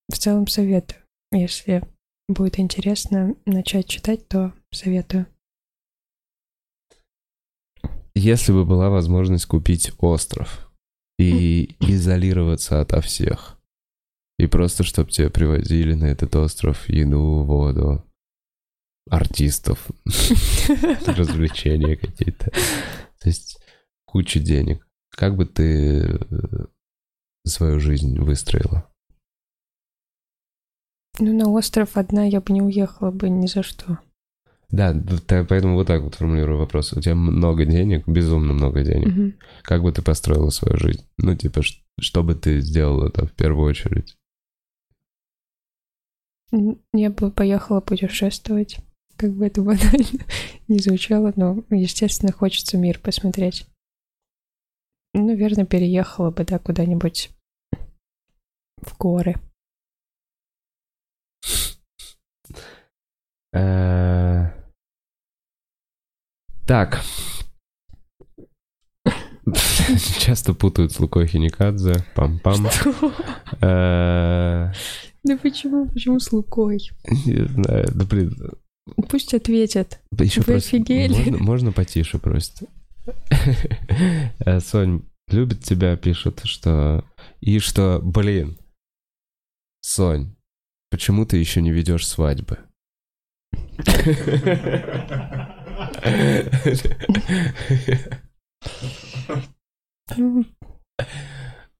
В 0.10 0.18
целом 0.18 0.47
советую. 0.47 1.01
Если 1.32 1.84
будет 2.28 2.60
интересно 2.60 3.36
начать 3.45 3.88
читать, 3.88 4.28
то 4.28 4.53
советую. 4.72 5.28
Если 8.14 8.51
бы 8.53 8.66
была 8.66 8.89
возможность 8.89 9.45
купить 9.45 9.91
остров 9.97 10.72
и 11.20 11.76
изолироваться 11.82 12.80
ото 12.80 13.01
всех, 13.01 13.60
и 14.38 14.47
просто 14.47 14.84
чтобы 14.84 15.12
тебе 15.12 15.30
привозили 15.30 15.93
на 15.93 16.06
этот 16.06 16.36
остров 16.36 16.88
еду, 16.88 17.43
воду, 17.43 18.06
артистов, 19.10 19.88
развлечения 21.06 21.97
какие-то, 21.97 22.51
то 22.51 23.30
есть 23.30 23.60
куча 24.06 24.39
денег, 24.39 24.88
как 25.10 25.36
бы 25.36 25.45
ты 25.45 26.03
э, 26.03 26.18
свою 27.45 27.80
жизнь 27.80 28.20
выстроила? 28.20 28.89
Ну, 31.20 31.34
на 31.34 31.49
остров 31.49 31.95
одна 31.95 32.26
я 32.26 32.41
бы 32.41 32.53
не 32.53 32.61
уехала 32.61 33.11
бы 33.11 33.30
ни 33.30 33.47
за 33.47 33.63
что. 33.63 33.99
Да, 34.70 34.93
поэтому 35.28 35.76
вот 35.76 35.88
так 35.88 36.01
вот 36.01 36.16
формулирую 36.16 36.59
вопрос. 36.59 36.91
У 36.93 36.99
тебя 36.99 37.16
много 37.16 37.66
денег, 37.66 38.07
безумно 38.07 38.53
много 38.53 38.84
денег. 38.84 39.07
Мгм. 39.07 39.34
Как 39.61 39.82
бы 39.82 39.91
ты 39.91 40.01
построила 40.01 40.49
свою 40.49 40.78
жизнь? 40.78 41.05
Ну, 41.18 41.36
типа, 41.36 41.61
что 41.99 42.24
бы 42.24 42.36
ты 42.36 42.59
сделала 42.59 43.09
там 43.09 43.28
в 43.28 43.32
первую 43.34 43.70
очередь? 43.70 44.18
Я 46.93 47.09
бы 47.09 47.32
поехала 47.32 47.80
путешествовать. 47.80 48.80
Как 49.16 49.32
бы 49.34 49.45
это 49.45 49.61
банально 49.63 50.26
не 50.68 50.80
звучало, 50.80 51.32
но, 51.36 51.63
естественно, 51.70 52.32
хочется 52.32 52.78
мир 52.78 52.99
посмотреть. 52.99 53.68
Ну, 55.13 55.28
Наверное, 55.28 55.66
переехала 55.66 56.32
бы, 56.32 56.43
да, 56.43 56.59
куда-нибудь 56.59 57.32
в 58.82 58.97
горы. 58.97 59.36
Так. 66.66 67.01
Часто 70.20 70.53
путают 70.53 70.91
с 70.91 70.99
Лукой 70.99 71.28
Хиникадзе. 71.28 72.03
Пам-пам. 72.16 72.68
Э, 73.62 74.74
Да 75.24 75.38
почему? 75.38 75.88
Почему 75.88 76.20
с 76.20 76.32
Лукой? 76.32 76.80
Не 77.08 77.45
знаю, 77.47 77.88
да 77.93 78.06
блин. 78.06 78.36
Пусть 79.10 79.34
ответят. 79.34 79.99
Еще 80.20 80.41
Вы 80.41 80.56
офигели? 80.56 81.14
Можно, 81.14 81.38
можно 81.38 81.72
потише 81.72 82.18
просит. 82.20 82.64
Э, 84.39 84.60
Сонь, 84.60 85.03
любит 85.30 85.64
тебя, 85.64 85.95
пишет, 85.95 86.41
что... 86.43 87.06
И 87.39 87.60
что, 87.60 88.01
блин, 88.03 88.58
Сонь, 89.82 90.36
почему 90.89 91.26
ты 91.28 91.38
еще 91.38 91.62
не 91.62 91.72
ведешь 91.72 92.08
свадьбы? 92.08 92.58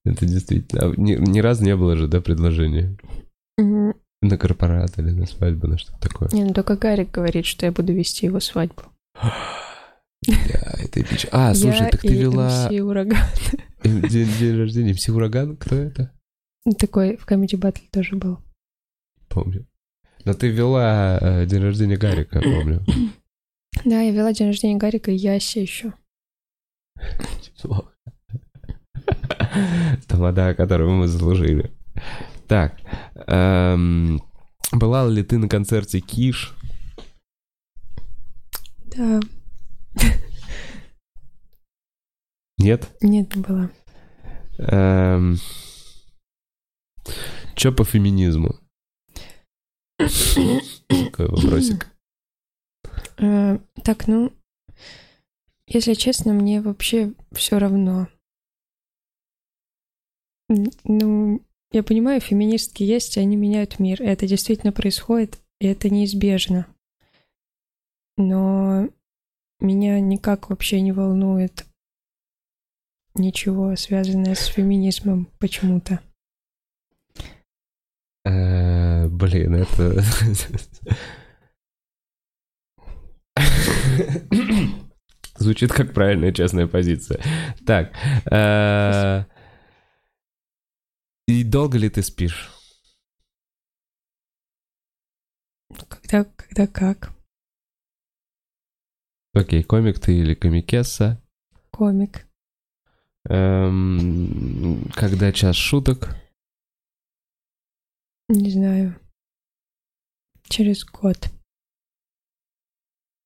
Это 0.04 0.26
действительно... 0.26 0.86
а 0.86 0.94
Ни, 0.96 1.14
ни 1.14 1.40
разу 1.40 1.64
не 1.64 1.76
было 1.76 1.96
же, 1.96 2.06
да, 2.06 2.20
предложения? 2.20 2.96
На 4.22 4.38
корпорат 4.38 4.98
или 4.98 5.10
на 5.10 5.26
свадьбу, 5.26 5.66
на 5.66 5.78
что-то 5.78 6.00
такое. 6.08 6.28
Не, 6.32 6.44
ну 6.44 6.54
только 6.54 6.76
Гарик 6.76 7.10
говорит, 7.10 7.46
что 7.46 7.66
я 7.66 7.72
буду 7.72 7.92
вести 7.92 8.26
его 8.26 8.40
свадьбу. 8.40 8.82
Это 10.26 11.00
эпично. 11.02 11.28
А, 11.32 11.54
слушай, 11.54 11.84
я 11.84 11.88
так 11.90 12.00
ты 12.00 12.14
вела 12.14 12.68
MC 12.68 12.80
Ураган. 12.80 13.18
э, 13.84 14.08
день, 14.08 14.28
день 14.38 14.56
рождения 14.58 14.92
МС 14.92 15.08
Ураган? 15.08 15.56
Кто 15.56 15.76
это? 15.76 16.12
Такой 16.78 17.16
в 17.16 17.26
Comedy 17.26 17.58
Battle 17.58 17.84
тоже 17.92 18.16
был. 18.16 18.38
Помню. 19.28 19.66
Но 20.26 20.34
ты 20.34 20.48
вела 20.48 21.18
э, 21.20 21.46
день 21.46 21.62
рождения 21.62 21.96
Гарика, 21.96 22.40
помню. 22.42 22.84
Да, 23.84 24.00
я 24.00 24.10
вела 24.10 24.32
день 24.32 24.48
рождения 24.48 24.76
Гарика 24.76 25.10
и 25.10 25.16
Яси 25.16 25.58
еще. 25.58 25.92
Тамада, 30.08 30.54
которую 30.54 30.90
мы 30.92 31.06
заслужили. 31.08 31.70
Так. 32.48 32.80
эм, 33.26 34.22
была 34.72 35.06
ли 35.06 35.22
ты 35.22 35.38
на 35.38 35.48
концерте 35.48 36.00
Киш? 36.00 36.54
Да, 38.86 39.20
Нет? 42.58 42.88
нет, 43.02 43.36
не 43.36 43.42
была. 43.42 43.70
Эм, 44.58 45.36
Чё 47.54 47.72
по 47.72 47.84
феминизму? 47.84 48.56
Такой 49.98 51.28
вопросик. 51.28 51.88
Э, 53.18 53.58
Так, 53.82 54.08
ну, 54.08 54.30
если 55.66 55.94
честно, 55.94 56.32
мне 56.32 56.60
вообще 56.60 57.14
все 57.32 57.58
равно. 57.58 58.08
Ну, 60.48 61.40
я 61.72 61.82
понимаю, 61.82 62.20
феминистки 62.20 62.82
есть, 62.82 63.16
и 63.16 63.20
они 63.20 63.36
меняют 63.36 63.78
мир. 63.78 64.02
Это 64.02 64.26
действительно 64.26 64.72
происходит, 64.72 65.38
и 65.60 65.66
это 65.66 65.90
неизбежно. 65.90 66.66
Но 68.16 68.88
меня 69.60 69.98
никак 70.00 70.50
вообще 70.50 70.80
не 70.80 70.92
волнует 70.92 71.66
ничего, 73.14 73.74
связанное 73.76 74.34
с 74.34 74.46
феминизмом 74.46 75.28
почему-то. 75.38 76.00
Э, 78.26 79.06
Блин, 79.08 79.54
это... 79.54 80.02
Звучит 85.36 85.70
как 85.72 85.92
правильная 85.94 86.32
честная 86.32 86.66
позиция. 86.66 87.20
Так. 87.66 87.92
э, 88.32 89.24
И 91.28 91.44
долго 91.44 91.78
ли 91.78 91.88
ты 91.90 92.02
спишь? 92.02 92.50
Когда, 95.88 96.24
когда 96.24 96.66
как? 96.66 97.12
Окей, 99.34 99.62
комик 99.62 100.00
ты 100.00 100.14
или 100.18 100.34
комикесса? 100.34 101.22
Комик. 101.70 102.26
Эм, 103.28 104.88
Когда 104.94 105.32
час 105.32 105.56
шуток? 105.56 106.16
Не 108.28 108.50
знаю. 108.50 109.00
Через 110.48 110.84
год. 110.84 111.30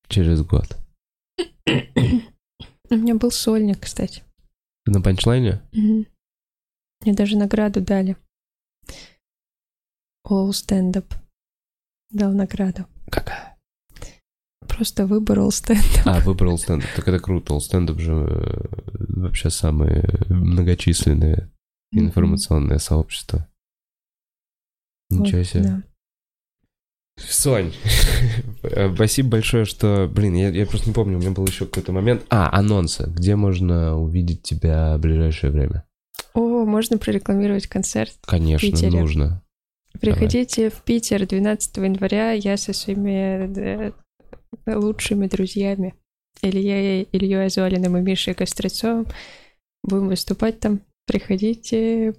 Через 0.07 0.41
год. 0.43 0.77
У 2.89 2.95
меня 2.95 3.15
был 3.15 3.31
сольник, 3.31 3.81
кстати. 3.81 4.23
На 4.85 5.01
панчлайне? 5.01 5.61
Мгм. 5.71 6.07
Мне 7.01 7.13
даже 7.13 7.37
награду 7.37 7.81
дали. 7.81 8.17
All 10.27 10.49
Stand 10.49 10.93
Up 10.93 11.15
дал 12.09 12.33
награду. 12.33 12.85
Какая? 13.09 13.51
просто 14.81 15.05
выбрал 15.05 15.51
стендап. 15.51 15.85
А, 16.05 16.19
выбрал 16.21 16.57
стендап. 16.57 16.89
Так 16.95 17.07
это 17.07 17.19
круто. 17.19 17.59
Стендап 17.59 17.99
же 17.99 18.13
э, 18.13 18.65
вообще 19.09 19.51
самое 19.51 20.03
многочисленное 20.29 21.51
информационное 21.91 22.79
сообщество. 22.79 23.47
Ничего 25.11 25.37
Вот, 25.39 25.47
себе. 25.47 25.63
да. 25.63 25.83
Сонь, 27.17 27.73
спасибо 28.95 29.29
большое, 29.29 29.65
что... 29.65 30.09
Блин, 30.11 30.33
я, 30.33 30.49
я 30.49 30.65
просто 30.65 30.87
не 30.87 30.93
помню, 30.93 31.17
у 31.17 31.21
меня 31.21 31.31
был 31.31 31.45
еще 31.45 31.65
какой-то 31.65 31.91
момент. 31.91 32.23
А, 32.29 32.49
анонсы. 32.57 33.11
Где 33.15 33.35
можно 33.35 33.97
увидеть 33.97 34.41
тебя 34.41 34.97
в 34.97 35.01
ближайшее 35.01 35.51
время? 35.51 35.85
О, 36.33 36.65
можно 36.65 36.97
прорекламировать 36.97 37.67
концерт. 37.67 38.13
Конечно, 38.25 38.67
Питере. 38.67 38.99
нужно. 38.99 39.43
Приходите 39.99 40.69
в 40.69 40.81
Питер 40.83 41.27
12 41.27 41.77
января. 41.77 42.31
Я 42.31 42.57
со 42.57 42.73
своими 42.73 43.51
э, 43.59 43.91
лучшими 44.65 45.27
друзьями 45.27 45.93
Ильей, 46.41 47.03
Ильей 47.11 47.45
Азолиным 47.45 47.97
и 47.97 48.01
Мишей 48.01 48.33
Кострецовым 48.33 49.07
будем 49.83 50.07
выступать 50.07 50.59
там. 50.59 50.81
Приходите. 51.05 52.15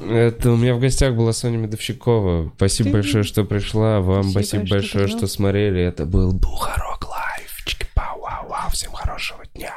Это 0.00 0.50
у 0.50 0.56
меня 0.56 0.74
в 0.74 0.80
гостях 0.80 1.14
была 1.14 1.32
Соня 1.32 1.58
Медовщикова. 1.58 2.50
Спасибо 2.56 2.88
Ты- 2.88 2.92
большое, 2.94 3.24
что 3.24 3.44
пришла. 3.44 4.00
Вам 4.00 4.24
Спасибо, 4.30 4.64
спасибо, 4.64 4.66
что 4.66 4.74
большое, 4.74 5.04
позвал. 5.04 5.18
что 5.18 5.26
смотрели. 5.28 5.80
Это 5.82 6.06
был 6.06 6.32
Бухарок 6.32 7.08
Лайв. 7.08 7.62
Чики-пау, 7.66 8.20
вау, 8.20 8.48
вау. 8.48 8.70
Всем 8.70 8.92
хорошего 8.92 9.44
дня. 9.54 9.74